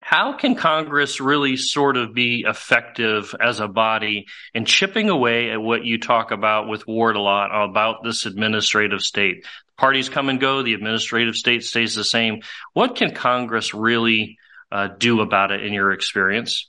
how 0.00 0.32
can 0.32 0.54
Congress 0.54 1.20
really 1.20 1.56
sort 1.56 1.96
of 1.96 2.14
be 2.14 2.44
effective 2.46 3.34
as 3.38 3.60
a 3.60 3.68
body 3.68 4.26
in 4.54 4.64
chipping 4.64 5.10
away 5.10 5.50
at 5.50 5.60
what 5.60 5.84
you 5.84 5.98
talk 5.98 6.30
about 6.30 6.68
with 6.68 6.86
Ward 6.86 7.16
a 7.16 7.20
lot 7.20 7.50
about 7.52 8.02
this 8.02 8.26
administrative 8.26 9.02
state? 9.02 9.44
Parties 9.76 10.08
come 10.08 10.28
and 10.28 10.40
go, 10.40 10.62
the 10.62 10.74
administrative 10.74 11.36
state 11.36 11.64
stays 11.64 11.94
the 11.94 12.04
same. 12.04 12.42
What 12.72 12.96
can 12.96 13.14
Congress 13.14 13.74
really 13.74 14.38
uh, 14.72 14.88
do 14.88 15.20
about 15.20 15.52
it 15.52 15.64
in 15.64 15.72
your 15.72 15.92
experience? 15.92 16.68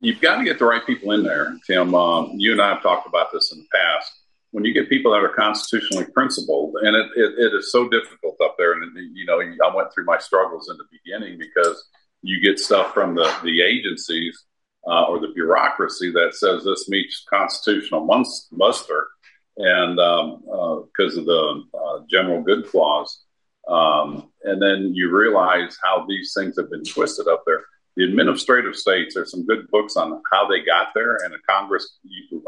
You've 0.00 0.20
got 0.20 0.38
to 0.38 0.44
get 0.44 0.58
the 0.58 0.64
right 0.64 0.84
people 0.86 1.12
in 1.12 1.24
there, 1.24 1.56
Tim. 1.66 1.94
Um, 1.94 2.32
you 2.36 2.52
and 2.52 2.62
I 2.62 2.68
have 2.70 2.82
talked 2.82 3.06
about 3.06 3.32
this 3.32 3.52
in 3.52 3.58
the 3.58 3.66
past. 3.74 4.12
When 4.52 4.64
you 4.64 4.72
get 4.72 4.88
people 4.88 5.12
that 5.12 5.22
are 5.22 5.34
constitutionally 5.34 6.06
principled, 6.14 6.76
and 6.80 6.96
it, 6.96 7.06
it, 7.16 7.38
it 7.38 7.54
is 7.54 7.70
so 7.70 7.88
difficult 7.88 8.36
up 8.42 8.54
there, 8.56 8.72
and 8.72 8.96
you 9.14 9.26
know, 9.26 9.40
I 9.40 9.74
went 9.74 9.92
through 9.92 10.06
my 10.06 10.18
struggles 10.18 10.70
in 10.70 10.78
the 10.78 10.84
beginning 10.90 11.38
because 11.38 11.84
you 12.22 12.40
get 12.40 12.58
stuff 12.58 12.92
from 12.94 13.14
the, 13.14 13.32
the 13.44 13.62
agencies 13.62 14.44
uh, 14.86 15.04
or 15.04 15.20
the 15.20 15.28
bureaucracy 15.28 16.10
that 16.12 16.34
says 16.34 16.64
this 16.64 16.88
meets 16.88 17.24
constitutional 17.28 18.04
muster, 18.52 19.08
and 19.56 19.96
because 19.96 21.16
um, 21.16 21.18
uh, 21.18 21.20
of 21.20 21.26
the 21.26 21.62
uh, 21.74 21.98
general 22.10 22.42
good 22.42 22.66
clause. 22.68 23.24
Um, 23.68 24.30
and 24.44 24.62
then 24.62 24.94
you 24.94 25.14
realize 25.14 25.76
how 25.82 26.06
these 26.08 26.32
things 26.34 26.56
have 26.58 26.70
been 26.70 26.84
twisted 26.84 27.28
up 27.28 27.42
there. 27.46 27.64
The 27.96 28.04
administrative 28.04 28.76
states, 28.76 29.14
there's 29.14 29.30
some 29.30 29.44
good 29.44 29.68
books 29.70 29.96
on 29.96 30.22
how 30.32 30.48
they 30.48 30.60
got 30.64 30.88
there, 30.94 31.16
and 31.16 31.34
the 31.34 31.38
Congress 31.48 31.98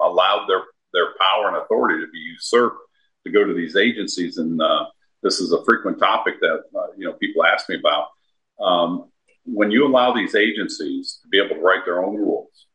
allowed 0.01 0.47
their, 0.47 0.63
their 0.95 1.13
power 1.21 1.49
and 1.49 1.57
authority 1.57 2.01
to 2.01 2.11
be 2.11 2.19
usurped 2.19 2.79
to 3.27 3.33
go 3.33 3.45
to 3.45 3.53
these 3.53 3.77
agencies. 3.77 4.39
And 4.39 4.63
uh, 4.63 4.87
this 5.23 5.41
is 5.41 5.53
a 5.53 5.65
frequent 5.65 5.99
topic 5.99 6.41
that 6.41 6.63
uh, 6.75 6.87
you 6.97 7.07
know 7.07 7.13
people 7.15 7.45
ask 7.45 7.69
me 7.69 7.77
about. 7.77 8.09
Um, 8.61 9.10
when 9.53 9.71
you 9.71 9.87
allow 9.87 10.13
these 10.13 10.35
agencies 10.35 11.19
to 11.23 11.29
be 11.29 11.39
able 11.39 11.57
to 11.57 11.63
write 11.63 11.85
their 11.85 12.05
own 12.05 12.17
rules, 12.17 12.67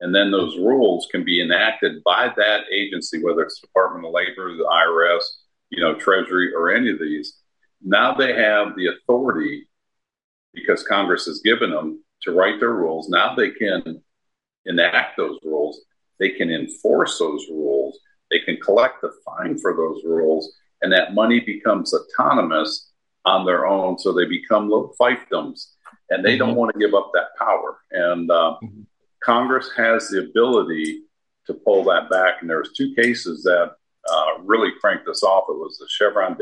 and 0.00 0.14
then 0.14 0.30
those 0.30 0.56
rules 0.56 1.08
can 1.10 1.24
be 1.24 1.40
enacted 1.40 2.02
by 2.04 2.32
that 2.36 2.62
agency, 2.72 3.22
whether 3.22 3.42
it's 3.42 3.60
the 3.60 3.66
Department 3.66 4.06
of 4.06 4.12
Labor, 4.12 4.56
the 4.56 4.64
IRS, 4.64 5.22
you 5.70 5.82
know, 5.82 5.94
Treasury, 5.94 6.54
or 6.54 6.70
any 6.70 6.90
of 6.90 6.98
these, 6.98 7.38
now 7.82 8.14
they 8.14 8.34
have 8.34 8.74
the 8.76 8.88
authority 8.88 9.68
because 10.54 10.82
Congress 10.84 11.26
has 11.26 11.40
given 11.44 11.70
them 11.70 12.02
to 12.22 12.32
write 12.32 12.58
their 12.58 12.72
rules. 12.72 13.08
Now 13.08 13.34
they 13.34 13.50
can 13.50 14.02
enact 14.66 15.16
those 15.16 15.38
rules. 15.44 15.80
They 16.18 16.30
can 16.30 16.50
enforce 16.50 17.18
those 17.18 17.46
rules. 17.48 17.98
They 18.30 18.40
can 18.40 18.56
collect 18.56 19.00
the 19.00 19.12
fine 19.24 19.58
for 19.58 19.74
those 19.74 20.02
rules, 20.04 20.52
and 20.82 20.92
that 20.92 21.14
money 21.14 21.40
becomes 21.40 21.94
autonomous 21.94 22.90
on 23.24 23.46
their 23.46 23.66
own. 23.66 23.98
So 23.98 24.12
they 24.12 24.26
become 24.26 24.68
little 24.68 24.94
fiefdoms 25.00 25.72
and 26.10 26.24
they 26.24 26.36
mm-hmm. 26.36 26.46
don't 26.46 26.56
want 26.56 26.72
to 26.72 26.78
give 26.78 26.94
up 26.94 27.10
that 27.14 27.36
power. 27.38 27.78
And 27.90 28.30
uh, 28.30 28.56
mm-hmm. 28.62 28.82
Congress 29.22 29.70
has 29.76 30.08
the 30.08 30.20
ability 30.20 31.02
to 31.46 31.54
pull 31.54 31.84
that 31.84 32.10
back. 32.10 32.36
And 32.40 32.48
there 32.48 32.58
was 32.58 32.72
two 32.72 32.94
cases 32.94 33.42
that 33.42 33.72
uh, 34.08 34.42
really 34.42 34.70
cranked 34.80 35.08
us 35.08 35.22
off. 35.22 35.44
It 35.48 35.56
was 35.56 35.78
the 35.78 35.86
Chevron 35.88 36.36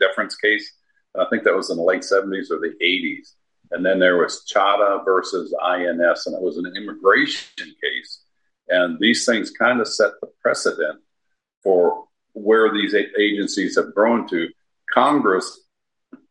deference 0.00 0.36
case. 0.36 0.72
and 1.14 1.22
I 1.24 1.28
think 1.28 1.44
that 1.44 1.54
was 1.54 1.70
in 1.70 1.76
the 1.76 1.82
late 1.82 2.02
70s 2.02 2.50
or 2.50 2.58
the 2.58 2.74
80s. 2.82 3.32
And 3.72 3.84
then 3.84 3.98
there 3.98 4.18
was 4.18 4.44
Chadha 4.52 5.04
versus 5.04 5.54
INS, 5.60 6.26
and 6.26 6.36
it 6.36 6.42
was 6.42 6.56
an 6.56 6.72
immigration 6.76 7.74
case. 7.82 8.22
And 8.68 8.98
these 9.00 9.24
things 9.26 9.50
kind 9.50 9.80
of 9.80 9.88
set 9.88 10.12
the 10.20 10.28
precedent 10.40 11.00
for 11.62 12.04
where 12.32 12.72
these 12.72 12.94
agencies 12.94 13.76
have 13.76 13.94
grown 13.94 14.28
to. 14.28 14.48
Congress, 14.92 15.65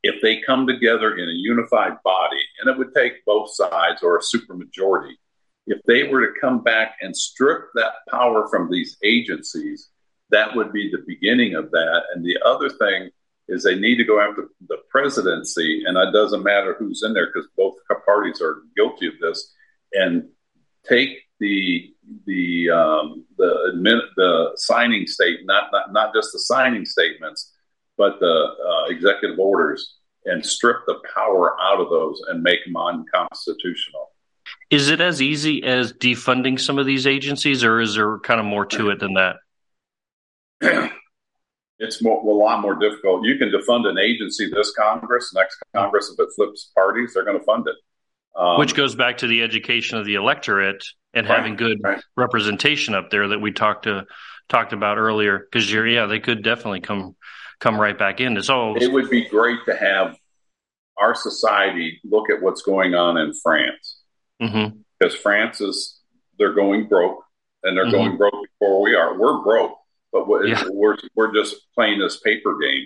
if 0.06 0.22
they 0.22 0.41
come 0.41 0.68
together 0.68 1.16
in 1.16 1.28
a 1.28 1.34
unified 1.34 1.97
body, 2.03 2.41
and 2.60 2.70
it 2.70 2.78
would 2.78 2.93
take 2.93 3.26
both 3.26 3.49
sides 3.53 4.03
or 4.03 4.18
a 4.18 4.22
supermajority, 4.22 5.14
if 5.68 5.80
they 5.88 6.03
were 6.03 6.22
to 6.28 6.39
come 6.39 6.62
back 6.64 6.97
and 7.01 7.16
strip 7.16 7.70
that 7.74 7.93
power 8.10 8.47
from 8.49 8.70
these 8.70 8.97
agencies, 9.03 9.89
that 10.30 10.56
would 10.56 10.72
be 10.72 10.91
the 10.91 11.03
beginning 11.08 11.56
of 11.56 11.72
that. 11.72 12.03
And 12.14 12.24
the 12.24 12.38
other 12.45 12.70
thing 12.70 13.10
is 13.47 13.64
they 13.64 13.76
need 13.76 13.97
to 13.97 14.03
go 14.03 14.20
after 14.22 14.49
the 14.68 14.78
presidency, 14.89 15.84
and 15.86 15.97
it 15.97 16.12
doesn't 16.12 16.43
matter 16.43 16.76
who's 16.78 17.01
in 17.03 17.14
there 17.14 17.28
because 17.28 17.49
both 17.58 17.76
parties 18.06 18.41
are 18.41 18.62
guilty 18.76 19.08
of 19.08 19.14
this, 19.20 19.53
and 19.93 20.30
take 20.88 21.18
the 21.39 21.91
the 22.28 22.70
um, 22.70 23.26
the 23.38 23.74
admin, 23.74 24.01
the 24.18 24.51
signing 24.56 25.08
state, 25.08 25.39
not, 25.45 25.72
not 25.72 25.91
not 25.93 26.14
just 26.14 26.32
the 26.32 26.39
signing 26.39 26.86
statements, 26.86 27.55
but 27.97 28.19
the 28.19 28.25
uh, 28.25 28.85
executive 28.89 29.39
orders, 29.39 29.95
and 30.25 30.45
strip 30.45 30.77
the 30.87 30.99
power 31.13 31.55
out 31.61 31.79
of 31.79 31.89
those 31.89 32.21
and 32.27 32.41
make 32.41 32.65
them 32.65 32.75
unconstitutional. 32.77 34.11
Is 34.69 34.89
it 34.89 34.99
as 34.99 35.21
easy 35.21 35.63
as 35.63 35.93
defunding 35.93 36.59
some 36.59 36.79
of 36.79 36.85
these 36.85 37.07
agencies, 37.07 37.63
or 37.63 37.79
is 37.79 37.95
there 37.95 38.19
kind 38.19 38.39
of 38.39 38.45
more 38.45 38.65
to 38.65 38.89
it 38.89 38.99
than 38.99 39.13
that? 39.13 39.37
it's 41.79 42.01
more, 42.01 42.21
a 42.21 42.35
lot 42.35 42.61
more 42.61 42.75
difficult. 42.75 43.25
You 43.25 43.37
can 43.37 43.51
defund 43.51 43.87
an 43.87 43.97
agency 43.97 44.49
this 44.49 44.73
Congress, 44.75 45.31
next 45.33 45.57
Congress, 45.75 46.11
if 46.11 46.19
it 46.19 46.29
flips 46.35 46.71
parties, 46.75 47.13
they're 47.13 47.25
going 47.25 47.39
to 47.39 47.45
fund 47.45 47.67
it. 47.67 47.75
Um, 48.39 48.59
Which 48.59 48.75
goes 48.75 48.95
back 48.95 49.19
to 49.19 49.27
the 49.27 49.43
education 49.43 49.97
of 49.97 50.05
the 50.05 50.15
electorate 50.15 50.83
and 51.13 51.27
right, 51.27 51.37
having 51.37 51.55
good 51.55 51.79
right. 51.83 52.03
representation 52.17 52.93
up 52.93 53.09
there 53.09 53.29
that 53.29 53.39
we 53.39 53.51
talked 53.51 53.83
to 53.83 54.05
talked 54.49 54.73
about 54.73 54.97
earlier. 54.97 55.39
Because 55.39 55.71
you're, 55.71 55.87
yeah, 55.87 56.05
they 56.05 56.19
could 56.19 56.43
definitely 56.43 56.81
come 56.81 57.15
come 57.60 57.80
right 57.80 57.97
back 57.97 58.20
in. 58.20 58.41
So 58.43 58.76
it 58.76 58.91
would 58.91 59.10
be 59.10 59.26
great 59.26 59.60
to 59.66 59.76
have 59.76 60.16
our 60.97 61.16
society 61.16 61.99
look 62.03 62.30
at 62.30 62.41
what's 62.41 62.62
going 62.62 62.95
on 62.95 63.18
in 63.18 63.34
France 63.34 63.99
mm-hmm. 64.41 64.78
because 64.99 65.16
France 65.16 65.62
is 65.62 65.99
they're 66.38 66.53
going 66.53 66.88
broke 66.88 67.24
and 67.64 67.76
they're 67.76 67.86
mm-hmm. 67.86 67.95
going 67.95 68.18
broke 68.18 68.34
before 68.60 68.82
we 68.82 68.95
are. 68.95 69.18
We're 69.18 69.41
broke, 69.43 69.78
but 70.12 70.28
we're, 70.28 70.47
yeah. 70.47 70.64
we're 70.72 70.97
we're 71.16 71.34
just 71.34 71.56
playing 71.76 71.99
this 71.99 72.20
paper 72.20 72.58
game. 72.60 72.86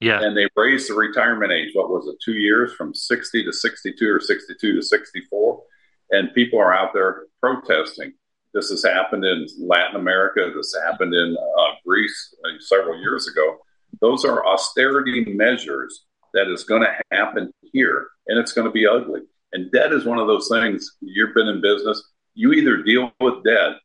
Yeah. 0.00 0.20
And 0.22 0.36
they 0.36 0.46
raised 0.56 0.88
the 0.88 0.94
retirement 0.94 1.50
age. 1.50 1.70
What 1.74 1.90
was 1.90 2.06
it? 2.06 2.16
Two 2.24 2.38
years 2.38 2.72
from 2.74 2.94
60 2.94 3.44
to 3.44 3.52
62 3.52 4.08
or 4.08 4.20
62 4.20 4.74
to 4.74 4.82
64. 4.82 5.62
And 6.10 6.32
people 6.34 6.60
are 6.60 6.72
out 6.72 6.92
there 6.94 7.24
protesting. 7.40 8.12
This 8.54 8.70
has 8.70 8.84
happened 8.84 9.24
in 9.24 9.46
Latin 9.58 9.96
America. 9.96 10.52
This 10.54 10.74
happened 10.86 11.14
in 11.14 11.36
uh, 11.36 11.70
Greece 11.84 12.34
uh, 12.44 12.60
several 12.60 12.98
years 13.00 13.28
ago. 13.28 13.58
Those 14.00 14.24
are 14.24 14.46
austerity 14.46 15.24
measures 15.24 16.04
that 16.34 16.48
is 16.48 16.64
going 16.64 16.82
to 16.82 16.94
happen 17.10 17.52
here, 17.72 18.08
and 18.26 18.38
it's 18.38 18.52
going 18.52 18.66
to 18.66 18.72
be 18.72 18.86
ugly. 18.86 19.20
And 19.52 19.72
debt 19.72 19.92
is 19.92 20.04
one 20.04 20.18
of 20.18 20.26
those 20.26 20.48
things. 20.48 20.96
You've 21.00 21.34
been 21.34 21.48
in 21.48 21.60
business. 21.60 22.02
You 22.34 22.52
either 22.52 22.82
deal 22.82 23.12
with 23.20 23.42
debt 23.44 23.76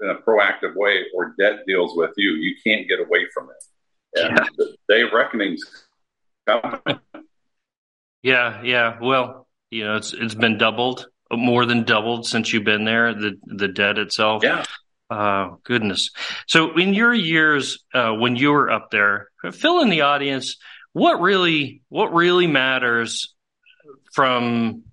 in 0.00 0.10
a 0.10 0.16
proactive 0.16 0.74
way, 0.74 1.04
or 1.14 1.34
debt 1.38 1.60
deals 1.66 1.96
with 1.96 2.10
you. 2.16 2.32
You 2.32 2.56
can't 2.64 2.88
get 2.88 2.98
away 2.98 3.26
from 3.32 3.48
it. 3.50 4.20
And 4.20 4.36
yeah. 4.36 4.46
the 4.58 4.76
day 4.88 5.02
of 5.02 5.12
reckoning's 5.12 5.62
coming. 6.46 6.80
Yeah, 8.22 8.62
yeah. 8.62 8.98
Well, 9.00 9.46
you 9.70 9.84
know, 9.84 9.96
it's 9.96 10.12
it's 10.12 10.34
been 10.34 10.58
doubled, 10.58 11.06
more 11.32 11.64
than 11.66 11.84
doubled 11.84 12.26
since 12.26 12.52
you've 12.52 12.64
been 12.64 12.84
there. 12.84 13.14
The 13.14 13.38
the 13.46 13.68
debt 13.68 13.98
itself. 13.98 14.42
Yeah. 14.42 14.64
Uh, 15.12 15.56
goodness. 15.64 16.10
So, 16.46 16.78
in 16.78 16.94
your 16.94 17.12
years 17.12 17.84
uh, 17.92 18.12
when 18.12 18.36
you 18.36 18.50
were 18.52 18.70
up 18.70 18.90
there, 18.90 19.28
fill 19.52 19.80
in 19.80 19.90
the 19.90 20.02
audience. 20.02 20.56
What 20.94 21.20
really, 21.20 21.82
what 21.88 22.14
really 22.14 22.46
matters 22.46 23.34
from, 24.12 24.84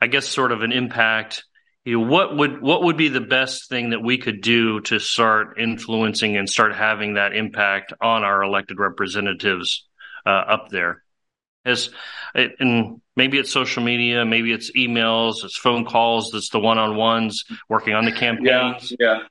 I 0.00 0.06
guess, 0.06 0.28
sort 0.28 0.52
of 0.52 0.62
an 0.62 0.70
impact 0.70 1.44
you 1.84 1.98
know, 1.98 2.06
what 2.06 2.36
would 2.36 2.62
what 2.62 2.84
would 2.84 2.96
be 2.96 3.08
the 3.08 3.20
best 3.20 3.68
thing 3.68 3.90
that 3.90 4.00
we 4.00 4.18
could 4.18 4.40
do 4.40 4.80
to 4.82 5.00
start 5.00 5.58
influencing 5.58 6.36
and 6.36 6.48
start 6.48 6.76
having 6.76 7.14
that 7.14 7.34
impact 7.34 7.92
on 8.00 8.22
our 8.22 8.44
elected 8.44 8.78
representatives 8.78 9.88
uh, 10.24 10.30
up 10.30 10.68
there? 10.68 11.02
As 11.64 11.90
and 12.34 13.00
maybe 13.16 13.38
it's 13.38 13.50
social 13.50 13.82
media, 13.82 14.24
maybe 14.24 14.52
it's 14.52 14.70
emails, 14.72 15.44
it's 15.44 15.56
phone 15.56 15.84
calls, 15.84 16.32
it's 16.34 16.50
the 16.50 16.60
one-on-ones 16.60 17.44
working 17.68 17.94
on 17.94 18.04
the 18.04 18.12
campaigns. 18.12 18.92
Yeah, 18.98 19.18
yeah. 19.18 19.22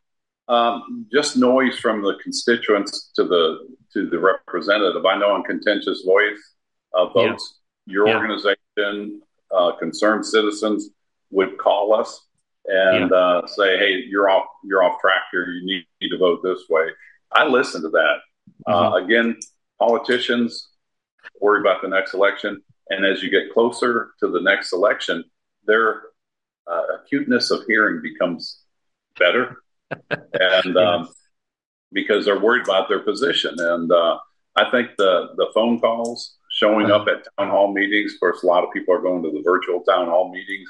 Um, 0.52 1.08
just 1.10 1.38
noise 1.38 1.80
from 1.80 2.02
the 2.02 2.16
constituents 2.22 3.12
to 3.16 3.24
the 3.24 3.70
to 3.94 4.10
the 4.10 4.20
representative. 4.20 5.06
I 5.06 5.18
know 5.18 5.32
on 5.32 5.44
contentious 5.44 6.04
voice 6.06 6.56
uh, 6.94 7.08
votes, 7.08 7.60
yeah. 7.86 7.94
your 7.94 8.08
yeah. 8.08 8.18
organization, 8.18 9.22
uh, 9.50 9.72
concerned 9.78 10.26
citizens 10.26 10.90
would 11.30 11.58
call 11.58 11.94
us 11.94 12.28
and 12.66 13.12
yeah. 13.12 13.16
uh, 13.16 13.48
say, 13.48 13.78
"Hey, 13.78 14.04
you're 14.10 14.30
off, 14.30 14.46
you're 14.66 14.84
off 14.84 15.00
track 15.00 15.22
here. 15.32 15.52
You 15.52 15.66
need, 15.66 15.86
need 16.02 16.10
to 16.10 16.18
vote 16.18 16.42
this 16.44 16.64
way." 16.70 16.88
I 17.32 17.46
listen 17.46 17.82
to 17.84 17.90
that. 17.90 18.18
Uh, 18.68 18.74
mm-hmm. 18.74 18.94
Uh, 18.94 19.06
again, 19.06 19.40
politicians 19.80 20.68
worry 21.40 21.62
about 21.62 21.82
the 21.82 21.88
next 21.88 22.14
election, 22.14 22.62
and 22.90 23.06
as 23.06 23.24
you 23.24 23.30
get 23.30 23.54
closer 23.54 24.12
to 24.20 24.28
the 24.28 24.42
next 24.42 24.74
election, 24.74 25.24
their 25.66 26.02
uh, 26.68 26.84
acuteness 27.02 27.52
of 27.52 27.64
hearing 27.68 28.02
becomes 28.02 28.60
better, 29.18 29.58
and 30.10 30.78
um, 30.78 31.10
because 31.92 32.26
they're 32.26 32.40
worried 32.40 32.64
about 32.64 32.90
their 32.90 33.00
position. 33.00 33.56
And 33.58 33.92
uh, 33.92 34.18
I 34.56 34.70
think 34.72 34.92
the 34.98 35.30
the 35.38 35.48
phone 35.54 35.80
calls, 35.80 36.38
showing 36.52 36.92
up 36.92 37.08
at 37.08 37.28
town 37.38 37.50
hall 37.50 37.74
meetings. 37.74 38.14
Of 38.14 38.20
course, 38.20 38.44
a 38.44 38.48
lot 38.48 38.64
of 38.64 38.72
people 38.72 38.94
are 38.94 39.02
going 39.02 39.24
to 39.24 39.32
the 39.32 39.44
virtual 39.44 39.82
town 39.82 40.08
hall 40.08 40.32
meetings 40.32 40.70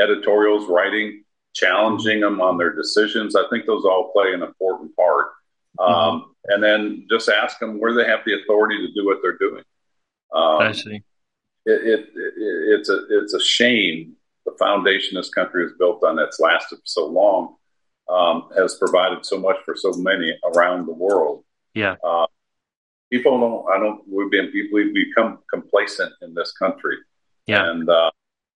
editorials, 0.00 0.68
writing, 0.68 1.24
challenging 1.54 2.20
them 2.20 2.40
on 2.40 2.58
their 2.58 2.74
decisions. 2.74 3.36
I 3.36 3.44
think 3.50 3.66
those 3.66 3.84
all 3.84 4.10
play 4.12 4.32
an 4.32 4.42
important 4.42 4.94
part. 4.96 5.28
Um, 5.78 5.88
mm-hmm. 5.88 6.30
And 6.46 6.62
then 6.62 7.06
just 7.10 7.28
ask 7.28 7.58
them 7.58 7.80
where 7.80 7.94
they 7.94 8.04
have 8.04 8.20
the 8.24 8.40
authority 8.40 8.78
to 8.78 8.92
do 8.92 9.06
what 9.06 9.18
they're 9.22 9.38
doing. 9.38 9.62
Um, 10.34 10.58
I 10.60 10.72
see. 10.72 11.02
It, 11.66 11.80
it, 11.86 12.00
it, 12.14 12.34
it's 12.78 12.88
a 12.90 13.06
it's 13.08 13.32
a 13.34 13.40
shame 13.40 14.16
the 14.44 14.52
foundation 14.58 15.16
this 15.16 15.30
country 15.30 15.62
has 15.62 15.72
built 15.78 16.04
on 16.04 16.16
that's 16.16 16.38
lasted 16.38 16.78
so 16.84 17.06
long 17.06 17.56
um, 18.08 18.48
has 18.56 18.76
provided 18.76 19.24
so 19.24 19.38
much 19.38 19.56
for 19.64 19.74
so 19.76 19.92
many 19.94 20.36
around 20.54 20.86
the 20.86 20.92
world. 20.92 21.44
Yeah. 21.74 21.96
Uh, 22.04 22.26
people 23.10 23.38
don't. 23.40 23.74
I 23.74 23.78
don't. 23.78 24.02
We've 24.08 24.30
been 24.30 24.52
we've 24.72 24.94
become 24.94 25.38
complacent 25.50 26.12
in 26.22 26.34
this 26.34 26.52
country. 26.52 26.96
Yeah. 27.46 27.70
And 27.70 27.88
uh, 27.88 28.10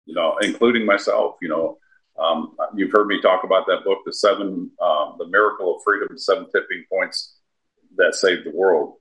you 0.05 0.15
know, 0.15 0.37
including 0.41 0.87
myself. 0.87 1.37
You 1.41 1.49
know, 1.49 1.79
um, 2.19 2.57
you've 2.75 2.93
heard 2.93 3.07
me 3.07 3.21
talk 3.21 3.45
about 3.45 3.67
that 3.67 3.85
book, 3.85 3.99
the 4.05 4.13
seven, 4.13 4.71
um, 4.81 5.17
the 5.19 5.27
miracle 5.29 5.77
of 5.77 5.83
freedom, 5.85 6.17
seven 6.19 6.47
tipping 6.47 6.85
points 6.91 7.37
that 7.97 8.15
saved 8.15 8.45
the 8.45 8.57
world. 8.57 8.95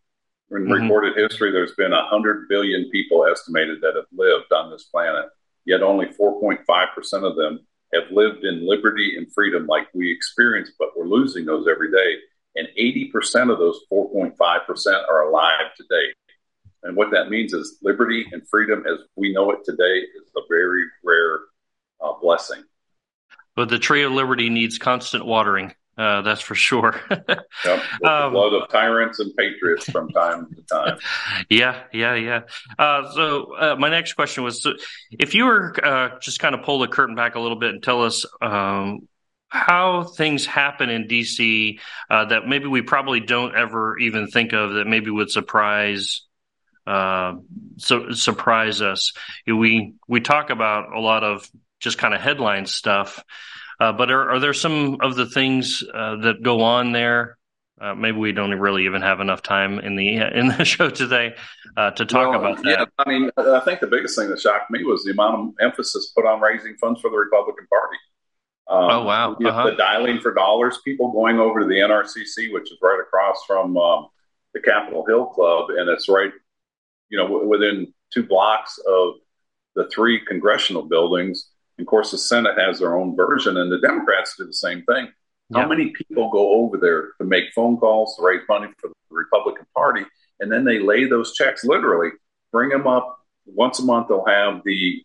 In 0.51 0.57
mm-hmm. 0.57 0.71
recorded 0.71 1.17
history, 1.17 1.51
there's 1.51 1.73
been 1.73 1.93
a 1.93 2.07
hundred 2.07 2.47
billion 2.47 2.89
people 2.91 3.25
estimated 3.25 3.81
that 3.81 3.95
have 3.95 4.05
lived 4.13 4.51
on 4.53 4.71
this 4.71 4.83
planet. 4.83 5.25
Yet 5.65 5.81
only 5.81 6.05
4.5 6.05 6.59
percent 6.93 7.25
of 7.25 7.35
them 7.35 7.65
have 7.95 8.11
lived 8.11 8.43
in 8.43 8.67
liberty 8.67 9.15
and 9.17 9.31
freedom 9.33 9.65
like 9.65 9.87
we 9.93 10.11
experience, 10.11 10.71
but 10.77 10.89
we're 10.95 11.07
losing 11.07 11.45
those 11.45 11.67
every 11.67 11.91
day. 11.91 12.15
And 12.55 12.67
80% 12.79 13.51
of 13.51 13.57
those 13.59 13.81
4.5% 13.91 14.37
are 15.09 15.23
alive 15.23 15.73
today. 15.75 16.13
And 16.83 16.95
what 16.95 17.11
that 17.11 17.29
means 17.29 17.53
is 17.53 17.79
liberty 17.81 18.25
and 18.31 18.47
freedom 18.47 18.85
as 18.87 18.99
we 19.15 19.33
know 19.33 19.51
it 19.51 19.65
today 19.65 19.83
is 19.83 20.31
a 20.37 20.41
very 20.47 20.83
rare 21.03 21.39
uh, 21.99 22.13
blessing. 22.21 22.63
But 23.55 23.69
the 23.69 23.79
tree 23.79 24.03
of 24.03 24.11
liberty 24.11 24.49
needs 24.49 24.77
constant 24.77 25.25
watering. 25.25 25.73
Uh, 25.97 26.21
that's 26.21 26.41
for 26.41 26.55
sure. 26.55 26.99
yep, 27.09 27.79
um, 28.03 28.33
blood 28.33 28.53
of 28.53 28.69
tyrants 28.69 29.19
and 29.19 29.33
patriots 29.35 29.89
from 29.89 30.09
time 30.09 30.47
to 30.53 30.61
time. 30.63 30.97
Yeah, 31.49 31.83
yeah, 31.93 32.15
yeah. 32.15 32.41
Uh, 32.77 33.11
so 33.13 33.55
uh, 33.55 33.75
my 33.77 33.89
next 33.89 34.13
question 34.13 34.43
was: 34.43 34.61
so 34.61 34.73
if 35.11 35.33
you 35.33 35.45
were 35.45 35.73
uh, 35.85 36.19
just 36.19 36.39
kind 36.39 36.53
of 36.53 36.63
pull 36.63 36.79
the 36.79 36.87
curtain 36.87 37.15
back 37.15 37.35
a 37.35 37.39
little 37.39 37.57
bit 37.57 37.69
and 37.69 37.81
tell 37.81 38.03
us 38.03 38.25
um, 38.41 39.07
how 39.47 40.03
things 40.03 40.45
happen 40.45 40.89
in 40.89 41.07
DC 41.07 41.79
uh, 42.09 42.25
that 42.25 42.45
maybe 42.45 42.67
we 42.67 42.81
probably 42.81 43.21
don't 43.21 43.55
ever 43.55 43.97
even 43.99 44.27
think 44.27 44.53
of 44.53 44.73
that 44.73 44.85
maybe 44.87 45.09
would 45.09 45.31
surprise 45.31 46.25
uh, 46.87 47.35
su- 47.77 48.13
surprise 48.13 48.81
us. 48.81 49.13
We 49.47 49.93
we 50.07 50.21
talk 50.21 50.49
about 50.49 50.93
a 50.95 50.99
lot 50.99 51.23
of 51.23 51.49
just 51.79 51.97
kind 51.97 52.13
of 52.13 52.21
headline 52.21 52.65
stuff, 52.65 53.23
uh, 53.79 53.91
but 53.93 54.11
are, 54.11 54.31
are, 54.31 54.39
there 54.39 54.53
some 54.53 54.97
of 55.01 55.15
the 55.15 55.25
things 55.25 55.83
uh, 55.93 56.17
that 56.17 56.43
go 56.43 56.61
on 56.61 56.91
there? 56.91 57.37
Uh, 57.79 57.93
maybe 57.93 58.17
we 58.17 58.31
don't 58.31 58.57
really 58.57 58.85
even 58.85 59.01
have 59.01 59.19
enough 59.19 59.41
time 59.41 59.79
in 59.79 59.95
the 59.95 60.15
in 60.33 60.47
the 60.47 60.63
show 60.63 60.89
today 60.89 61.35
uh, 61.77 61.91
to 61.91 62.05
talk 62.05 62.29
well, 62.29 62.39
about 62.39 62.63
that. 62.63 62.79
Yeah, 62.79 62.85
I 62.97 63.09
mean, 63.09 63.29
I 63.37 63.59
think 63.61 63.81
the 63.81 63.87
biggest 63.87 64.17
thing 64.17 64.29
that 64.29 64.39
shocked 64.39 64.71
me 64.71 64.83
was 64.83 65.03
the 65.03 65.11
amount 65.11 65.35
of 65.35 65.53
emphasis 65.59 66.11
put 66.15 66.25
on 66.25 66.39
raising 66.39 66.75
funds 66.77 67.01
for 67.01 67.09
the 67.09 67.17
Republican 67.17 67.67
Party. 67.67 67.97
Um, 68.67 68.89
oh 68.91 69.03
wow! 69.03 69.33
Uh-huh. 69.33 69.69
The 69.69 69.75
dialing 69.75 70.19
for 70.21 70.33
dollars, 70.33 70.79
people 70.83 71.11
going 71.11 71.39
over 71.39 71.59
to 71.59 71.65
the 71.67 71.75
NRCC, 71.75 72.51
which 72.51 72.71
is 72.71 72.77
right 72.81 72.99
across 72.99 73.43
from 73.45 73.77
um, 73.77 74.07
the 74.53 74.61
Capitol 74.61 75.05
Hill 75.05 75.27
Club, 75.27 75.69
and 75.69 75.87
it's 75.89 76.09
right, 76.09 76.31
you 77.09 77.17
know, 77.17 77.27
w- 77.27 77.47
within 77.47 77.93
two 78.11 78.23
blocks 78.23 78.79
of 78.87 79.15
the 79.75 79.87
three 79.89 80.25
congressional 80.25 80.81
buildings. 80.81 81.51
Of 81.79 81.85
course, 81.85 82.11
the 82.11 82.17
Senate 82.17 82.57
has 82.57 82.79
their 82.79 82.97
own 82.97 83.15
version, 83.15 83.57
and 83.57 83.71
the 83.71 83.79
Democrats 83.79 84.35
do 84.37 84.45
the 84.45 84.53
same 84.53 84.83
thing. 84.83 85.09
Yeah. 85.49 85.61
How 85.61 85.67
many 85.67 85.89
people 85.91 86.29
go 86.31 86.53
over 86.53 86.77
there 86.77 87.11
to 87.19 87.25
make 87.25 87.53
phone 87.53 87.77
calls 87.77 88.15
to 88.15 88.23
raise 88.23 88.41
money 88.47 88.67
for 88.79 88.89
the 88.89 88.95
Republican 89.09 89.65
Party, 89.75 90.03
and 90.39 90.51
then 90.51 90.63
they 90.63 90.79
lay 90.79 91.05
those 91.05 91.33
checks 91.33 91.63
literally, 91.63 92.09
bring 92.51 92.69
them 92.69 92.87
up 92.87 93.19
once 93.45 93.79
a 93.79 93.83
month. 93.83 94.07
They'll 94.07 94.25
have 94.25 94.61
the 94.63 95.03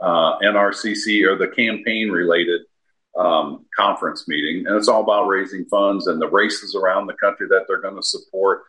uh, 0.00 0.38
NRCC 0.38 1.24
or 1.24 1.36
the 1.36 1.48
campaign 1.48 2.10
related 2.10 2.62
um, 3.16 3.66
conference 3.76 4.26
meeting, 4.26 4.66
and 4.66 4.76
it's 4.76 4.88
all 4.88 5.02
about 5.02 5.28
raising 5.28 5.64
funds 5.66 6.06
and 6.06 6.20
the 6.20 6.28
races 6.28 6.74
around 6.74 7.06
the 7.06 7.14
country 7.14 7.46
that 7.48 7.64
they're 7.68 7.80
going 7.80 7.96
to 7.96 8.02
support. 8.02 8.62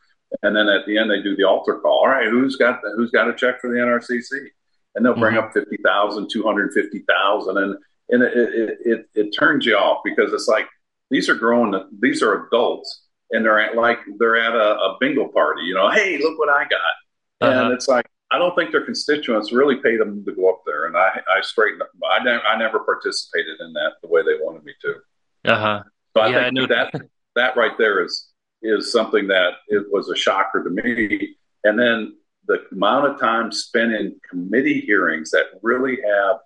And 0.43 0.55
then 0.55 0.67
at 0.67 0.85
the 0.85 0.97
end, 0.97 1.09
they 1.09 1.21
do 1.21 1.35
the 1.35 1.45
altar 1.45 1.79
call. 1.79 1.99
All 1.99 2.07
right, 2.07 2.29
who's 2.29 2.57
got 2.57 2.81
the, 2.81 2.93
who's 2.95 3.11
got 3.11 3.29
a 3.29 3.33
check 3.33 3.61
for 3.61 3.69
the 3.69 3.77
NRCC? 3.77 4.49
And 4.97 5.05
they'll 5.05 5.13
bring 5.15 5.37
up 5.37 5.53
50,000, 5.53 6.27
250,000, 6.29 7.57
and 7.57 7.75
and 8.09 8.23
it, 8.23 8.33
it, 8.35 8.77
it, 8.85 9.09
it 9.15 9.29
turns 9.31 9.65
you 9.65 9.75
off 9.77 9.99
because 10.03 10.33
it's 10.33 10.47
like 10.47 10.65
these 11.11 11.29
are 11.29 11.35
grown, 11.35 11.73
these 12.01 12.23
are 12.23 12.47
adults, 12.47 13.03
and 13.31 13.45
they're 13.45 13.59
at 13.59 13.75
like 13.75 13.99
they're 14.17 14.37
at 14.37 14.53
a, 14.55 14.75
a 14.75 14.97
bingo 14.99 15.27
party. 15.27 15.63
You 15.63 15.75
know, 15.75 15.89
hey, 15.91 16.17
look 16.17 16.39
what 16.39 16.49
I 16.49 16.63
got, 16.63 17.47
Uh-huh. 17.47 17.63
and 17.65 17.73
it's 17.73 17.87
like 17.87 18.07
I 18.31 18.37
don't 18.39 18.55
think 18.55 18.71
their 18.71 18.83
constituents 18.85 19.51
really 19.51 19.75
pay 19.77 19.97
them 19.97 20.25
to 20.25 20.31
go 20.33 20.49
up 20.49 20.61
there. 20.65 20.85
And 20.87 20.97
I 20.97 21.21
I 21.29 21.41
straightened 21.41 21.81
up. 21.83 21.89
I 22.09 22.23
never 22.23 22.41
I 22.43 22.57
never 22.57 22.79
participated 22.79 23.59
in 23.59 23.73
that 23.73 23.93
the 24.01 24.07
way 24.07 24.23
they 24.23 24.35
wanted 24.41 24.63
me 24.63 24.73
to. 24.81 25.51
Uh 25.51 25.59
huh. 25.59 25.83
So 26.15 26.21
I 26.23 26.27
Yeah, 26.29 26.39
I 26.39 26.43
think 26.45 26.53
know- 26.55 26.67
that 26.67 26.93
that 27.35 27.55
right 27.55 27.77
there 27.77 28.03
is 28.03 28.29
is 28.63 28.91
something 28.91 29.27
that 29.27 29.51
it 29.67 29.85
was 29.91 30.09
a 30.09 30.15
shocker 30.15 30.63
to 30.63 30.69
me. 30.71 31.35
And 31.63 31.77
then 31.77 32.15
the 32.47 32.63
amount 32.71 33.07
of 33.07 33.19
time 33.19 33.51
spent 33.51 33.93
in 33.93 34.19
committee 34.29 34.81
hearings 34.81 35.31
that 35.31 35.45
really 35.61 35.97
have 36.01 36.37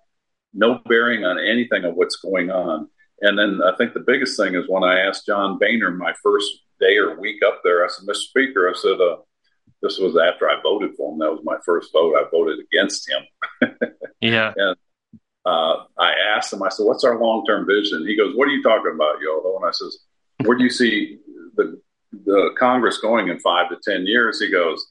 no 0.52 0.80
bearing 0.86 1.24
on 1.24 1.38
anything 1.38 1.84
of 1.84 1.94
what's 1.94 2.16
going 2.16 2.50
on. 2.50 2.88
And 3.20 3.38
then 3.38 3.60
I 3.64 3.76
think 3.76 3.94
the 3.94 4.00
biggest 4.00 4.36
thing 4.36 4.54
is 4.54 4.64
when 4.68 4.84
I 4.84 5.00
asked 5.00 5.26
John 5.26 5.58
Boehner 5.58 5.92
my 5.92 6.12
first 6.22 6.48
day 6.80 6.96
or 6.96 7.18
week 7.20 7.42
up 7.46 7.60
there, 7.62 7.84
I 7.84 7.88
said, 7.88 8.06
Mr. 8.08 8.16
Speaker, 8.16 8.68
I 8.68 8.76
said, 8.76 9.00
uh, 9.00 9.18
this 9.80 9.98
was 9.98 10.16
after 10.16 10.48
I 10.48 10.60
voted 10.62 10.94
for 10.96 11.12
him. 11.12 11.18
That 11.18 11.30
was 11.30 11.40
my 11.44 11.56
first 11.64 11.92
vote. 11.92 12.16
I 12.16 12.24
voted 12.30 12.58
against 12.60 13.08
him. 13.08 13.70
Yeah. 14.20 14.52
And 14.64 14.76
uh, 15.44 15.84
I 15.98 16.12
asked 16.36 16.52
him, 16.52 16.62
I 16.62 16.68
said, 16.68 16.84
what's 16.84 17.02
our 17.02 17.18
long 17.18 17.44
term 17.44 17.66
vision? 17.66 18.06
He 18.06 18.16
goes, 18.16 18.36
what 18.36 18.46
are 18.46 18.52
you 18.52 18.62
talking 18.62 18.92
about, 18.94 19.20
Yoho? 19.20 19.56
And 19.56 19.66
I 19.66 19.72
says, 19.72 19.98
where 20.44 20.56
do 20.56 20.62
you 20.62 20.70
see 20.70 21.18
the, 21.56 21.80
the 22.12 22.54
Congress 22.56 22.98
going 22.98 23.26
in 23.26 23.40
five 23.40 23.68
to 23.70 23.76
10 23.82 24.06
years? 24.06 24.40
He 24.40 24.52
goes, 24.52 24.86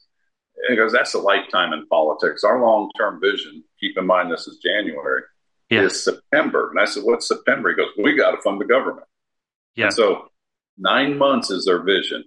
he 0.68 0.76
goes, 0.76 0.92
that's 0.92 1.14
a 1.14 1.18
lifetime 1.18 1.72
in 1.72 1.86
politics. 1.88 2.44
Our 2.44 2.60
long 2.60 2.90
term 2.96 3.20
vision, 3.20 3.64
keep 3.80 3.98
in 3.98 4.06
mind 4.06 4.30
this 4.30 4.46
is 4.46 4.58
January, 4.58 5.22
is 5.70 6.04
September. 6.04 6.70
And 6.70 6.80
I 6.80 6.84
said, 6.84 7.02
what's 7.04 7.26
September? 7.26 7.70
He 7.70 7.76
goes, 7.76 7.90
we 8.02 8.16
got 8.16 8.32
to 8.32 8.42
fund 8.42 8.60
the 8.60 8.64
government. 8.64 9.06
Yeah. 9.74 9.86
And 9.86 9.94
so 9.94 10.28
nine 10.78 11.18
months 11.18 11.50
is 11.50 11.64
their 11.64 11.82
vision. 11.82 12.24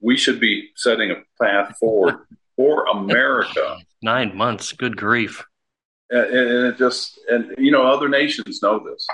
We 0.00 0.16
should 0.16 0.40
be 0.40 0.70
setting 0.76 1.10
a 1.10 1.16
path 1.42 1.76
forward 1.78 2.16
for 2.56 2.86
America. 2.86 3.78
Nine 4.02 4.36
months. 4.36 4.72
Good 4.72 4.96
grief. 4.96 5.44
And, 6.10 6.24
and 6.24 6.66
it 6.66 6.78
just, 6.78 7.18
and 7.28 7.52
you 7.58 7.72
know, 7.72 7.84
other 7.84 8.08
nations 8.08 8.62
know 8.62 8.78
this. 8.78 9.06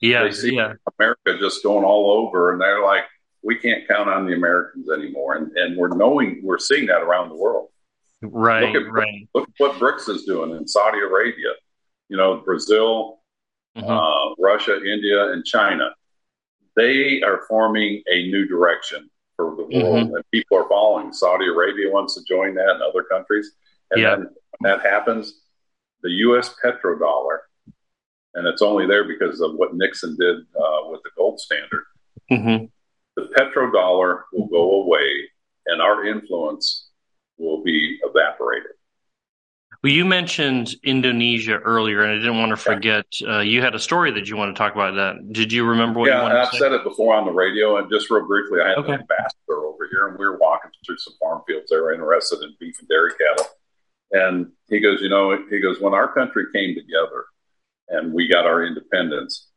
Yeah. 0.00 0.24
They 0.24 0.32
see 0.32 0.56
yeah. 0.56 0.74
America 0.98 1.38
just 1.38 1.62
going 1.62 1.84
all 1.84 2.10
over, 2.10 2.52
and 2.52 2.60
they're 2.60 2.84
like, 2.84 3.04
we 3.42 3.56
can't 3.56 3.88
count 3.88 4.10
on 4.10 4.26
the 4.26 4.34
Americans 4.34 4.90
anymore. 4.90 5.36
And, 5.36 5.56
and 5.56 5.76
we're 5.76 5.96
knowing, 5.96 6.40
we're 6.42 6.58
seeing 6.58 6.86
that 6.86 7.00
around 7.00 7.30
the 7.30 7.36
world. 7.36 7.68
Right. 8.32 8.72
Look 8.72 8.82
at, 8.82 8.90
right. 8.92 9.28
look 9.34 9.48
at 9.48 9.54
what 9.58 9.72
BRICS 9.78 10.08
is 10.08 10.24
doing 10.24 10.50
in 10.56 10.66
Saudi 10.66 10.98
Arabia, 10.98 11.52
you 12.08 12.16
know, 12.16 12.36
Brazil, 12.44 13.20
Mm-hmm. 13.76 13.90
uh, 13.90 14.34
Russia, 14.38 14.76
India, 14.82 15.32
and 15.32 15.44
China. 15.44 15.90
They 16.76 17.20
are 17.22 17.42
forming 17.46 18.02
a 18.10 18.22
new 18.28 18.46
direction 18.46 19.10
for 19.36 19.54
the 19.54 19.64
world, 19.64 20.08
Mhm. 20.08 20.14
and 20.14 20.24
people 20.32 20.56
are 20.56 20.66
following. 20.66 21.12
Saudi 21.12 21.46
Arabia 21.46 21.90
wants 21.90 22.14
to 22.14 22.24
join 22.24 22.54
that, 22.54 22.70
and 22.70 22.82
other 22.82 23.02
countries. 23.02 23.52
And 23.90 24.00
Yeah. 24.00 24.16
then 24.16 24.20
when 24.58 24.62
that 24.62 24.80
happens, 24.80 25.42
the 26.02 26.10
U.S. 26.10 26.54
petrodollar, 26.64 27.40
and 28.34 28.46
it's 28.46 28.62
only 28.62 28.86
there 28.86 29.04
because 29.04 29.42
of 29.42 29.56
what 29.56 29.74
Nixon 29.74 30.16
did 30.18 30.36
uh, 30.58 30.88
with 30.88 31.02
the 31.02 31.10
gold 31.14 31.38
standard. 31.38 31.84
Mm-hmm. 32.30 32.64
The 33.16 33.28
petrodollar 33.34 34.22
will 34.32 34.46
go 34.46 34.82
away, 34.84 35.28
and 35.66 35.82
our 35.82 36.06
influence 36.06 36.85
will 37.38 37.62
be 37.62 37.98
evaporated. 38.02 38.72
Well, 39.82 39.92
you 39.92 40.04
mentioned 40.04 40.74
Indonesia 40.82 41.58
earlier, 41.58 42.02
and 42.02 42.12
I 42.12 42.14
didn't 42.16 42.38
want 42.38 42.50
to 42.50 42.56
forget. 42.56 43.06
Uh, 43.26 43.40
you 43.40 43.62
had 43.62 43.74
a 43.74 43.78
story 43.78 44.10
that 44.12 44.26
you 44.26 44.36
want 44.36 44.54
to 44.54 44.58
talk 44.58 44.74
about. 44.74 44.94
That 44.94 45.32
did 45.32 45.52
you 45.52 45.64
remember 45.64 46.00
what 46.00 46.06
you 46.06 46.12
yeah, 46.12 46.22
wanted 46.22 46.38
I've 46.38 46.52
said 46.54 46.72
it 46.72 46.82
before 46.82 47.14
on 47.14 47.26
the 47.26 47.32
radio, 47.32 47.76
and 47.76 47.90
just 47.90 48.10
real 48.10 48.26
briefly, 48.26 48.60
I 48.60 48.68
had 48.70 48.78
Okay. 48.78 48.94
an 48.94 49.00
ambassador 49.00 49.64
over 49.64 49.86
here, 49.90 50.08
and 50.08 50.18
we 50.18 50.26
were 50.26 50.38
walking 50.38 50.70
through 50.84 50.98
some 50.98 51.14
farm 51.20 51.42
fields. 51.46 51.68
They 51.70 51.76
were 51.76 51.92
interested 51.92 52.42
in 52.42 52.54
beef 52.58 52.74
and 52.80 52.88
dairy 52.88 53.12
cattle, 53.12 53.46
and 54.12 54.52
he 54.68 54.80
goes, 54.80 55.00
you 55.02 55.08
know, 55.08 55.38
he 55.50 55.60
goes, 55.60 55.80
when 55.80 55.94
our 55.94 56.12
country 56.12 56.44
came 56.54 56.74
together 56.74 57.26
and 57.88 58.12
we 58.12 58.28
got 58.28 58.46
our 58.46 58.64
independence, 58.64 59.48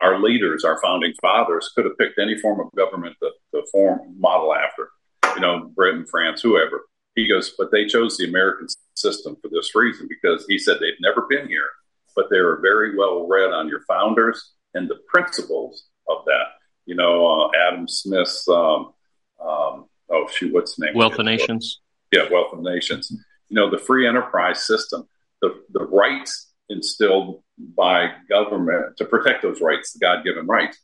our 0.00 0.20
leaders, 0.20 0.64
our 0.64 0.80
founding 0.82 1.14
fathers, 1.20 1.72
could 1.74 1.84
have 1.86 1.96
picked 1.98 2.18
any 2.18 2.38
form 2.38 2.60
of 2.60 2.70
government 2.76 3.16
to, 3.22 3.30
to 3.54 3.66
form 3.72 4.14
model 4.18 4.54
after, 4.54 4.90
you 5.34 5.40
know, 5.40 5.70
Britain, 5.74 6.06
France, 6.10 6.42
whoever. 6.42 6.86
He 7.14 7.28
goes, 7.28 7.54
but 7.58 7.70
they 7.72 7.86
chose 7.86 8.16
the 8.16 8.28
American 8.28 8.68
system 8.94 9.36
for 9.40 9.48
this 9.48 9.74
reason 9.74 10.08
because 10.08 10.44
he 10.48 10.58
said 10.58 10.78
they've 10.78 10.94
never 11.00 11.26
been 11.28 11.48
here, 11.48 11.70
but 12.14 12.30
they 12.30 12.40
were 12.40 12.60
very 12.60 12.96
well 12.96 13.26
read 13.26 13.52
on 13.52 13.68
your 13.68 13.82
founders 13.88 14.52
and 14.74 14.88
the 14.88 14.98
principles 15.08 15.84
of 16.08 16.24
that. 16.26 16.44
You 16.86 16.94
know, 16.94 17.26
uh, 17.26 17.50
Adam 17.66 17.88
Smith's, 17.88 18.48
um, 18.48 18.92
um, 19.40 19.86
oh 20.10 20.28
shoot, 20.32 20.52
what's 20.52 20.76
the 20.76 20.86
name? 20.86 20.94
Wealth 20.94 21.18
of? 21.18 21.24
Nations. 21.24 21.80
Yeah, 22.12 22.28
Wealth 22.30 22.52
of 22.52 22.60
Nations. 22.60 23.10
You 23.48 23.56
know, 23.56 23.70
the 23.70 23.78
free 23.78 24.06
enterprise 24.06 24.66
system, 24.66 25.08
the 25.42 25.62
the 25.72 25.84
rights 25.84 26.52
instilled 26.68 27.42
by 27.58 28.12
government 28.28 28.96
to 28.96 29.04
protect 29.04 29.42
those 29.42 29.60
rights, 29.60 29.92
the 29.92 29.98
God 29.98 30.24
given 30.24 30.46
rights. 30.46 30.78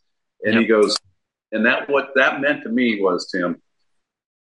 And 0.44 0.58
he 0.58 0.66
goes, 0.66 0.96
and 1.52 1.64
that 1.64 1.88
what 1.88 2.10
that 2.16 2.40
meant 2.40 2.62
to 2.64 2.68
me 2.68 3.00
was 3.00 3.30
Tim, 3.30 3.60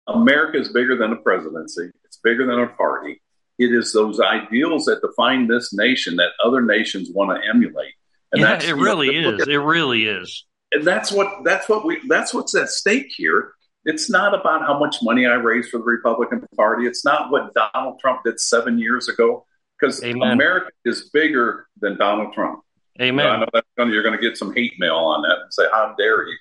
America 0.07 0.59
is 0.59 0.69
bigger 0.73 0.97
than 0.97 1.13
a 1.13 1.17
presidency. 1.17 1.91
It's 2.05 2.19
bigger 2.23 2.47
than 2.47 2.59
a 2.61 2.69
party. 2.69 3.21
It 3.59 3.73
is 3.73 3.93
those 3.93 4.21
ideals 4.21 4.87
that 4.87 5.01
define 5.03 5.47
this 5.47 5.73
nation 5.73 6.17
that 6.17 6.31
other 6.45 6.63
nations 6.63 7.11
want 7.13 7.31
to 7.41 7.49
emulate. 7.49 7.95
And 8.33 8.41
yeah, 8.41 8.49
that's 8.49 8.65
it 8.65 8.69
you 8.71 8.77
know, 8.77 8.83
really 8.83 9.09
is. 9.17 9.43
at- 9.43 9.49
It 9.49 9.59
really 9.61 10.07
is. 10.07 10.45
and 10.73 10.85
that's 10.85 11.13
what 11.13 11.45
that's 11.45 11.69
what 11.69 11.85
we 11.85 12.01
that's 12.09 12.33
what's 12.35 12.55
at 12.55 12.69
stake 12.71 13.09
here. 13.15 13.53
It's 13.85 14.09
not 14.09 14.33
about 14.35 14.63
how 14.63 14.79
much 14.79 14.97
money 15.03 15.27
I 15.27 15.35
raise 15.35 15.69
for 15.69 15.79
the 15.79 15.85
Republican 15.85 16.47
Party. 16.57 16.87
It's 16.87 17.05
not 17.05 17.31
what 17.31 17.53
Donald 17.55 17.99
Trump 18.01 18.21
did 18.25 18.39
seven 18.41 18.79
years 18.79 19.09
ago. 19.09 19.45
Because 19.79 20.01
America 20.01 20.71
is 20.85 21.11
bigger 21.13 21.67
than 21.81 21.99
Donald 21.99 22.33
Trump. 22.35 22.61
Amen. 23.01 23.27
I 23.27 23.41
know 23.41 23.47
that's 23.53 23.67
gonna, 23.77 23.91
you're 23.93 24.05
going 24.05 24.17
to 24.17 24.23
get 24.23 24.37
some 24.39 24.55
hate 24.55 24.75
mail 24.79 24.95
on 24.95 25.23
that 25.23 25.39
and 25.43 25.53
say, 25.53 25.65
"How 25.73 25.93
dare 25.99 26.29
you?" 26.29 26.37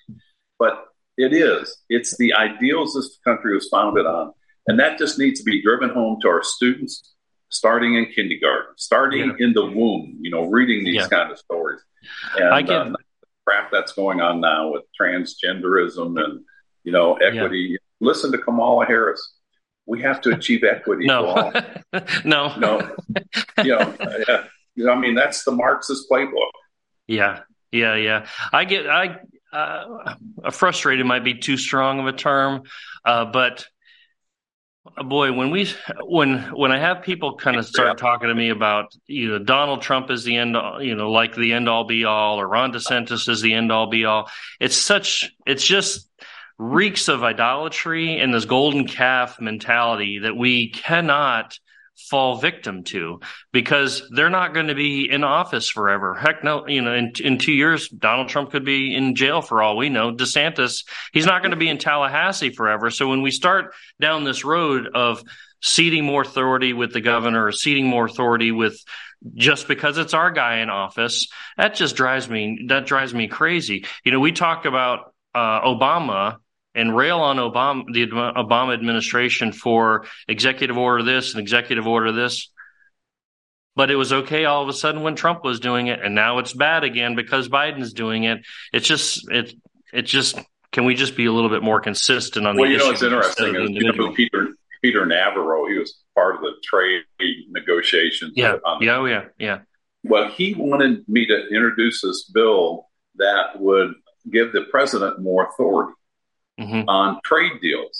But 0.59 0.85
it 1.25 1.33
is. 1.33 1.77
It's 1.89 2.17
the 2.17 2.33
ideals 2.33 2.93
this 2.93 3.17
country 3.23 3.53
was 3.53 3.67
founded 3.69 4.05
on, 4.05 4.33
and 4.67 4.79
that 4.79 4.97
just 4.97 5.17
needs 5.19 5.39
to 5.39 5.45
be 5.45 5.61
driven 5.61 5.89
home 5.89 6.19
to 6.21 6.27
our 6.29 6.43
students, 6.43 7.13
starting 7.49 7.95
in 7.95 8.05
kindergarten, 8.07 8.73
starting 8.77 9.35
in 9.39 9.53
the 9.53 9.65
womb. 9.65 10.17
You 10.21 10.31
know, 10.31 10.43
reading 10.45 10.83
these 10.83 10.95
Yeah. 10.95 11.07
kind 11.07 11.31
of 11.31 11.37
stories, 11.37 11.79
and 12.37 12.53
I 12.53 12.61
get- 12.61 12.75
uh, 12.75 12.83
the 12.89 12.95
crap 13.45 13.71
that's 13.71 13.93
going 13.93 14.19
on 14.21 14.39
now 14.41 14.71
with 14.71 14.83
transgenderism 14.99 16.21
and 16.23 16.43
you 16.83 16.91
know 16.91 17.15
equity. 17.15 17.77
Listen 17.99 18.31
to 18.31 18.37
Kamala 18.37 18.85
Harris. 18.85 19.21
We 19.85 20.01
have 20.01 20.21
to 20.21 20.29
achieve 20.33 20.63
equity. 20.63 21.05
No. 21.05 21.51
no. 22.25 22.55
No, 22.57 22.95
you 23.63 23.71
know, 23.75 23.79
uh, 23.79 24.43
you 24.75 24.85
know, 24.85 24.91
I 24.91 24.95
mean, 24.99 25.15
that's 25.15 25.43
the 25.43 25.51
Marxist 25.51 26.09
playbook. 26.09 26.51
Yeah, 27.07 27.41
yeah, 27.71 27.95
yeah. 27.95 28.27
I 28.53 28.63
get 28.65 28.87
I 28.89 29.19
uh, 29.51 30.15
frustrated 30.51 31.05
might 31.05 31.23
be 31.23 31.35
too 31.35 31.57
strong 31.57 31.99
of 31.99 32.07
a 32.07 32.13
term, 32.13 32.63
uh, 33.05 33.25
but 33.25 33.65
uh, 34.97 35.03
boy, 35.03 35.31
when 35.31 35.51
we 35.51 35.69
when 36.03 36.39
when 36.55 36.71
I 36.71 36.79
have 36.79 37.03
people 37.03 37.35
kind 37.35 37.57
of 37.57 37.65
start 37.65 37.97
talking 37.97 38.29
to 38.29 38.35
me 38.35 38.49
about 38.49 38.93
you 39.07 39.29
know 39.29 39.39
Donald 39.39 39.81
Trump 39.81 40.09
is 40.09 40.23
the 40.23 40.37
end, 40.37 40.55
you 40.79 40.95
know, 40.95 41.11
like 41.11 41.35
the 41.35 41.53
end 41.53 41.69
all 41.69 41.83
be 41.83 42.05
all, 42.05 42.39
or 42.39 42.47
Ron 42.47 42.73
DeSantis 42.73 43.29
is 43.29 43.41
the 43.41 43.53
end 43.53 43.71
all 43.71 43.87
be 43.87 44.05
all. 44.05 44.29
It's 44.59 44.77
such 44.77 45.31
it's 45.45 45.65
just 45.65 46.09
reeks 46.57 47.07
of 47.07 47.23
idolatry 47.23 48.19
and 48.19 48.33
this 48.33 48.45
golden 48.45 48.87
calf 48.87 49.41
mentality 49.41 50.19
that 50.19 50.35
we 50.35 50.69
cannot 50.69 51.57
fall 51.95 52.37
victim 52.37 52.83
to 52.83 53.19
because 53.51 54.07
they're 54.15 54.29
not 54.29 54.53
going 54.53 54.67
to 54.67 54.75
be 54.75 55.09
in 55.09 55.23
office 55.23 55.69
forever. 55.69 56.15
Heck 56.15 56.43
no, 56.43 56.67
you 56.67 56.81
know, 56.81 56.93
in, 56.93 57.13
in 57.23 57.37
two 57.37 57.53
years, 57.53 57.89
Donald 57.89 58.29
Trump 58.29 58.51
could 58.51 58.65
be 58.65 58.93
in 58.95 59.15
jail 59.15 59.41
for 59.41 59.61
all 59.61 59.77
we 59.77 59.89
know. 59.89 60.11
DeSantis, 60.13 60.85
he's 61.13 61.25
not 61.25 61.41
going 61.41 61.51
to 61.51 61.57
be 61.57 61.69
in 61.69 61.77
Tallahassee 61.77 62.49
forever. 62.51 62.89
So 62.89 63.07
when 63.07 63.21
we 63.21 63.31
start 63.31 63.73
down 63.99 64.23
this 64.23 64.43
road 64.43 64.89
of 64.93 65.23
ceding 65.61 66.05
more 66.05 66.23
authority 66.23 66.73
with 66.73 66.91
the 66.91 67.01
governor 67.01 67.45
or 67.45 67.51
ceding 67.51 67.85
more 67.85 68.05
authority 68.05 68.51
with 68.51 68.83
just 69.35 69.67
because 69.67 69.97
it's 69.97 70.13
our 70.13 70.31
guy 70.31 70.59
in 70.59 70.69
office, 70.69 71.27
that 71.57 71.75
just 71.75 71.95
drives 71.95 72.27
me, 72.27 72.65
that 72.69 72.87
drives 72.87 73.13
me 73.13 73.27
crazy. 73.27 73.85
You 74.03 74.11
know, 74.11 74.19
we 74.19 74.31
talk 74.31 74.65
about 74.65 75.13
uh, 75.35 75.61
Obama 75.61 76.37
and 76.73 76.95
rail 76.95 77.19
on 77.19 77.37
Obama, 77.37 77.83
the 77.91 78.07
Obama 78.07 78.73
administration 78.73 79.51
for 79.51 80.05
executive 80.27 80.77
order 80.77 81.03
this 81.03 81.33
and 81.33 81.41
executive 81.41 81.87
order 81.87 82.11
this. 82.11 82.49
But 83.75 83.89
it 83.89 83.95
was 83.95 84.11
okay 84.11 84.45
all 84.45 84.63
of 84.63 84.69
a 84.69 84.73
sudden 84.73 85.01
when 85.01 85.15
Trump 85.15 85.43
was 85.43 85.59
doing 85.59 85.87
it, 85.87 86.01
and 86.03 86.13
now 86.13 86.39
it's 86.39 86.53
bad 86.53 86.83
again 86.83 87.15
because 87.15 87.47
Biden's 87.47 87.93
doing 87.93 88.25
it. 88.25 88.39
It's 88.73 88.87
just 88.87 89.29
it 89.31 89.53
it 89.93 90.03
just 90.03 90.37
can 90.71 90.85
we 90.85 90.95
just 90.95 91.15
be 91.15 91.25
a 91.25 91.31
little 91.31 91.49
bit 91.49 91.63
more 91.63 91.79
consistent 91.79 92.47
on 92.47 92.55
well, 92.55 92.65
the 92.65 92.71
you 92.71 92.77
know 92.77 92.87
what's 92.87 93.03
interesting 93.03 93.55
is 93.55 93.69
you 93.71 93.91
know, 93.91 94.11
Peter 94.11 94.49
Peter 94.81 95.05
Navarro, 95.05 95.67
he 95.67 95.77
was 95.77 96.01
part 96.15 96.35
of 96.35 96.41
the 96.41 96.53
trade 96.63 97.03
negotiations. 97.49 98.33
Yeah, 98.35 98.57
yeah, 98.81 98.95
oh, 98.95 99.05
yeah, 99.05 99.25
yeah. 99.37 99.59
Well, 100.03 100.29
he 100.29 100.55
wanted 100.55 101.07
me 101.07 101.27
to 101.27 101.47
introduce 101.49 102.01
this 102.01 102.23
bill 102.33 102.87
that 103.15 103.59
would 103.59 103.93
give 104.29 104.51
the 104.53 104.63
president 104.71 105.21
more 105.21 105.47
authority 105.47 105.93
mm-hmm. 106.61 106.89
on 106.89 107.19
trade 107.23 107.61
deals. 107.61 107.99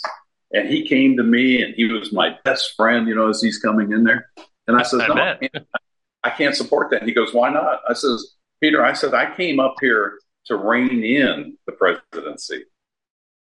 And 0.52 0.68
he 0.68 0.86
came 0.86 1.16
to 1.16 1.22
me 1.22 1.62
and 1.62 1.74
he 1.74 1.84
was 1.84 2.12
my 2.12 2.36
best 2.44 2.74
friend, 2.76 3.08
you 3.08 3.14
know, 3.14 3.28
as 3.28 3.40
he's 3.40 3.58
coming 3.58 3.92
in 3.92 4.04
there. 4.04 4.30
And 4.66 4.76
I 4.76 4.82
said, 4.82 5.00
I, 5.00 5.06
no, 5.08 5.14
I 5.14 5.36
can't, 5.36 5.66
I 6.24 6.30
can't 6.30 6.54
support 6.54 6.90
that. 6.90 7.00
And 7.00 7.08
he 7.08 7.14
goes, 7.14 7.32
why 7.32 7.50
not? 7.50 7.80
I 7.88 7.94
says, 7.94 8.34
Peter, 8.60 8.84
I 8.84 8.92
said, 8.92 9.14
I 9.14 9.34
came 9.34 9.58
up 9.58 9.76
here 9.80 10.18
to 10.46 10.56
rein 10.56 11.02
in 11.02 11.56
the 11.66 11.72
presidency. 11.72 12.64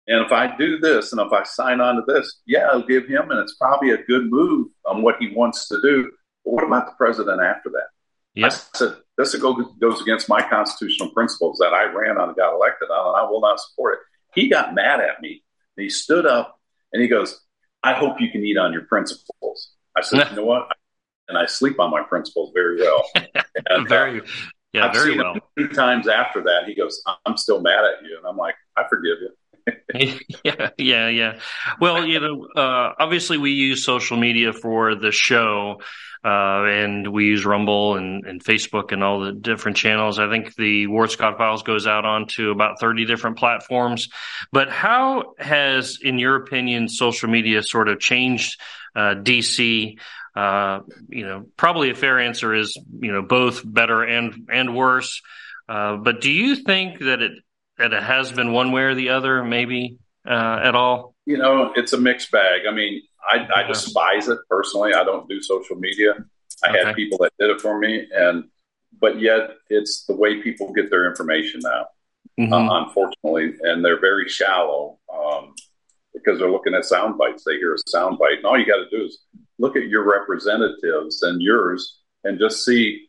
And 0.08 0.26
if 0.26 0.32
I 0.32 0.56
do 0.56 0.80
this 0.80 1.12
and 1.12 1.22
if 1.22 1.32
I 1.32 1.44
sign 1.44 1.82
on 1.82 1.96
to 1.96 2.04
this, 2.08 2.42
yeah, 2.46 2.68
I'll 2.72 2.86
give 2.86 3.08
him, 3.08 3.32
and 3.32 3.40
it's 3.40 3.56
probably 3.56 3.92
a 3.92 4.04
good 4.04 4.30
move 4.30 4.70
on 4.86 5.02
what 5.02 5.16
he 5.20 5.30
wants 5.30 5.68
to 5.68 5.80
do. 5.82 6.12
But 6.46 6.54
what 6.54 6.64
about 6.64 6.88
the 6.88 6.94
president 6.98 7.42
after 7.42 7.70
that? 7.72 7.88
Yep. 8.36 8.52
I 8.52 8.56
said, 8.78 8.96
this 9.18 9.36
goes 9.36 10.02
against 10.02 10.30
my 10.30 10.42
constitutional 10.42 11.10
principles 11.10 11.58
that 11.60 11.74
I 11.74 11.92
ran 11.92 12.18
on 12.18 12.30
and 12.30 12.38
got 12.38 12.54
elected 12.56 12.90
on, 12.90 13.08
and 13.08 13.18
I 13.18 13.30
will 13.30 13.42
not 13.42 13.60
support 13.60 13.96
it. 13.96 14.00
He 14.40 14.50
got 14.50 14.74
mad 14.74 15.00
at 15.00 15.22
me. 15.22 15.44
He 15.76 15.90
stood 15.90 16.26
up 16.26 16.60
and 16.94 17.02
he 17.02 17.08
goes, 17.08 17.40
I 17.84 17.94
hope 17.94 18.20
you 18.20 18.30
can 18.32 18.44
eat 18.46 18.58
on 18.58 18.74
your 18.74 18.84
principles. 18.84 19.72
I 19.96 20.02
said, 20.02 20.30
you 20.30 20.36
know 20.38 20.46
what? 20.46 20.70
And 21.28 21.38
I 21.38 21.46
sleep 21.46 21.80
on 21.80 21.92
my 21.92 22.04
principles 22.04 22.52
very 22.54 22.80
well. 22.80 23.04
And, 23.70 23.88
very, 23.88 24.22
uh, 24.22 24.26
yeah, 24.74 24.88
I've 24.88 24.94
very 24.94 25.18
well. 25.18 25.36
Two 25.58 25.68
times 25.68 26.08
after 26.08 26.42
that, 26.44 26.64
he 26.66 26.74
goes, 26.74 27.04
I'm 27.26 27.36
still 27.36 27.62
mad 27.62 27.84
at 27.84 28.04
you. 28.04 28.18
And 28.18 28.26
I'm 28.26 28.38
like, 28.38 28.56
I 28.78 28.84
forgive 28.90 29.18
you. 29.22 29.30
yeah, 29.94 30.70
yeah, 30.78 31.10
yeah. 31.10 31.40
Well, 31.80 32.06
you 32.06 32.20
know, 32.20 32.48
uh, 32.56 32.94
obviously 33.00 33.38
we 33.38 33.52
use 33.52 33.84
social 33.84 34.18
media 34.18 34.54
for 34.54 34.96
the 34.96 35.12
show, 35.12 35.82
uh, 36.24 36.64
and 36.66 37.08
we 37.08 37.26
use 37.26 37.46
Rumble 37.46 37.96
and, 37.96 38.26
and, 38.26 38.44
Facebook 38.44 38.92
and 38.92 39.04
all 39.04 39.22
the 39.22 39.32
different 39.32 39.78
channels. 39.78 40.20
I 40.20 40.30
think 40.30 40.54
the 40.56 40.88
Ward 40.88 41.12
Scott 41.12 41.38
Files 41.38 41.64
goes 41.64 41.88
out 41.88 42.04
onto 42.06 42.52
about 42.52 42.80
30 42.80 43.06
different 43.06 43.38
platforms. 43.38 44.10
But 44.52 44.70
how 44.70 45.34
has, 45.40 46.00
in 46.02 46.20
your 46.20 46.36
opinion, 46.36 46.90
social 46.90 47.30
media 47.30 47.64
sort 47.64 47.88
of 47.88 48.00
changed 48.00 48.60
uh, 48.96 49.16
DC? 49.16 49.98
Uh, 50.36 50.82
you 51.08 51.26
know, 51.26 51.46
probably 51.56 51.90
a 51.90 51.96
fair 51.96 52.20
answer 52.20 52.54
is, 52.54 52.78
you 53.00 53.12
know, 53.12 53.22
both 53.22 53.62
better 53.66 54.04
and, 54.04 54.50
and 54.52 54.76
worse. 54.76 55.22
Uh, 55.70 55.98
but 55.98 56.20
do 56.20 56.32
you 56.32 56.56
think 56.56 57.00
that 57.00 57.22
it, 57.22 57.32
that 57.80 57.94
it 57.94 58.04
has 58.04 58.32
been 58.32 58.52
one 58.52 58.72
way 58.72 58.84
or 58.84 58.96
the 58.96 59.10
other, 59.10 59.44
maybe 59.44 59.98
uh, 60.28 60.60
at 60.64 60.76
all? 60.76 61.16
You 61.26 61.38
know, 61.38 61.74
it's 61.76 61.94
a 61.94 61.98
mixed 61.98 62.32
bag. 62.32 62.62
I 62.70 62.74
mean, 62.74 63.02
I, 63.32 63.48
I 63.56 63.64
despise 63.64 64.28
it 64.28 64.40
personally. 64.50 64.94
I 64.94 65.04
don't 65.04 65.28
do 65.28 65.42
social 65.42 65.76
media. 65.76 66.14
I 66.64 66.70
okay. 66.70 66.86
had 66.86 66.96
people 66.96 67.18
that 67.20 67.34
did 67.40 67.50
it 67.50 67.62
for 67.62 67.80
me, 67.80 68.08
and 68.14 68.46
but 69.00 69.22
yet 69.22 69.52
it's 69.70 70.06
the 70.06 70.16
way 70.16 70.42
people 70.42 70.74
get 70.74 70.90
their 70.90 71.08
information 71.10 71.62
now. 71.64 71.86
Mm-hmm. 72.40 72.54
Uh, 72.54 72.86
unfortunately, 72.86 73.54
and 73.62 73.84
they're 73.84 74.00
very 74.00 74.28
shallow 74.30 74.98
um, 75.14 75.54
because 76.14 76.40
they're 76.40 76.52
looking 76.52 76.74
at 76.74 76.86
sound 76.86 77.18
bites. 77.18 77.44
They 77.46 77.58
hear 77.58 77.74
a 77.74 77.78
sound 77.88 78.18
bite, 78.18 78.38
and 78.38 78.46
all 78.46 78.58
you 78.58 78.66
got 78.66 78.78
to 78.78 78.90
do 78.90 79.06
is 79.06 79.20
look 79.58 79.76
at 79.76 79.88
your 79.88 80.10
representatives 80.10 81.22
and 81.24 81.42
yours, 81.42 82.00
and 82.24 82.40
just 82.40 82.66
see 82.66 83.08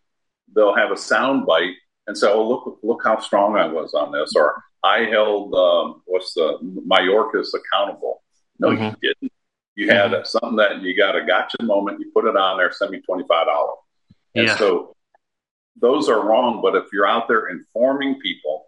they'll 0.54 0.74
have 0.74 0.90
a 0.90 0.96
sound 0.96 1.46
bite 1.46 1.74
and 2.10 2.18
say, 2.18 2.28
"Oh, 2.28 2.46
look, 2.46 2.80
look 2.82 3.02
how 3.04 3.20
strong 3.20 3.56
I 3.56 3.68
was 3.68 3.94
on 3.94 4.10
this," 4.10 4.32
or 4.34 4.60
"I 4.82 5.04
held 5.04 5.54
um, 5.54 6.02
what's 6.06 6.34
the 6.34 6.58
Mayorkas 6.60 7.50
accountable." 7.54 8.24
No, 8.58 8.70
mm-hmm. 8.70 8.82
you 8.82 8.96
didn't. 9.00 9.32
You 9.76 9.90
had 9.90 10.10
mm-hmm. 10.10 10.24
something 10.24 10.56
that 10.56 10.82
you 10.82 10.96
got 10.96 11.14
a 11.14 11.24
gotcha 11.24 11.62
moment. 11.62 12.00
You 12.00 12.10
put 12.12 12.26
it 12.26 12.36
on 12.36 12.58
there. 12.58 12.72
Send 12.72 12.90
me 12.90 13.00
twenty 13.00 13.22
five 13.28 13.46
dollars. 13.46 13.78
And 14.34 14.46
yeah. 14.48 14.56
so 14.56 14.96
those 15.80 16.08
are 16.08 16.20
wrong. 16.20 16.60
But 16.60 16.74
if 16.74 16.86
you're 16.92 17.06
out 17.06 17.28
there 17.28 17.46
informing 17.46 18.18
people, 18.18 18.66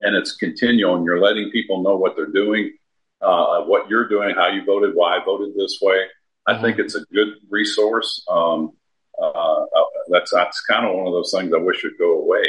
and 0.00 0.14
it's 0.14 0.36
continual, 0.36 0.94
and 0.94 1.04
you're 1.04 1.20
letting 1.20 1.50
people 1.50 1.82
know 1.82 1.96
what 1.96 2.14
they're 2.14 2.26
doing, 2.26 2.76
uh, 3.20 3.62
what 3.62 3.90
you're 3.90 4.08
doing, 4.08 4.32
how 4.36 4.46
you 4.46 4.64
voted, 4.64 4.94
why 4.94 5.16
I 5.16 5.24
voted 5.24 5.56
this 5.56 5.80
way. 5.82 6.04
I 6.46 6.52
mm-hmm. 6.52 6.62
think 6.62 6.78
it's 6.78 6.94
a 6.94 7.04
good 7.12 7.34
resource. 7.50 8.24
Um, 8.30 8.74
uh, 9.20 9.26
uh 9.26 9.64
that's 10.10 10.30
that's 10.30 10.60
kind 10.62 10.86
of 10.86 10.96
one 10.96 11.06
of 11.06 11.12
those 11.12 11.32
things 11.32 11.52
I 11.52 11.58
wish 11.58 11.82
would 11.84 11.98
go 11.98 12.20
away. 12.20 12.42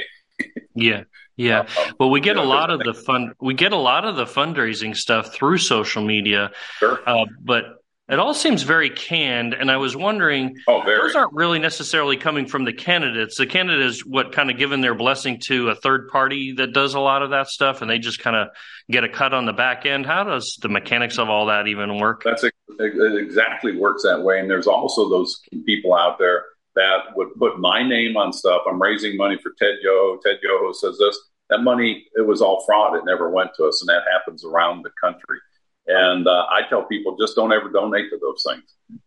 yeah, 0.76 1.04
yeah. 1.36 1.60
Um, 1.60 1.96
well, 2.00 2.10
we 2.10 2.22
get 2.22 2.38
a 2.38 2.44
lot 2.44 2.72
of 2.72 2.80
the 2.80 2.94
fund. 2.94 3.34
We 3.40 3.54
get 3.54 3.72
a 3.72 3.78
lot 3.78 4.06
of 4.06 4.16
the 4.16 4.26
fundraising 4.26 4.96
stuff 4.96 5.34
through 5.34 5.58
social 5.58 6.04
media. 6.04 6.52
Sure. 6.80 7.00
Uh, 7.06 7.26
but 7.42 7.80
it 8.10 8.18
all 8.18 8.34
seems 8.34 8.64
very 8.64 8.90
canned, 8.90 9.54
and 9.54 9.70
I 9.70 9.78
was 9.78 9.96
wondering, 9.96 10.58
oh, 10.68 10.84
those 10.84 11.16
aren't 11.16 11.34
really 11.34 11.60
necessarily 11.60 12.18
coming 12.18 12.48
from 12.48 12.66
the 12.66 12.74
candidates. 12.74 13.38
The 13.38 13.46
candidates, 13.46 14.04
what 14.04 14.32
kind 14.32 14.50
of 14.50 14.58
given 14.58 14.82
their 14.82 14.96
blessing 14.96 15.40
to 15.42 15.70
a 15.70 15.76
third 15.76 16.10
party 16.10 16.54
that 16.54 16.74
does 16.74 16.96
a 16.96 17.00
lot 17.00 17.22
of 17.22 17.30
that 17.30 17.50
stuff, 17.50 17.84
and 17.84 17.90
they 17.90 18.00
just 18.00 18.20
kind 18.20 18.36
of 18.36 18.48
get 18.90 19.04
a 19.04 19.10
cut 19.10 19.34
on 19.34 19.46
the 19.46 19.54
back 19.54 19.86
end. 19.86 20.08
How 20.08 20.24
does 20.24 20.58
the 20.60 20.70
mechanics 20.70 21.20
of 21.20 21.30
all 21.30 21.46
that 21.48 21.68
even 21.68 22.00
work? 22.00 22.24
That's 22.26 22.44
it 22.44 22.54
exactly 22.80 23.78
works 23.78 24.04
that 24.04 24.24
way. 24.24 24.40
And 24.40 24.50
there's 24.50 24.68
also 24.68 25.08
those 25.10 25.40
people 25.66 25.94
out 25.94 26.18
there 26.18 26.46
that 26.80 27.16
would 27.16 27.36
put 27.36 27.60
my 27.60 27.84
name 27.84 28.16
on 28.16 28.32
stuff. 28.32 28.62
I'm 28.66 28.82
raising 28.82 29.18
money 29.18 29.38
for 29.44 29.52
Ted 29.60 29.76
Yoho. 29.82 30.18
Ted 30.26 30.40
Yoho 30.42 30.72
says 30.72 30.98
this. 30.98 31.20
That 31.50 31.60
money, 31.60 32.06
it 32.16 32.26
was 32.26 32.42
all 32.42 32.64
fraud. 32.66 32.96
It 32.96 33.04
never 33.06 33.30
went 33.30 33.52
to 33.58 33.66
us, 33.66 33.82
and 33.82 33.90
that 33.90 34.04
happens 34.10 34.46
around 34.46 34.84
the 34.84 34.92
country. 35.02 35.40
And 35.88 36.26
uh, 36.26 36.46
I 36.50 36.62
tell 36.70 36.84
people 36.84 37.18
just 37.20 37.36
don't 37.36 37.52
ever 37.52 37.70
donate 37.70 38.10
to 38.12 38.20
those 38.22 38.46
things. 38.48 38.64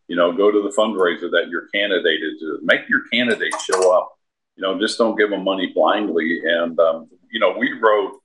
You 0.09 0.17
know, 0.17 0.33
go 0.33 0.51
to 0.51 0.63
the 0.63 0.75
fundraiser 0.77 1.31
that 1.31 1.49
your 1.49 1.69
candidate 1.73 2.21
is. 2.23 2.43
Make 2.63 2.89
your 2.91 3.03
candidate 3.13 3.55
show 3.65 3.97
up. 3.97 4.13
You 4.57 4.63
know, 4.63 4.79
just 4.79 4.99
don't 4.99 5.17
give 5.17 5.31
them 5.31 5.45
money 5.45 5.73
blindly. 5.75 6.41
And 6.45 6.79
um, 6.79 7.09
you 7.31 7.41
know, 7.41 7.57
we 7.57 7.73
wrote 7.73 8.19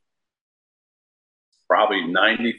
probably 1.69 2.01
95% 2.01 2.53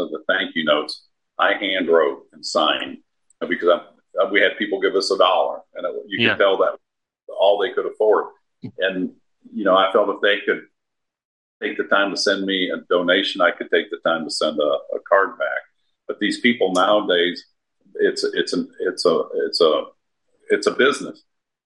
of 0.00 0.10
the 0.10 0.22
thank 0.26 0.56
you 0.56 0.64
notes 0.64 1.06
I 1.38 1.54
hand 1.54 1.88
wrote 1.88 2.22
and 2.32 2.44
signed 2.44 2.98
because 3.46 3.68
I, 3.68 3.74
uh, 3.74 3.82
we 4.32 4.40
had 4.40 4.56
people 4.58 4.80
give 4.80 4.94
us 4.94 5.10
a 5.10 5.18
dollar, 5.18 5.60
and 5.74 5.86
it, 5.86 5.92
you 6.08 6.24
yeah. 6.26 6.30
could 6.30 6.38
tell 6.38 6.56
that 6.58 6.78
all 7.28 7.58
they 7.58 7.72
could 7.72 7.86
afford. 7.86 8.26
And 8.78 9.12
you 9.52 9.64
know, 9.64 9.76
I 9.76 9.92
felt 9.92 10.08
if 10.08 10.20
they 10.20 10.40
could 10.44 10.62
take 11.62 11.76
the 11.76 11.84
time 11.84 12.10
to 12.10 12.16
send 12.16 12.44
me 12.44 12.70
a 12.70 12.78
donation, 12.88 13.40
I 13.40 13.50
could 13.50 13.70
take 13.70 13.90
the 13.90 13.98
time 14.06 14.24
to 14.24 14.30
send 14.30 14.58
a, 14.58 14.62
a 14.96 15.00
card 15.08 15.38
back. 15.38 15.60
But 16.08 16.18
these 16.18 16.40
people 16.40 16.72
nowadays, 16.72 17.44
it's 17.94 18.24
it's 18.24 18.52
a 18.52 18.64
it's 18.80 19.04
a 19.04 19.22
it's 19.34 19.60
a 19.60 19.84
it's 20.50 20.66
a 20.66 20.72
business. 20.72 21.22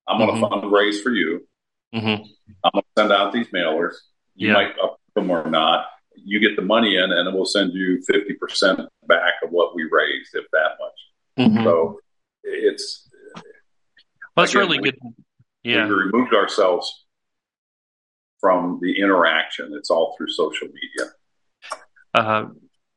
I'm 0.08 0.18
going 0.18 0.40
to 0.40 0.46
mm-hmm. 0.46 0.66
fundraise 0.66 1.02
for 1.02 1.10
you. 1.10 1.46
Mm-hmm. 1.94 2.24
I'm 2.64 2.70
going 2.72 2.82
to 2.82 3.00
send 3.00 3.12
out 3.12 3.32
these 3.32 3.48
mailers. 3.48 3.94
You 4.34 4.48
yeah. 4.48 4.54
might 4.54 4.78
up 4.82 5.00
them 5.14 5.30
or 5.30 5.48
not. 5.48 5.86
You 6.16 6.40
get 6.40 6.56
the 6.56 6.62
money 6.62 6.96
in, 6.96 7.12
and 7.12 7.34
we'll 7.34 7.44
send 7.44 7.72
you 7.72 8.02
fifty 8.02 8.34
percent 8.34 8.80
back 9.06 9.34
of 9.44 9.50
what 9.50 9.74
we 9.74 9.84
raised, 9.84 10.34
if 10.34 10.44
that 10.52 10.70
much. 10.80 11.48
Mm-hmm. 11.48 11.64
So 11.64 11.99
it's 12.62 13.08
well, 14.36 14.44
that's 14.44 14.52
again, 14.52 14.68
really 14.68 14.78
good. 14.78 14.98
Yeah, 15.62 15.86
we 15.86 15.92
removed 15.92 16.34
ourselves 16.34 17.06
from 18.40 18.78
the 18.80 19.00
interaction. 19.00 19.72
It's 19.74 19.90
all 19.90 20.14
through 20.16 20.28
social 20.30 20.68
media. 20.68 21.12
Uh, 22.14 22.46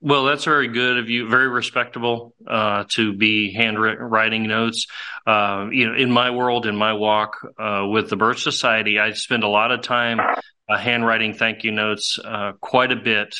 well, 0.03 0.25
that's 0.25 0.43
very 0.43 0.67
good 0.67 0.97
of 0.97 1.09
you. 1.09 1.29
Very 1.29 1.47
respectable 1.47 2.35
uh, 2.45 2.83
to 2.91 3.13
be 3.13 3.53
handwriting 3.53 4.47
notes. 4.47 4.87
Uh, 5.25 5.67
you 5.71 5.87
know, 5.87 5.95
in 5.95 6.11
my 6.11 6.31
world, 6.31 6.65
in 6.65 6.75
my 6.75 6.91
walk 6.93 7.37
uh, 7.57 7.85
with 7.89 8.09
the 8.09 8.17
Birch 8.17 8.43
Society, 8.43 8.99
I 8.99 9.11
spend 9.11 9.43
a 9.43 9.47
lot 9.47 9.71
of 9.71 9.81
time 9.81 10.19
uh, 10.19 10.77
handwriting 10.77 11.33
thank 11.33 11.63
you 11.63 11.71
notes, 11.71 12.19
uh, 12.23 12.51
quite 12.59 12.91
a 12.91 12.97
bit. 12.97 13.33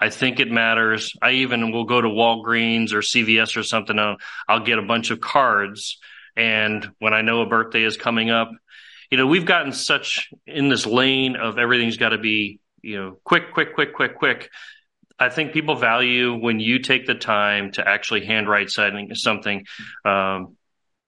I 0.00 0.08
think 0.08 0.40
it 0.40 0.50
matters. 0.50 1.14
I 1.20 1.32
even 1.32 1.72
will 1.72 1.84
go 1.84 2.00
to 2.00 2.08
Walgreens 2.08 2.92
or 2.92 3.00
CVS 3.00 3.56
or 3.56 3.62
something. 3.62 3.98
I'll, 3.98 4.16
I'll 4.48 4.64
get 4.64 4.78
a 4.78 4.82
bunch 4.82 5.10
of 5.10 5.20
cards. 5.20 5.98
And 6.36 6.90
when 6.98 7.12
I 7.12 7.22
know 7.22 7.42
a 7.42 7.46
birthday 7.46 7.82
is 7.82 7.96
coming 7.96 8.30
up, 8.30 8.50
you 9.10 9.18
know, 9.18 9.26
we've 9.26 9.44
gotten 9.44 9.72
such 9.72 10.30
in 10.46 10.68
this 10.68 10.86
lane 10.86 11.36
of 11.36 11.58
everything's 11.58 11.96
got 11.96 12.10
to 12.10 12.18
be, 12.18 12.60
you 12.80 12.96
know, 12.96 13.18
quick, 13.24 13.52
quick, 13.52 13.74
quick, 13.74 13.94
quick, 13.94 14.16
quick. 14.16 14.50
I 15.18 15.28
think 15.28 15.52
people 15.52 15.76
value 15.76 16.34
when 16.34 16.60
you 16.60 16.78
take 16.78 17.06
the 17.06 17.14
time 17.14 17.72
to 17.72 17.86
actually 17.86 18.24
handwrite 18.24 18.70
something. 18.70 19.66
Um, 20.04 20.56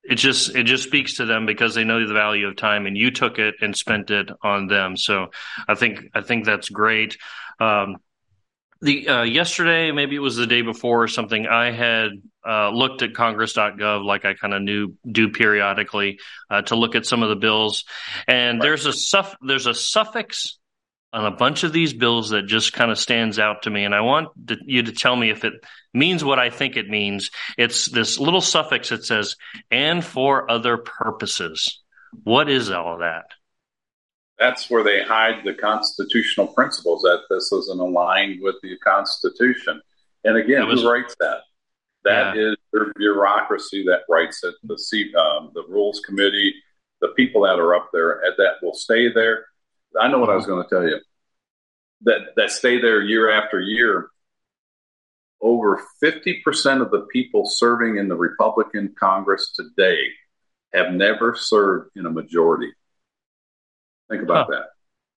it 0.05 0.17
just 0.17 0.55
it 0.55 0.65
just 0.65 0.83
speaks 0.83 1.15
to 1.15 1.25
them 1.25 1.47
because 1.47 1.75
they 1.75 1.85
know 1.85 2.05
the 2.07 2.13
value 2.13 2.49
of 2.49 2.57
time, 2.57 2.87
and 2.87 2.97
you 2.97 3.13
took 3.13 3.39
it 3.39 3.55
and 3.63 3.75
spent 3.75 4.11
it 4.11 4.31
on 4.43 4.67
them. 4.67 4.97
So 4.97 5.31
I 5.69 5.77
think 5.77 6.11
I 6.13 6.23
think 6.23 6.45
that's 6.45 6.69
great. 6.69 7.17
Um, 7.61 7.99
the 8.83 9.09
uh, 9.09 9.23
yesterday, 9.23 9.93
maybe 9.93 10.17
it 10.17 10.21
was 10.21 10.37
the 10.37 10.47
day 10.47 10.63
before 10.63 11.05
or 11.05 11.09
something. 11.09 11.47
I 11.47 11.71
had 11.71 12.11
uh, 12.47 12.71
looked 12.71 13.03
at 13.03 13.15
Congress.gov 13.15 14.05
like 14.05 14.25
I 14.25 14.35
kind 14.35 14.53
of 14.53 14.61
knew 14.61 14.95
do 15.11 15.29
periodically 15.29 16.19
uh, 16.51 16.63
to 16.63 16.75
look 16.75 16.97
at 16.97 17.07
some 17.07 17.23
of 17.23 17.29
the 17.29 17.37
bills, 17.37 17.85
and 18.27 18.59
right. 18.59 18.67
there's 18.67 18.87
a 18.87 18.93
suff- 18.93 19.37
there's 19.41 19.67
a 19.67 19.75
suffix 19.75 20.59
on 21.13 21.27
a 21.27 21.31
bunch 21.31 21.63
of 21.63 21.73
these 21.73 21.93
bills 21.93 22.31
that 22.31 22.47
just 22.47 22.73
kind 22.73 22.91
of 22.91 22.99
stands 22.99 23.39
out 23.39 23.63
to 23.63 23.71
me, 23.71 23.85
and 23.85 23.95
I 23.95 24.01
want 24.01 24.31
to, 24.49 24.57
you 24.65 24.83
to 24.83 24.93
tell 24.93 25.15
me 25.15 25.31
if 25.31 25.45
it 25.45 25.55
means 25.95 26.25
what 26.25 26.41
I 26.41 26.51
think 26.51 26.77
it 26.77 26.89
means. 26.89 27.31
It's 27.57 27.87
this 27.87 28.19
little 28.19 28.41
suffix 28.41 28.89
that 28.89 29.05
says 29.05 29.37
"and 29.71 30.05
for 30.05 30.51
other 30.51 30.77
purposes." 30.77 31.81
What 32.25 32.51
is 32.51 32.71
all 32.71 32.95
of 32.95 32.99
that? 33.01 33.27
That's 34.43 34.69
where 34.69 34.83
they 34.83 35.03
hide 35.03 35.45
the 35.45 35.55
constitutional 35.55 36.49
principles 36.49 37.03
that 37.03 37.21
this 37.31 37.53
isn't 37.53 37.79
aligned 37.79 38.43
with 38.43 38.57
the 38.61 38.77
Constitution. 38.79 39.81
And 40.25 40.37
again, 40.37 40.67
was, 40.67 40.83
who 40.83 40.91
writes 40.91 41.15
that? 41.21 41.43
That 42.05 42.35
yeah. 42.35 42.51
is 42.51 42.57
the 42.73 42.93
bureaucracy 42.97 43.85
that 43.85 44.01
writes 44.09 44.43
it. 44.43 44.55
The 44.65 44.75
um, 45.17 45.53
the 45.55 45.63
Rules 45.69 46.01
Committee, 46.01 46.55
the 47.01 47.09
people 47.09 47.43
that 47.43 47.61
are 47.61 47.75
up 47.77 47.91
there 47.93 48.21
that 48.37 48.55
will 48.63 48.75
stay 48.75 49.13
there. 49.13 49.47
I 50.01 50.09
know 50.09 50.19
what 50.19 50.31
I 50.31 50.35
was 50.35 50.47
going 50.47 50.65
to 50.65 50.69
tell 50.69 50.83
you. 50.83 50.99
That 52.03 52.35
that 52.37 52.51
stay 52.51 52.81
there 52.81 53.01
year 53.01 53.31
after 53.31 53.61
year. 53.61 54.09
Over 55.41 55.81
fifty 56.01 56.41
percent 56.45 56.83
of 56.83 56.91
the 56.91 57.07
people 57.13 57.47
serving 57.47 57.97
in 57.97 58.09
the 58.09 58.17
Republican 58.17 58.95
Congress 58.99 59.53
today 59.55 60.09
have 60.73 60.93
never 60.93 61.37
served 61.37 61.91
in 61.95 62.07
a 62.07 62.11
majority. 62.11 62.73
Think 64.13 64.25
about 64.25 64.47
huh. 64.47 64.53
that. 64.53 64.67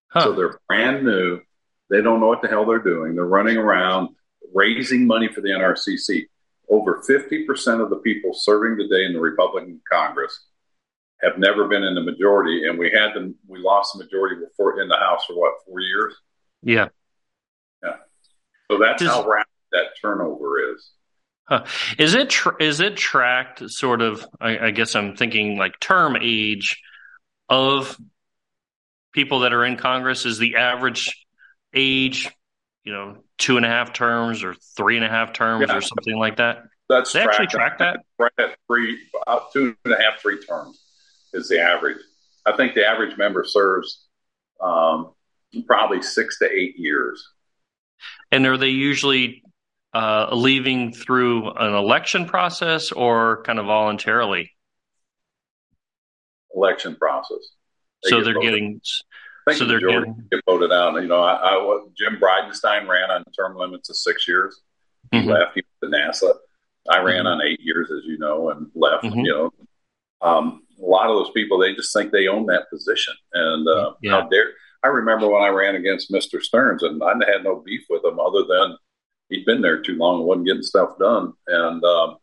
Huh. 0.08 0.24
So 0.24 0.34
they're 0.34 0.60
brand 0.70 1.04
new. 1.04 1.42
They 1.90 2.02
don't 2.02 2.22
know 2.22 2.28
what 2.28 2.42
the 2.42 2.48
hell 2.48 2.66
they're 2.66 2.80
doing. 2.80 3.14
They're 3.14 3.26
running 3.26 3.58
around 3.58 4.16
raising 4.54 5.06
money 5.06 5.28
for 5.28 5.42
the 5.42 5.50
NRCC. 5.50 6.28
Over 6.70 7.04
50% 7.08 7.84
of 7.84 7.90
the 7.90 7.98
people 7.98 8.32
serving 8.34 8.78
today 8.78 9.06
in 9.06 9.12
the 9.12 9.20
Republican 9.20 9.82
Congress 9.92 10.46
have 11.22 11.38
never 11.38 11.68
been 11.68 11.84
in 11.84 11.94
the 11.94 12.02
majority, 12.02 12.68
and 12.68 12.80
we 12.80 12.90
had 12.90 13.14
them. 13.14 13.36
We 13.48 13.60
lost 13.60 13.98
the 13.98 14.04
majority 14.04 14.38
before 14.44 14.82
in 14.82 14.88
the 14.88 14.96
House 14.98 15.26
for 15.26 15.34
what 15.34 15.54
four 15.68 15.82
years? 15.82 16.16
Yeah, 16.64 16.88
yeah. 17.84 17.98
So 18.72 18.80
that's 18.80 19.04
Does, 19.04 19.12
how 19.12 19.28
rapid 19.28 19.50
that 19.74 19.88
turnover 20.02 20.74
is. 20.74 20.90
Huh. 21.48 21.66
Is 22.00 22.16
it 22.16 22.30
tra- 22.30 22.56
is 22.62 22.80
it 22.80 22.96
tracked 22.96 23.70
sort 23.70 24.02
of? 24.02 24.26
I, 24.40 24.68
I 24.68 24.72
guess 24.72 24.96
I'm 24.96 25.16
thinking 25.16 25.58
like 25.58 25.80
term 25.80 26.18
age 26.20 26.82
of 27.50 28.00
people 29.16 29.40
that 29.40 29.54
are 29.54 29.66
in 29.66 29.78
Congress? 29.78 30.26
Is 30.26 30.38
the 30.38 30.58
average 30.58 31.26
age, 31.74 32.30
you 32.84 32.94
know, 32.94 33.18
two 33.38 33.58
and 33.58 33.66
a 33.66 33.70
half 33.70 33.94
terms 33.94 34.44
or 34.44 34.54
three 34.76 34.98
and 34.98 35.06
a 35.06 35.10
half 35.10 35.34
terms 35.34 35.66
yeah. 35.68 35.78
or 35.78 35.82
something 35.82 36.18
like 36.18 36.38
that? 36.38 36.64
That's 36.88 37.14
they 37.14 37.22
actually 37.22 37.48
track 37.48 37.80
that. 37.80 38.02
Right 38.20 38.32
at 38.38 38.58
three, 38.68 39.00
about 39.26 39.52
two 39.54 39.76
and 39.86 39.94
a 39.94 39.98
half, 39.98 40.20
three 40.22 40.44
terms 40.46 40.80
is 41.34 41.48
the 41.48 41.60
average. 41.60 41.98
I 42.46 42.56
think 42.56 42.76
the 42.76 42.86
average 42.86 43.18
member 43.18 43.44
serves 43.44 44.06
um, 44.62 45.14
probably 45.66 46.02
six 46.04 46.38
to 46.40 46.52
eight 46.52 46.78
years. 46.78 47.28
And 48.32 48.46
are 48.46 48.58
they 48.58 48.70
usually 48.70 49.42
uh, 49.94 50.28
leaving 50.36 50.92
through 50.92 51.52
an 51.54 51.74
election 51.74 52.26
process 52.26 52.92
or 52.92 53.42
kind 53.44 53.58
of 53.58 53.66
voluntarily? 53.66 54.52
Election 56.54 56.96
process. 56.96 57.55
So 58.10 58.22
they're 58.22 58.40
getting. 58.40 58.82
so 59.54 59.66
they're 59.66 59.80
getting 59.80 60.28
get 60.32 60.42
voted 60.46 60.72
out. 60.72 60.96
You 61.02 61.08
know, 61.08 61.22
I, 61.22 61.36
I 61.36 61.86
Jim 61.98 62.20
Bridenstine 62.20 62.88
ran 62.88 63.12
on 63.12 63.24
term 63.38 63.58
limits 63.58 63.90
of 63.90 63.96
six 63.96 64.28
years. 64.28 64.62
He 65.12 65.20
mm-hmm. 65.20 65.30
left. 65.30 65.56
He 65.56 65.64
went 65.82 65.94
to 65.94 66.00
NASA. 66.00 66.34
I 66.90 67.00
ran 67.00 67.26
mm-hmm. 67.26 67.28
on 67.28 67.42
eight 67.42 67.60
years, 67.62 67.92
as 67.92 68.06
you 68.06 68.18
know, 68.18 68.50
and 68.50 68.68
left. 68.76 69.04
Mm-hmm. 69.04 69.20
You 69.20 69.34
know, 69.34 69.54
um, 70.22 70.64
a 70.82 70.86
lot 70.86 71.10
of 71.10 71.16
those 71.16 71.32
people 71.32 71.58
they 71.58 71.74
just 71.74 71.94
think 71.94 72.12
they 72.12 72.28
own 72.28 72.46
that 72.48 72.70
position, 72.70 73.14
and 73.34 73.68
uh, 73.68 73.94
yeah. 74.02 74.12
how 74.12 74.28
dare. 74.28 74.52
I 74.84 74.88
remember 74.88 75.28
when 75.28 75.42
I 75.42 75.48
ran 75.48 75.76
against 75.76 76.12
Mr. 76.12 76.40
Stearns, 76.40 76.84
and 76.84 77.02
I 77.02 77.14
had 77.32 77.44
no 77.44 77.56
beef 77.66 77.86
with 77.90 78.06
him 78.06 78.20
other 78.20 78.44
than 78.44 78.78
he'd 79.30 79.46
been 79.46 79.62
there 79.62 79.82
too 79.82 79.96
long 79.96 80.20
and 80.20 80.26
wasn't 80.26 80.46
getting 80.46 80.62
stuff 80.62 81.00
done. 81.00 81.34
And 81.48 81.84
um, 81.84 82.18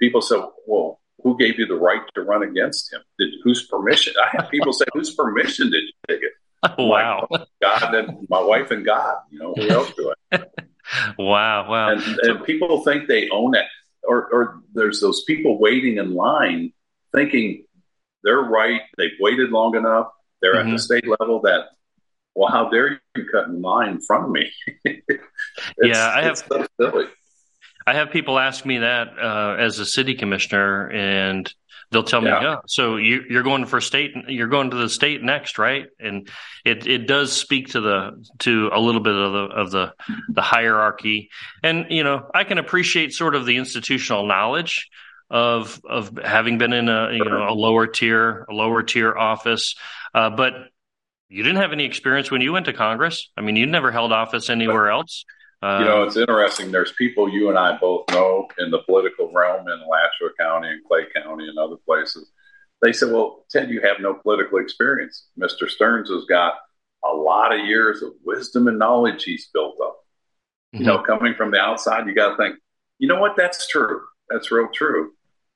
people 0.00 0.20
said, 0.20 0.42
"Well, 0.66 1.00
who 1.22 1.36
gave 1.38 1.58
you 1.58 1.66
the 1.66 1.76
right 1.76 2.02
to 2.14 2.22
run 2.22 2.42
against 2.42 2.92
him? 2.92 3.02
Did 3.18 3.30
whose 3.42 3.66
permission? 3.66 4.14
I 4.22 4.28
had 4.36 4.50
people 4.50 4.72
say, 4.72 4.84
whose 4.92 5.14
permission 5.14 5.70
did 5.70 5.82
you 5.82 5.92
take 6.08 6.22
it? 6.22 6.32
wow, 6.78 7.26
like, 7.30 7.46
God 7.62 7.94
and 7.94 8.26
my 8.28 8.40
wife 8.40 8.70
and 8.70 8.84
God. 8.84 9.18
You 9.30 9.38
know 9.38 9.54
who 9.54 9.68
else 9.68 9.92
do 9.96 10.12
I? 10.32 10.38
wow, 11.18 11.70
wow. 11.70 11.90
And, 11.90 12.02
and 12.22 12.44
people 12.44 12.82
think 12.82 13.08
they 13.08 13.28
own 13.30 13.54
it, 13.54 13.66
or 14.04 14.26
or 14.32 14.60
there's 14.74 15.00
those 15.00 15.24
people 15.24 15.58
waiting 15.58 15.98
in 15.98 16.14
line 16.14 16.72
thinking 17.14 17.64
they're 18.24 18.40
right. 18.40 18.80
They've 18.96 19.10
waited 19.20 19.50
long 19.50 19.76
enough. 19.76 20.08
They're 20.40 20.54
mm-hmm. 20.54 20.60
at 20.60 20.64
the 20.64 20.76
mm-hmm. 20.76 20.78
state 20.78 21.08
level 21.20 21.40
that 21.42 21.66
well, 22.36 22.50
how 22.50 22.68
dare 22.68 23.00
you 23.16 23.24
cut 23.32 23.48
in 23.48 23.62
line 23.62 23.88
in 23.88 24.00
front 24.00 24.24
of 24.24 24.30
me? 24.30 24.52
yeah, 25.82 26.12
I 26.14 26.22
have 26.22 26.36
so 26.36 26.66
silly. 26.78 27.06
I 27.86 27.94
have 27.94 28.10
people 28.10 28.38
ask 28.38 28.66
me 28.66 28.78
that 28.78 29.18
uh, 29.18 29.56
as 29.58 29.78
a 29.78 29.86
city 29.86 30.14
commissioner, 30.14 30.90
and 30.90 31.52
they'll 31.90 32.02
tell 32.02 32.24
yeah. 32.24 32.40
me, 32.40 32.46
"Oh, 32.46 32.60
so 32.66 32.96
you, 32.96 33.38
are 33.38 33.42
going 33.42 33.66
for 33.66 33.80
state? 33.80 34.12
You're 34.28 34.48
going 34.48 34.70
to 34.70 34.76
the 34.76 34.88
state 34.88 35.22
next, 35.22 35.58
right?" 35.58 35.86
And 36.00 36.28
it 36.64 36.86
it 36.86 37.06
does 37.06 37.32
speak 37.32 37.68
to 37.68 37.80
the 37.80 38.26
to 38.40 38.70
a 38.72 38.80
little 38.80 39.00
bit 39.00 39.14
of 39.14 39.32
the 39.32 39.38
of 39.38 39.70
the 39.70 39.92
the 40.28 40.42
hierarchy, 40.42 41.30
and 41.62 41.86
you 41.90 42.02
know, 42.02 42.28
I 42.34 42.44
can 42.44 42.58
appreciate 42.58 43.12
sort 43.12 43.34
of 43.34 43.46
the 43.46 43.56
institutional 43.56 44.26
knowledge 44.26 44.88
of 45.30 45.80
of 45.88 46.18
having 46.24 46.58
been 46.58 46.72
in 46.72 46.88
a 46.88 47.12
you 47.12 47.24
know 47.24 47.48
a 47.48 47.54
lower 47.54 47.86
tier 47.86 48.46
a 48.50 48.52
lower 48.52 48.82
tier 48.82 49.16
office, 49.16 49.76
uh, 50.12 50.30
but 50.30 50.54
you 51.28 51.42
didn't 51.42 51.60
have 51.60 51.72
any 51.72 51.84
experience 51.84 52.30
when 52.30 52.40
you 52.40 52.52
went 52.52 52.66
to 52.66 52.72
Congress. 52.72 53.30
I 53.36 53.40
mean, 53.40 53.56
you 53.56 53.66
never 53.66 53.90
held 53.90 54.12
office 54.12 54.48
anywhere 54.48 54.90
else. 54.90 55.24
Um, 55.62 55.80
you 55.80 55.86
know, 55.86 56.02
it's 56.02 56.16
interesting. 56.16 56.70
There's 56.70 56.92
people 56.92 57.28
you 57.28 57.48
and 57.48 57.58
I 57.58 57.78
both 57.78 58.04
know 58.10 58.46
in 58.58 58.70
the 58.70 58.80
political 58.80 59.32
realm 59.32 59.66
in 59.68 59.80
Alachua 59.80 60.30
County 60.38 60.68
and 60.68 60.84
Clay 60.84 61.06
County 61.14 61.48
and 61.48 61.58
other 61.58 61.76
places. 61.86 62.30
They 62.82 62.92
said, 62.92 63.12
Well, 63.12 63.44
Ted, 63.50 63.70
you 63.70 63.80
have 63.80 64.00
no 64.00 64.14
political 64.14 64.58
experience. 64.58 65.26
Mr. 65.38 65.68
Stearns 65.68 66.10
has 66.10 66.24
got 66.26 66.54
a 67.04 67.14
lot 67.14 67.58
of 67.58 67.66
years 67.66 68.02
of 68.02 68.12
wisdom 68.24 68.68
and 68.68 68.78
knowledge 68.78 69.24
he's 69.24 69.48
built 69.52 69.76
up. 69.82 70.04
Mm-hmm. 70.74 70.82
You 70.82 70.86
know, 70.86 71.02
coming 71.02 71.34
from 71.34 71.50
the 71.50 71.60
outside, 71.60 72.06
you 72.06 72.14
got 72.14 72.30
to 72.30 72.36
think, 72.36 72.56
you 72.98 73.08
know 73.08 73.20
what? 73.20 73.36
That's 73.36 73.66
true. 73.66 74.02
That's 74.28 74.50
real 74.50 74.68
true. 74.72 75.12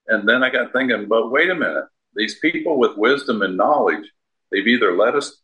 And 0.07 0.29
then 0.29 0.43
I 0.43 0.51
got 0.51 0.73
thinking, 0.73 1.09
but 1.09 1.31
wait 1.31 1.51
a 1.51 1.55
minute. 1.55 1.85
These 2.15 2.39
people 2.41 2.79
with 2.79 2.97
wisdom 2.97 3.43
and 3.43 3.57
knowledge, 3.57 4.11
they've 4.51 4.67
either 4.67 4.97
led 4.97 5.15
us 5.15 5.41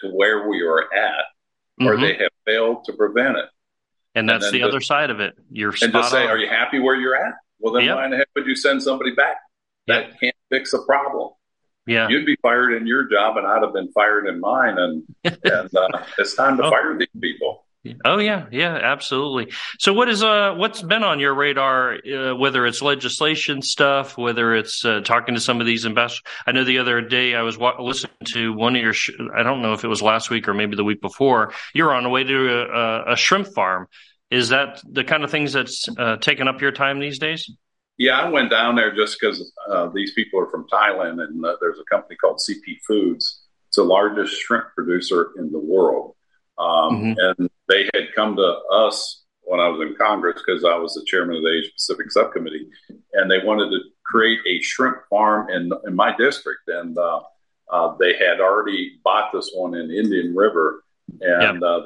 to 0.00 0.08
where 0.08 0.48
we 0.48 0.62
are 0.62 0.92
at 0.92 1.24
or 1.80 1.94
mm-hmm. 1.94 2.02
they 2.02 2.14
have 2.14 2.30
failed 2.46 2.84
to 2.84 2.92
prevent 2.92 3.36
it. 3.36 3.46
And 4.14 4.28
that's 4.28 4.46
and 4.46 4.54
the 4.54 4.58
just, 4.60 4.68
other 4.68 4.80
side 4.80 5.10
of 5.10 5.20
it. 5.20 5.34
You're 5.50 5.74
and 5.82 5.92
just 5.92 6.10
say, 6.10 6.24
on. 6.24 6.30
"Are 6.30 6.38
you 6.38 6.48
happy 6.48 6.78
where 6.78 6.94
you're 6.94 7.16
at?" 7.16 7.34
Well, 7.58 7.72
then 7.72 7.84
yep. 7.84 7.96
why 7.96 8.04
in 8.04 8.10
the 8.10 8.18
heck 8.18 8.28
would 8.34 8.46
you 8.46 8.54
send 8.54 8.82
somebody 8.82 9.14
back 9.14 9.36
that 9.86 10.08
yep. 10.08 10.20
can't 10.20 10.36
fix 10.50 10.72
a 10.74 10.80
problem? 10.80 11.30
Yeah, 11.86 12.08
you'd 12.08 12.26
be 12.26 12.36
fired 12.42 12.74
in 12.74 12.86
your 12.86 13.04
job, 13.04 13.36
and 13.38 13.46
I'd 13.46 13.62
have 13.62 13.72
been 13.72 13.90
fired 13.92 14.26
in 14.26 14.40
mine. 14.40 14.76
And 14.78 15.02
and 15.24 15.74
uh, 15.76 16.04
it's 16.18 16.34
time 16.34 16.58
to 16.58 16.64
oh. 16.64 16.70
fire 16.70 16.96
these 16.98 17.08
people. 17.20 17.61
Oh 18.04 18.18
yeah, 18.18 18.46
yeah, 18.52 18.76
absolutely. 18.76 19.52
So 19.80 19.92
what 19.92 20.08
is 20.08 20.22
uh 20.22 20.54
what's 20.56 20.82
been 20.82 21.02
on 21.02 21.18
your 21.18 21.34
radar? 21.34 21.96
Uh, 22.06 22.34
whether 22.36 22.64
it's 22.64 22.80
legislation 22.80 23.60
stuff, 23.60 24.16
whether 24.16 24.54
it's 24.54 24.84
uh, 24.84 25.00
talking 25.00 25.34
to 25.34 25.40
some 25.40 25.60
of 25.60 25.66
these 25.66 25.84
investors. 25.84 26.22
I 26.46 26.52
know 26.52 26.62
the 26.62 26.78
other 26.78 27.00
day 27.00 27.34
I 27.34 27.42
was 27.42 27.58
wa- 27.58 27.80
listening 27.80 28.12
to 28.26 28.52
one 28.52 28.76
of 28.76 28.82
your. 28.82 28.92
Sh- 28.92 29.10
I 29.34 29.42
don't 29.42 29.62
know 29.62 29.72
if 29.72 29.82
it 29.82 29.88
was 29.88 30.00
last 30.00 30.30
week 30.30 30.46
or 30.46 30.54
maybe 30.54 30.76
the 30.76 30.84
week 30.84 31.00
before. 31.00 31.52
you're 31.74 31.92
on 31.92 32.04
the 32.04 32.08
way 32.08 32.22
to 32.22 32.62
a, 32.72 33.12
a 33.14 33.16
shrimp 33.16 33.48
farm. 33.48 33.88
Is 34.30 34.50
that 34.50 34.80
the 34.88 35.02
kind 35.02 35.24
of 35.24 35.30
things 35.30 35.52
that's 35.52 35.88
uh, 35.98 36.16
up 36.46 36.60
your 36.60 36.72
time 36.72 37.00
these 37.00 37.18
days? 37.18 37.50
Yeah, 37.98 38.18
I 38.20 38.28
went 38.30 38.50
down 38.50 38.76
there 38.76 38.94
just 38.94 39.18
because 39.20 39.52
uh, 39.68 39.90
these 39.92 40.12
people 40.14 40.40
are 40.40 40.50
from 40.50 40.66
Thailand, 40.72 41.20
and 41.22 41.44
uh, 41.44 41.56
there's 41.60 41.78
a 41.80 41.84
company 41.94 42.16
called 42.16 42.38
CP 42.48 42.78
Foods. 42.86 43.42
It's 43.68 43.76
the 43.76 43.82
largest 43.82 44.40
shrimp 44.40 44.66
producer 44.74 45.32
in 45.36 45.50
the 45.50 45.58
world 45.58 46.14
Um, 46.58 47.14
mm-hmm. 47.16 47.40
And 47.40 47.50
they 47.68 47.88
had 47.94 48.14
come 48.14 48.36
to 48.36 48.58
us 48.72 49.22
when 49.42 49.60
I 49.60 49.68
was 49.68 49.80
in 49.80 49.96
Congress 49.96 50.40
because 50.44 50.64
I 50.64 50.76
was 50.76 50.94
the 50.94 51.04
chairman 51.06 51.36
of 51.36 51.42
the 51.42 51.58
Asia 51.58 51.72
Pacific 51.74 52.10
Subcommittee, 52.10 52.68
and 53.14 53.30
they 53.30 53.38
wanted 53.44 53.70
to 53.70 53.80
create 54.04 54.38
a 54.46 54.60
shrimp 54.62 54.98
farm 55.10 55.50
in 55.50 55.70
in 55.86 55.94
my 55.94 56.14
district, 56.16 56.68
and 56.68 56.96
uh, 56.96 57.20
uh, 57.70 57.96
they 57.98 58.14
had 58.14 58.40
already 58.40 58.98
bought 59.04 59.32
this 59.32 59.50
one 59.54 59.74
in 59.74 59.90
Indian 59.90 60.34
River, 60.34 60.84
and 61.20 61.60
yep. 61.60 61.62
uh, 61.62 61.82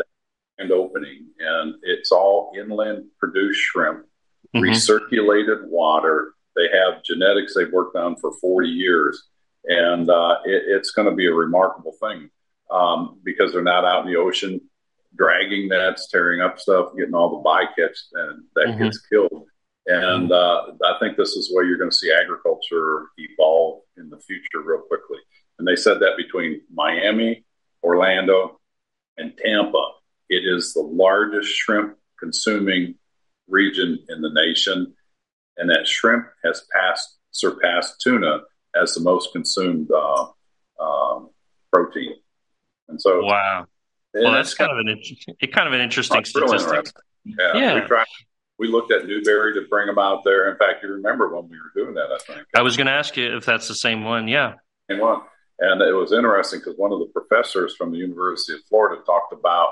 and 0.59 0.73
opening, 0.73 1.27
and 1.39 1.75
it's 1.83 2.13
all 2.13 2.53
inland 2.59 3.05
produced 3.19 3.61
shrimp, 3.61 4.07
mm-hmm. 4.55 4.59
recirculated 4.59 5.67
water. 5.67 6.35
They 6.57 6.69
have 6.73 7.05
genetics 7.05 7.55
they've 7.55 7.73
worked 7.73 7.97
on 7.97 8.17
for 8.17 8.33
40 8.41 8.69
years, 8.69 9.29
and 9.65 10.09
uh, 10.09 10.39
it, 10.45 10.63
it's 10.67 10.91
going 10.91 11.09
to 11.09 11.15
be 11.15 11.27
a 11.27 11.33
remarkable 11.33 11.93
thing 12.01 12.31
um, 12.71 13.21
because 13.25 13.53
they're 13.53 13.63
not 13.63 13.85
out 13.85 14.07
in 14.07 14.13
the 14.13 14.19
ocean 14.19 14.61
dragging 15.17 15.69
nets, 15.69 16.09
tearing 16.11 16.41
up 16.41 16.59
stuff, 16.59 16.93
getting 16.97 17.15
all 17.15 17.43
the 17.43 17.49
bycatch, 17.49 17.99
and 18.13 18.45
that 18.55 18.67
mm-hmm. 18.67 18.85
gets 18.85 19.01
killed. 19.07 19.47
And 19.87 20.33
uh, 20.33 20.63
I 20.85 20.99
think 20.99 21.17
this 21.17 21.31
is 21.31 21.51
where 21.53 21.65
you're 21.65 21.79
going 21.79 21.91
to 21.91 21.97
see 21.97 22.13
agriculture 22.13 23.07
evolve 23.19 23.83
in 23.97 24.11
the 24.11 24.19
future 24.19 24.61
real 24.65 24.81
quickly. 24.81 25.19
And 25.59 25.67
they 25.67 25.77
said 25.77 26.01
that 26.01 26.17
between 26.17 26.61
Miami, 26.73 27.45
Orlando, 27.83 28.61
and 29.17 29.33
Tampa, 29.39 29.91
it 30.29 30.43
is 30.45 30.75
the 30.75 30.81
largest 30.81 31.49
shrimp 31.51 31.97
consuming 32.19 32.97
region 33.49 33.99
in 34.09 34.21
the 34.21 34.33
nation. 34.33 34.93
And 35.57 35.71
that 35.71 35.87
shrimp 35.87 36.27
has 36.45 36.67
passed, 36.75 37.17
surpassed 37.31 38.01
tuna 38.03 38.41
as 38.75 38.93
the 38.93 39.01
most 39.01 39.33
consumed 39.33 39.89
uh, 39.91 40.27
um, 40.81 41.31
protein. 41.73 42.17
And 42.89 43.01
so, 43.01 43.25
wow. 43.25 43.67
Well, 44.15 44.33
that's 44.33 44.55
kind 44.55 44.71
of 44.71 44.79
an 44.79 44.99
it 45.41 45.53
kind 45.53 45.69
of 45.69 45.75
an 45.75 45.81
interesting 45.81 46.25
statistic. 46.25 46.87
Yeah, 47.25 47.57
yeah. 47.57 47.75
We, 47.75 47.81
tried, 47.83 48.07
we 48.59 48.69
looked 48.69 48.93
at 48.93 49.07
Newberry 49.07 49.55
to 49.55 49.67
bring 49.69 49.87
them 49.89 49.99
out 49.99 50.23
there. 50.25 50.51
In 50.51 50.57
fact, 50.57 50.83
you 50.83 50.91
remember 50.91 51.35
when 51.35 51.49
we 51.49 51.57
were 51.59 51.73
doing 51.75 51.95
that? 51.95 52.09
I 52.13 52.19
think 52.19 52.47
I 52.55 52.63
was 52.63 52.77
going 52.77 52.87
to 52.87 52.93
ask 52.93 53.17
you 53.17 53.37
if 53.37 53.45
that's 53.45 53.69
the 53.69 53.75
same 53.75 54.05
one. 54.05 54.29
Yeah, 54.29 54.55
same 54.91 55.01
one. 55.01 55.21
And 55.59 55.81
it 55.83 55.93
was 55.93 56.13
interesting 56.13 56.61
because 56.61 56.75
one 56.77 56.93
of 56.93 56.99
the 56.99 57.07
professors 57.07 57.75
from 57.77 57.91
the 57.91 57.99
University 57.99 58.55
of 58.55 58.61
Florida 58.69 59.03
talked 59.05 59.33
about 59.33 59.71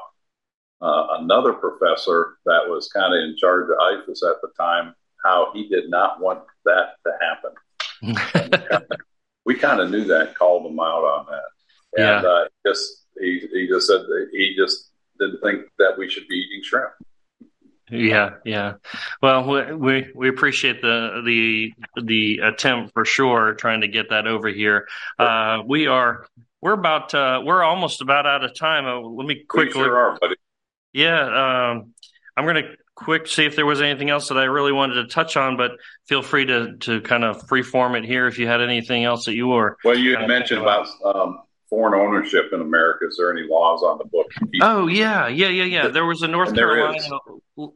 uh, 0.81 1.19
another 1.21 1.53
professor 1.53 2.37
that 2.47 2.63
was 2.67 2.89
kind 2.89 3.15
of 3.15 3.21
in 3.21 3.37
charge 3.39 3.71
of 3.71 3.77
IFAS 3.79 4.23
at 4.31 4.41
the 4.43 4.49
time, 4.59 4.95
how 5.25 5.51
he 5.53 5.69
did 5.69 5.91
not 5.91 6.21
want 6.21 6.43
that 6.65 6.97
to 7.07 7.13
happen. 7.21 8.89
we 9.45 9.55
kind 9.55 9.81
of 9.81 9.91
knew 9.91 10.05
that, 10.05 10.35
called 10.35 10.71
him 10.71 10.81
out 10.81 11.05
on 11.05 11.27
that. 11.27 12.03
And 12.03 12.25
yeah. 12.25 12.29
uh, 12.29 12.45
just 12.67 13.04
he, 13.19 13.47
he 13.53 13.69
just 13.69 13.87
said 13.87 14.01
he 14.33 14.55
just 14.57 14.91
didn't 15.19 15.41
think 15.41 15.67
that 15.79 15.95
we 15.99 16.09
should 16.09 16.27
be 16.29 16.37
eating 16.37 16.63
shrimp. 16.63 16.91
Yeah, 17.91 18.37
yeah. 18.45 18.75
Well, 19.21 19.79
we 19.79 20.11
we 20.15 20.29
appreciate 20.29 20.81
the 20.81 21.23
the 21.25 21.73
the 22.03 22.39
attempt 22.39 22.95
for 22.95 23.05
sure, 23.05 23.55
trying 23.55 23.83
to 23.83 23.89
get 23.89 24.11
that 24.11 24.27
over 24.27 24.49
here. 24.49 24.89
Uh, 25.19 25.63
we 25.67 25.87
are 25.87 26.27
we're 26.63 26.73
about 26.73 27.15
uh, 27.15 27.43
we're 27.45 27.63
almost 27.63 28.01
about 28.01 28.27
out 28.27 28.43
of 28.43 28.55
time. 28.55 28.87
Uh, 28.87 29.01
let 29.01 29.27
me 29.27 29.45
quickly. 29.47 29.83
Sure 29.83 29.97
are, 29.97 30.19
buddy. 30.19 30.37
Yeah, 30.95 31.73
um, 31.73 31.95
I'm 32.37 32.45
going 32.45 32.65
to 32.65 32.77
quick 32.95 33.27
see 33.27 33.45
if 33.45 33.55
there 33.55 33.67
was 33.67 33.83
anything 33.83 34.09
else 34.09 34.29
that 34.29 34.39
I 34.39 34.45
really 34.45 34.73
wanted 34.73 34.95
to 34.95 35.07
touch 35.07 35.37
on, 35.37 35.57
but 35.57 35.73
feel 36.07 36.23
free 36.23 36.47
to 36.47 36.77
to 36.79 37.01
kind 37.03 37.23
of 37.23 37.47
freeform 37.49 37.99
it 37.99 38.05
here 38.05 38.27
if 38.27 38.39
you 38.39 38.47
had 38.47 38.63
anything 38.63 39.05
else 39.05 39.27
that 39.27 39.35
you 39.35 39.49
were. 39.49 39.77
Well, 39.85 39.99
you 39.99 40.17
had 40.17 40.27
mentioned 40.27 40.63
about 40.63 40.89
um, 41.05 41.41
foreign 41.69 42.01
ownership 42.01 42.51
in 42.53 42.61
America? 42.61 43.07
Is 43.09 43.17
there 43.17 43.33
any 43.33 43.47
laws 43.49 43.83
on 43.83 43.99
the 43.99 44.05
book? 44.05 44.27
Oh 44.63 44.87
yeah, 44.87 45.29
yeah, 45.29 45.49
yeah, 45.49 45.65
yeah. 45.65 45.89
There 45.89 46.05
was 46.05 46.23
a 46.23 46.29
North 46.29 46.55
Carolina 46.55 46.99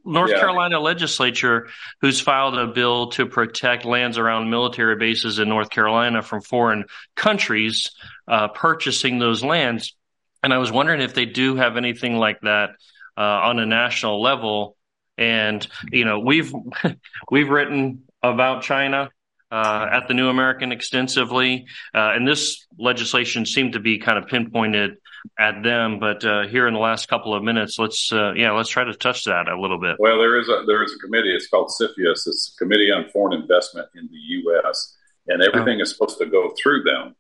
North 0.05 0.30
yeah. 0.30 0.41
Carolina 0.41 0.80
legislature 0.80 1.68
who's 2.01 2.20
filed 2.20 2.59
a 2.59 2.66
bill 2.66 3.11
to 3.11 3.26
protect 3.26 3.84
lands 3.84 4.18
around 4.18 4.51
military 4.51 4.97
bases 4.97 5.39
in 5.39 5.49
North 5.49 5.70
Carolina 5.70 6.22
from 6.22 6.41
foreign 6.41 6.84
countries 7.14 7.91
uh, 8.26 8.49
purchasing 8.49 9.18
those 9.18 9.45
lands. 9.45 9.95
And 10.43 10.53
I 10.53 10.59
was 10.59 10.72
wondering 10.72 11.01
if 11.01 11.14
they 11.14 11.26
do 11.26 11.57
have 11.57 11.76
anything 11.76 12.16
like 12.16 12.41
that 12.43 12.70
uh, 13.16 13.20
on 13.20 13.59
a 13.59 13.66
national 13.66 14.20
level. 14.20 14.76
And 15.16 15.66
you 15.91 16.05
know, 16.05 16.20
we've 16.20 16.53
we've 17.30 17.49
written 17.49 18.03
about 18.22 18.62
China 18.62 19.11
uh, 19.51 19.86
at 19.90 20.09
the 20.09 20.14
New 20.14 20.28
American 20.28 20.72
extensively, 20.72 21.66
uh, 21.94 22.12
and 22.14 22.26
this 22.26 22.66
legislation 22.78 23.46
seemed 23.46 23.72
to 23.72 23.80
be 23.80 23.99
kind 23.99 24.18
of 24.18 24.26
pinpointed 24.26 24.96
at 25.38 25.62
them. 25.62 25.99
But 25.99 26.24
uh, 26.24 26.46
here 26.49 26.68
in 26.68 26.74
the 26.74 26.80
last 26.80 27.09
couple 27.09 27.34
of 27.34 27.42
minutes, 27.42 27.78
let's 27.78 28.12
uh, 28.12 28.32
yeah, 28.34 28.53
let's 28.53 28.68
try 28.68 28.84
to 28.84 28.94
touch 28.94 29.24
that 29.24 29.49
a 29.49 29.61
little 29.61 29.80
bit. 29.80 29.96
Well, 29.99 30.18
there 30.18 30.38
is 30.38 30.49
a 30.49 30.64
there 30.66 30.82
is 30.82 30.94
a 30.94 30.99
committee. 30.99 31.34
It's 31.34 31.49
called 31.49 31.70
CFIUS. 31.80 32.26
It's 32.26 32.55
Committee 32.59 32.90
on 32.90 33.09
Foreign 33.11 33.40
Investment 33.40 33.88
in 33.94 34.09
the 34.11 34.18
U.S. 34.18 34.96
and 35.26 35.42
everything 35.42 35.78
oh. 35.80 35.82
is 35.82 35.90
supposed 35.90 36.18
to 36.18 36.26
go 36.26 36.53
through 36.62 36.82
them. 36.82 37.14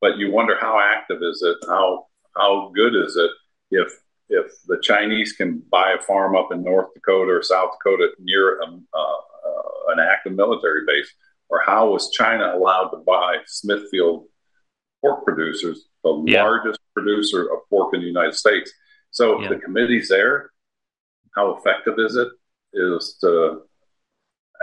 But 0.00 0.18
you 0.18 0.32
wonder 0.32 0.56
how 0.60 0.80
active 0.80 1.22
is 1.22 1.42
it? 1.42 1.58
How 1.68 2.06
how 2.36 2.72
good 2.74 2.94
is 2.96 3.16
it 3.16 3.30
if 3.70 3.92
if 4.28 4.52
the 4.66 4.78
Chinese 4.82 5.32
can 5.32 5.62
buy 5.70 5.94
a 5.98 6.02
farm 6.02 6.34
up 6.34 6.48
in 6.50 6.64
North 6.64 6.92
Dakota 6.94 7.32
or 7.32 7.42
South 7.42 7.70
Dakota 7.78 8.08
near 8.18 8.60
a, 8.60 8.64
uh, 8.64 8.66
uh, 8.66 9.92
an 9.92 10.00
active 10.00 10.32
military 10.32 10.84
base? 10.86 11.12
Or 11.52 11.60
how 11.64 11.90
was 11.90 12.10
China 12.10 12.50
allowed 12.56 12.88
to 12.88 12.96
buy 12.96 13.36
Smithfield 13.46 14.24
pork 15.02 15.24
producers, 15.24 15.84
the 16.02 16.24
yeah. 16.26 16.42
largest 16.42 16.80
producer 16.94 17.42
of 17.42 17.58
pork 17.68 17.92
in 17.92 18.00
the 18.00 18.06
United 18.06 18.34
States? 18.34 18.72
So 19.10 19.40
yeah. 19.42 19.50
the 19.50 19.56
committee's 19.56 20.08
there. 20.08 20.50
How 21.36 21.54
effective 21.56 21.94
is 21.98 22.16
it? 22.16 22.28
Is 22.72 23.18
to 23.20 23.60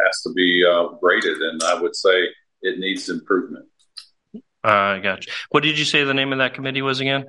has 0.03 0.21
to 0.23 0.33
be 0.33 0.65
uh, 0.67 0.95
graded, 0.99 1.37
and 1.37 1.61
I 1.63 1.79
would 1.79 1.95
say 1.95 2.23
it 2.63 2.79
needs 2.79 3.07
improvement. 3.07 3.67
I 4.63 4.95
uh, 4.95 4.99
gotcha. 4.99 5.29
What 5.49 5.61
did 5.61 5.77
you 5.77 5.85
say 5.85 6.03
the 6.03 6.13
name 6.15 6.33
of 6.33 6.39
that 6.39 6.55
committee 6.55 6.81
was 6.81 6.99
again? 6.99 7.25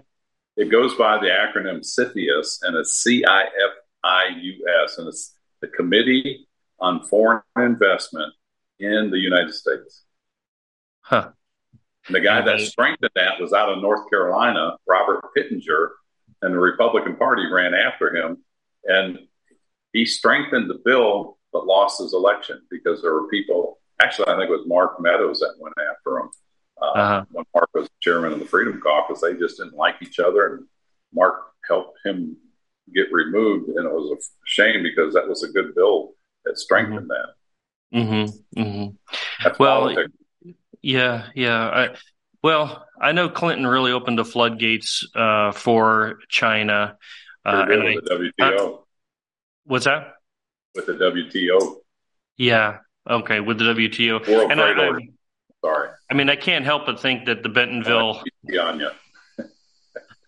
It 0.57 0.71
goes 0.71 0.95
by 0.95 1.19
the 1.19 1.27
acronym 1.29 1.81
CFIUS, 1.81 2.61
and 2.63 2.77
it's 2.77 2.95
C 2.95 3.25
I 3.27 3.43
F 3.43 3.75
I 4.03 4.29
U 4.41 4.67
S, 4.85 4.97
and 4.97 5.09
it's 5.09 5.37
the 5.61 5.69
Committee 5.69 6.49
on 6.79 7.07
Foreign 7.07 7.43
Investment 7.59 8.33
in 8.81 9.11
the 9.11 9.19
United 9.19 9.55
States. 9.55 10.05
Huh. 11.03 11.31
And 12.07 12.15
the 12.15 12.21
guy 12.21 12.41
that 12.41 12.61
strengthened 12.61 13.11
that 13.15 13.41
was 13.41 13.53
out 13.53 13.69
of 13.69 13.83
North 13.83 14.09
Carolina, 14.11 14.77
Robert 14.89 15.23
Pittenger, 15.37 15.93
and 16.43 16.55
the 16.55 16.59
Republican 16.59 17.17
Party 17.17 17.47
ran 17.47 17.75
after 17.75 18.15
him. 18.15 18.39
And 18.85 19.19
he 19.93 20.07
strengthened 20.07 20.71
the 20.71 20.81
bill, 20.85 21.39
but 21.53 21.67
lost 21.67 22.01
his 22.01 22.15
election 22.15 22.63
because 22.71 23.03
there 23.03 23.13
were 23.13 23.29
people. 23.29 23.79
Actually, 24.01 24.29
I 24.29 24.37
think 24.37 24.49
it 24.49 24.57
was 24.57 24.67
Mark 24.67 25.01
Meadows 25.01 25.41
that 25.41 25.55
went 25.59 25.75
after 25.79 26.19
him. 26.19 26.31
Uh, 26.81 26.87
uh-huh. 26.87 27.25
When 27.33 27.45
Mark 27.55 27.69
was 27.75 27.89
chairman 28.01 28.33
of 28.33 28.39
the 28.39 28.47
Freedom 28.47 28.81
Caucus, 28.81 29.21
they 29.21 29.35
just 29.35 29.59
didn't 29.59 29.75
like 29.75 29.97
each 30.01 30.19
other, 30.19 30.55
and 30.55 30.67
Mark 31.13 31.35
helped 31.69 31.99
him 32.05 32.37
get 32.95 33.13
removed. 33.13 33.69
And 33.69 33.87
it 33.87 33.93
was 33.93 34.11
a 34.11 34.23
shame 34.47 34.83
because 34.83 35.13
that 35.15 35.29
was 35.29 35.43
a 35.43 35.53
good 35.53 35.75
bill 35.75 36.13
that 36.45 36.59
strengthened 36.59 37.01
mm-hmm. 37.01 37.09
that. 37.09 37.35
Mm-hmm. 37.95 38.61
mm-hmm. 38.61 39.49
Well, 39.59 39.81
politics. 39.81 40.13
yeah, 40.83 41.27
yeah. 41.35 41.69
I, 41.69 41.89
well, 42.43 42.87
I 43.01 43.13
know 43.13 43.29
Clinton 43.29 43.67
really 43.67 43.93
opened 43.93 44.19
the 44.19 44.25
floodgates 44.25 45.07
uh, 45.15 45.53
for 45.53 46.19
China. 46.29 46.97
Uh, 47.45 47.67
and 47.69 47.83
I, 47.83 47.95
the 47.95 48.33
WTO. 48.41 48.75
Uh, 48.75 48.77
what's 49.65 49.85
that? 49.87 50.15
With 50.75 50.87
the 50.87 50.93
WTO. 50.93 51.77
Yeah. 52.37 52.79
Okay. 53.09 53.41
With 53.41 53.59
the 53.59 53.65
WTO. 53.65 54.27
World 54.29 54.51
and 54.53 54.61
I, 54.61 54.73
I, 54.73 54.91
Sorry. 55.63 55.91
I 56.11 56.15
mean, 56.15 56.31
I 56.31 56.37
can't 56.37 56.65
help 56.65 56.87
but 56.87 57.01
think 57.01 57.27
that 57.27 57.43
the 57.43 57.49
Bentonville. 57.49 58.23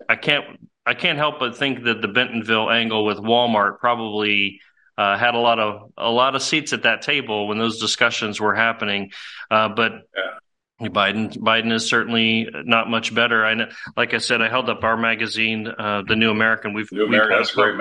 I 0.08 0.16
can't. 0.16 0.44
I 0.84 0.94
can't 0.94 1.16
help 1.16 1.38
but 1.38 1.56
think 1.56 1.84
that 1.84 2.02
the 2.02 2.08
Bentonville 2.08 2.68
angle 2.68 3.04
with 3.04 3.18
Walmart 3.18 3.78
probably 3.78 4.60
uh, 4.98 5.16
had 5.16 5.34
a 5.34 5.38
lot 5.38 5.58
of 5.58 5.92
a 5.96 6.10
lot 6.10 6.34
of 6.34 6.42
seats 6.42 6.72
at 6.72 6.82
that 6.82 7.02
table 7.02 7.48
when 7.48 7.58
those 7.58 7.80
discussions 7.80 8.40
were 8.40 8.54
happening. 8.54 9.10
Uh, 9.50 9.68
but 9.68 9.92
yeah. 10.16 10.88
Biden 10.88 11.36
Biden 11.36 11.72
is 11.72 11.86
certainly 11.86 12.48
not 12.52 12.90
much 12.90 13.14
better. 13.14 13.44
I 13.44 13.54
know, 13.54 13.68
like 13.96 14.14
I 14.14 14.18
said, 14.18 14.42
I 14.42 14.48
held 14.48 14.68
up 14.68 14.82
our 14.84 14.96
magazine, 14.96 15.66
uh, 15.66 16.02
the 16.06 16.16
New 16.16 16.30
American. 16.30 16.72
We've, 16.72 16.90
New 16.90 17.06
American, 17.06 17.38
we've 17.38 17.52
great. 17.52 17.80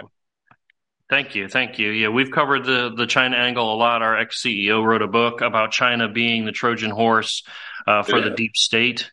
Thank 1.10 1.36
you, 1.36 1.50
thank 1.50 1.78
you. 1.78 1.90
Yeah, 1.90 2.10
we've 2.10 2.32
covered 2.32 2.64
the 2.64 2.94
the 2.96 3.08
China 3.08 3.38
angle 3.38 3.74
a 3.74 3.76
lot. 3.76 4.02
Our 4.02 4.18
ex 4.18 4.42
CEO 4.42 4.86
wrote 4.86 5.02
a 5.02 5.08
book 5.08 5.42
about 5.42 5.72
China 5.72 6.08
being 6.08 6.46
the 6.46 6.52
Trojan 6.52 6.92
horse 6.92 7.44
uh, 7.88 8.04
for 8.04 8.20
yeah. 8.20 8.30
the 8.30 8.36
deep 8.36 8.56
state. 8.56 9.12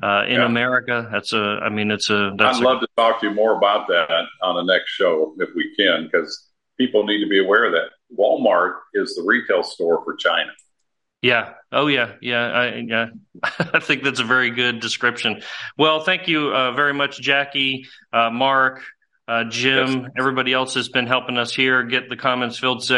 Uh, 0.00 0.24
in 0.26 0.34
yeah. 0.34 0.46
America. 0.46 1.08
That's 1.10 1.32
a, 1.32 1.58
I 1.60 1.70
mean, 1.70 1.90
it's 1.90 2.08
a. 2.08 2.30
I'd 2.38 2.56
love 2.58 2.80
to 2.82 2.86
talk 2.96 3.20
to 3.20 3.28
you 3.28 3.34
more 3.34 3.56
about 3.56 3.88
that 3.88 4.26
on 4.42 4.54
the 4.54 4.72
next 4.72 4.90
show 4.90 5.34
if 5.38 5.48
we 5.56 5.74
can, 5.76 6.04
because 6.04 6.47
people 6.78 7.04
need 7.04 7.22
to 7.22 7.28
be 7.28 7.40
aware 7.42 7.64
of 7.64 7.72
that. 7.72 7.90
Walmart 8.16 8.76
is 8.94 9.14
the 9.14 9.22
retail 9.22 9.62
store 9.62 10.02
for 10.04 10.16
China. 10.16 10.50
Yeah. 11.20 11.54
Oh, 11.72 11.88
yeah. 11.88 12.12
Yeah. 12.22 12.46
I, 12.46 12.74
yeah. 12.86 13.06
I 13.42 13.80
think 13.80 14.02
that's 14.04 14.20
a 14.20 14.24
very 14.24 14.50
good 14.50 14.80
description. 14.80 15.42
Well, 15.76 16.00
thank 16.00 16.28
you 16.28 16.54
uh, 16.54 16.72
very 16.72 16.94
much, 16.94 17.20
Jackie, 17.20 17.86
uh, 18.12 18.30
Mark, 18.30 18.82
uh, 19.28 19.44
Jim, 19.44 20.02
yes. 20.02 20.10
everybody 20.16 20.54
else 20.54 20.74
has 20.74 20.88
been 20.88 21.06
helping 21.06 21.36
us 21.36 21.54
here 21.54 21.82
get 21.82 22.08
the 22.08 22.16
comments 22.16 22.58
filled 22.58 22.88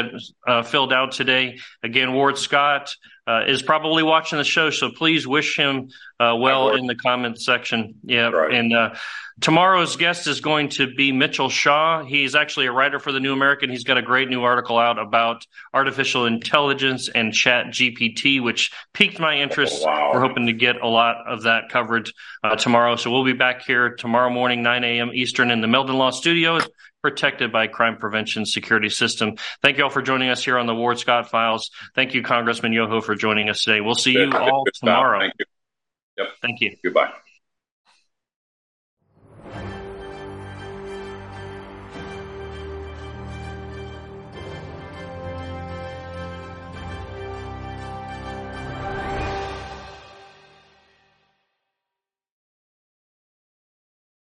uh, 0.47 0.63
filled 0.63 0.93
out 0.93 1.11
today. 1.11 1.59
Again, 1.83 2.13
Ward 2.13 2.39
Scott 2.39 2.95
uh, 3.27 3.45
is 3.47 3.63
probably 3.63 4.03
watching 4.03 4.39
the 4.39 4.45
show, 4.45 4.71
so 4.71 4.91
please 4.91 5.27
wish 5.27 5.57
him 5.57 5.91
uh, 6.19 6.35
well 6.39 6.75
in 6.75 6.87
the 6.87 6.95
comments 6.95 7.45
section. 7.45 7.95
Yeah, 8.05 8.29
right. 8.29 8.53
and 8.53 8.75
uh, 8.75 8.95
tomorrow's 9.41 9.97
guest 9.97 10.27
is 10.27 10.41
going 10.41 10.69
to 10.71 10.93
be 10.95 11.13
Mitchell 11.13 11.49
Shaw. 11.49 12.05
He's 12.05 12.35
actually 12.35 12.67
a 12.67 12.73
writer 12.73 12.99
for 12.99 13.13
the 13.13 13.21
New 13.21 13.33
American. 13.33 13.71
He's 13.71 13.85
got 13.85 13.99
a 13.99 14.03
great 14.03 14.29
new 14.29 14.43
article 14.43 14.79
out 14.79 14.99
about 14.99 15.47
artificial 15.73 16.27
intelligence 16.27 17.09
and 17.09 17.33
Chat 17.33 17.67
GPT, 17.67 18.43
which 18.43 18.73
piqued 18.93 19.21
my 19.21 19.37
interest. 19.37 19.83
Oh, 19.83 19.87
wow. 19.87 20.11
We're 20.15 20.21
hoping 20.21 20.47
to 20.47 20.53
get 20.53 20.81
a 20.81 20.89
lot 20.89 21.17
of 21.27 21.43
that 21.43 21.69
coverage 21.71 22.13
uh, 22.43 22.57
tomorrow. 22.57 22.97
So 22.97 23.11
we'll 23.11 23.25
be 23.25 23.33
back 23.33 23.63
here 23.63 23.95
tomorrow 23.95 24.31
morning, 24.31 24.63
9 24.63 24.85
a.m. 24.85 25.11
Eastern, 25.15 25.51
in 25.51 25.61
the 25.61 25.69
Meldon 25.69 25.99
Law 25.99 26.11
Studios 26.11 26.69
protected 27.03 27.53
by 27.53 27.67
crime 27.67 27.97
prevention 27.97 28.45
security 28.45 28.91
system. 28.91 29.37
Thank 29.63 29.79
you 29.79 29.85
all 29.85 29.91
for 29.91 30.03
joining 30.03 30.29
us 30.29 30.45
here 30.45 30.59
on 30.59 30.67
the 30.67 30.75
Ward 30.75 30.99
Scott 30.99 31.31
Files. 31.31 31.71
Thank 31.95 32.15
you, 32.15 32.23
Congressman 32.23 32.73
Yoho, 32.73 33.01
for 33.01 33.15
joining 33.15 33.49
us 33.49 33.65
today. 33.65 33.81
We'll 33.81 33.95
see 33.95 34.13
you 34.13 34.33
all 34.33 34.67
tomorrow. 34.75 35.21
Thank 35.21 35.35
you. 35.39 35.47
Yep. 36.19 36.29
Thank 36.43 36.61
you. 36.61 36.77
Goodbye. 36.85 37.13